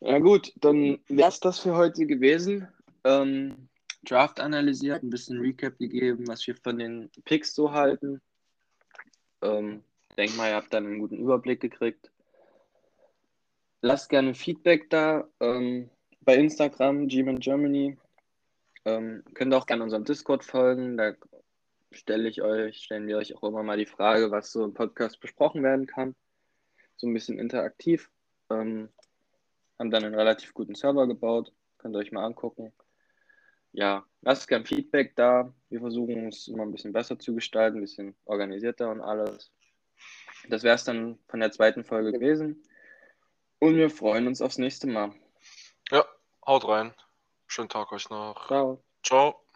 Ja 0.00 0.18
gut, 0.20 0.52
dann 0.56 1.02
wäre 1.08 1.28
es 1.28 1.40
das 1.40 1.58
für 1.58 1.74
heute 1.74 2.06
gewesen. 2.06 2.68
Ähm, 3.04 3.68
Draft 4.04 4.40
analysiert, 4.40 5.02
ein 5.02 5.10
bisschen 5.10 5.40
Recap 5.40 5.78
gegeben, 5.78 6.26
was 6.28 6.46
wir 6.46 6.54
von 6.56 6.78
den 6.78 7.10
Picks 7.24 7.54
so 7.54 7.72
halten. 7.72 8.20
Ähm, 9.42 9.82
denk 10.16 10.36
mal, 10.36 10.50
ihr 10.50 10.56
habt 10.56 10.72
dann 10.72 10.86
einen 10.86 11.00
guten 11.00 11.18
Überblick 11.18 11.60
gekriegt. 11.60 12.10
Lasst 13.80 14.08
gerne 14.08 14.34
Feedback 14.34 14.90
da 14.90 15.28
ähm, 15.40 15.90
bei 16.22 16.36
Instagram, 16.36 17.08
Gman 17.08 17.38
Germany. 17.38 17.96
Ähm, 18.84 19.22
könnt 19.34 19.54
auch 19.54 19.66
gerne 19.66 19.84
unserem 19.84 20.04
Discord 20.04 20.44
folgen. 20.44 20.96
Da 20.96 21.14
stelle 21.92 22.28
ich 22.28 22.42
euch, 22.42 22.78
stellen 22.78 23.06
wir 23.06 23.18
euch 23.18 23.36
auch 23.36 23.42
immer 23.42 23.62
mal 23.62 23.78
die 23.78 23.86
Frage, 23.86 24.30
was 24.30 24.52
so 24.52 24.64
im 24.64 24.74
Podcast 24.74 25.20
besprochen 25.20 25.62
werden 25.62 25.86
kann. 25.86 26.14
So 26.96 27.06
ein 27.06 27.14
bisschen 27.14 27.38
interaktiv. 27.38 28.10
Ähm, 28.50 28.88
haben 29.78 29.90
dann 29.90 30.04
einen 30.04 30.14
relativ 30.14 30.54
guten 30.54 30.74
Server 30.74 31.06
gebaut. 31.06 31.52
Könnt 31.78 31.94
ihr 31.94 32.00
euch 32.00 32.12
mal 32.12 32.24
angucken. 32.24 32.72
Ja, 33.72 34.04
lasst 34.22 34.48
gern 34.48 34.64
Feedback 34.64 35.14
da. 35.16 35.52
Wir 35.68 35.80
versuchen 35.80 36.28
es 36.28 36.48
immer 36.48 36.62
ein 36.62 36.72
bisschen 36.72 36.92
besser 36.92 37.18
zu 37.18 37.34
gestalten, 37.34 37.78
ein 37.78 37.82
bisschen 37.82 38.16
organisierter 38.24 38.90
und 38.90 39.00
alles. 39.00 39.50
Das 40.48 40.62
wäre 40.62 40.74
es 40.74 40.84
dann 40.84 41.18
von 41.28 41.40
der 41.40 41.52
zweiten 41.52 41.84
Folge 41.84 42.12
gewesen. 42.12 42.62
Und 43.58 43.76
wir 43.76 43.90
freuen 43.90 44.26
uns 44.26 44.40
aufs 44.40 44.58
nächste 44.58 44.86
Mal. 44.86 45.12
Ja, 45.90 46.04
haut 46.46 46.66
rein. 46.66 46.94
Schönen 47.46 47.68
Tag 47.68 47.92
euch 47.92 48.08
noch. 48.10 48.46
Ciao. 48.46 48.82
Ciao. 49.02 49.47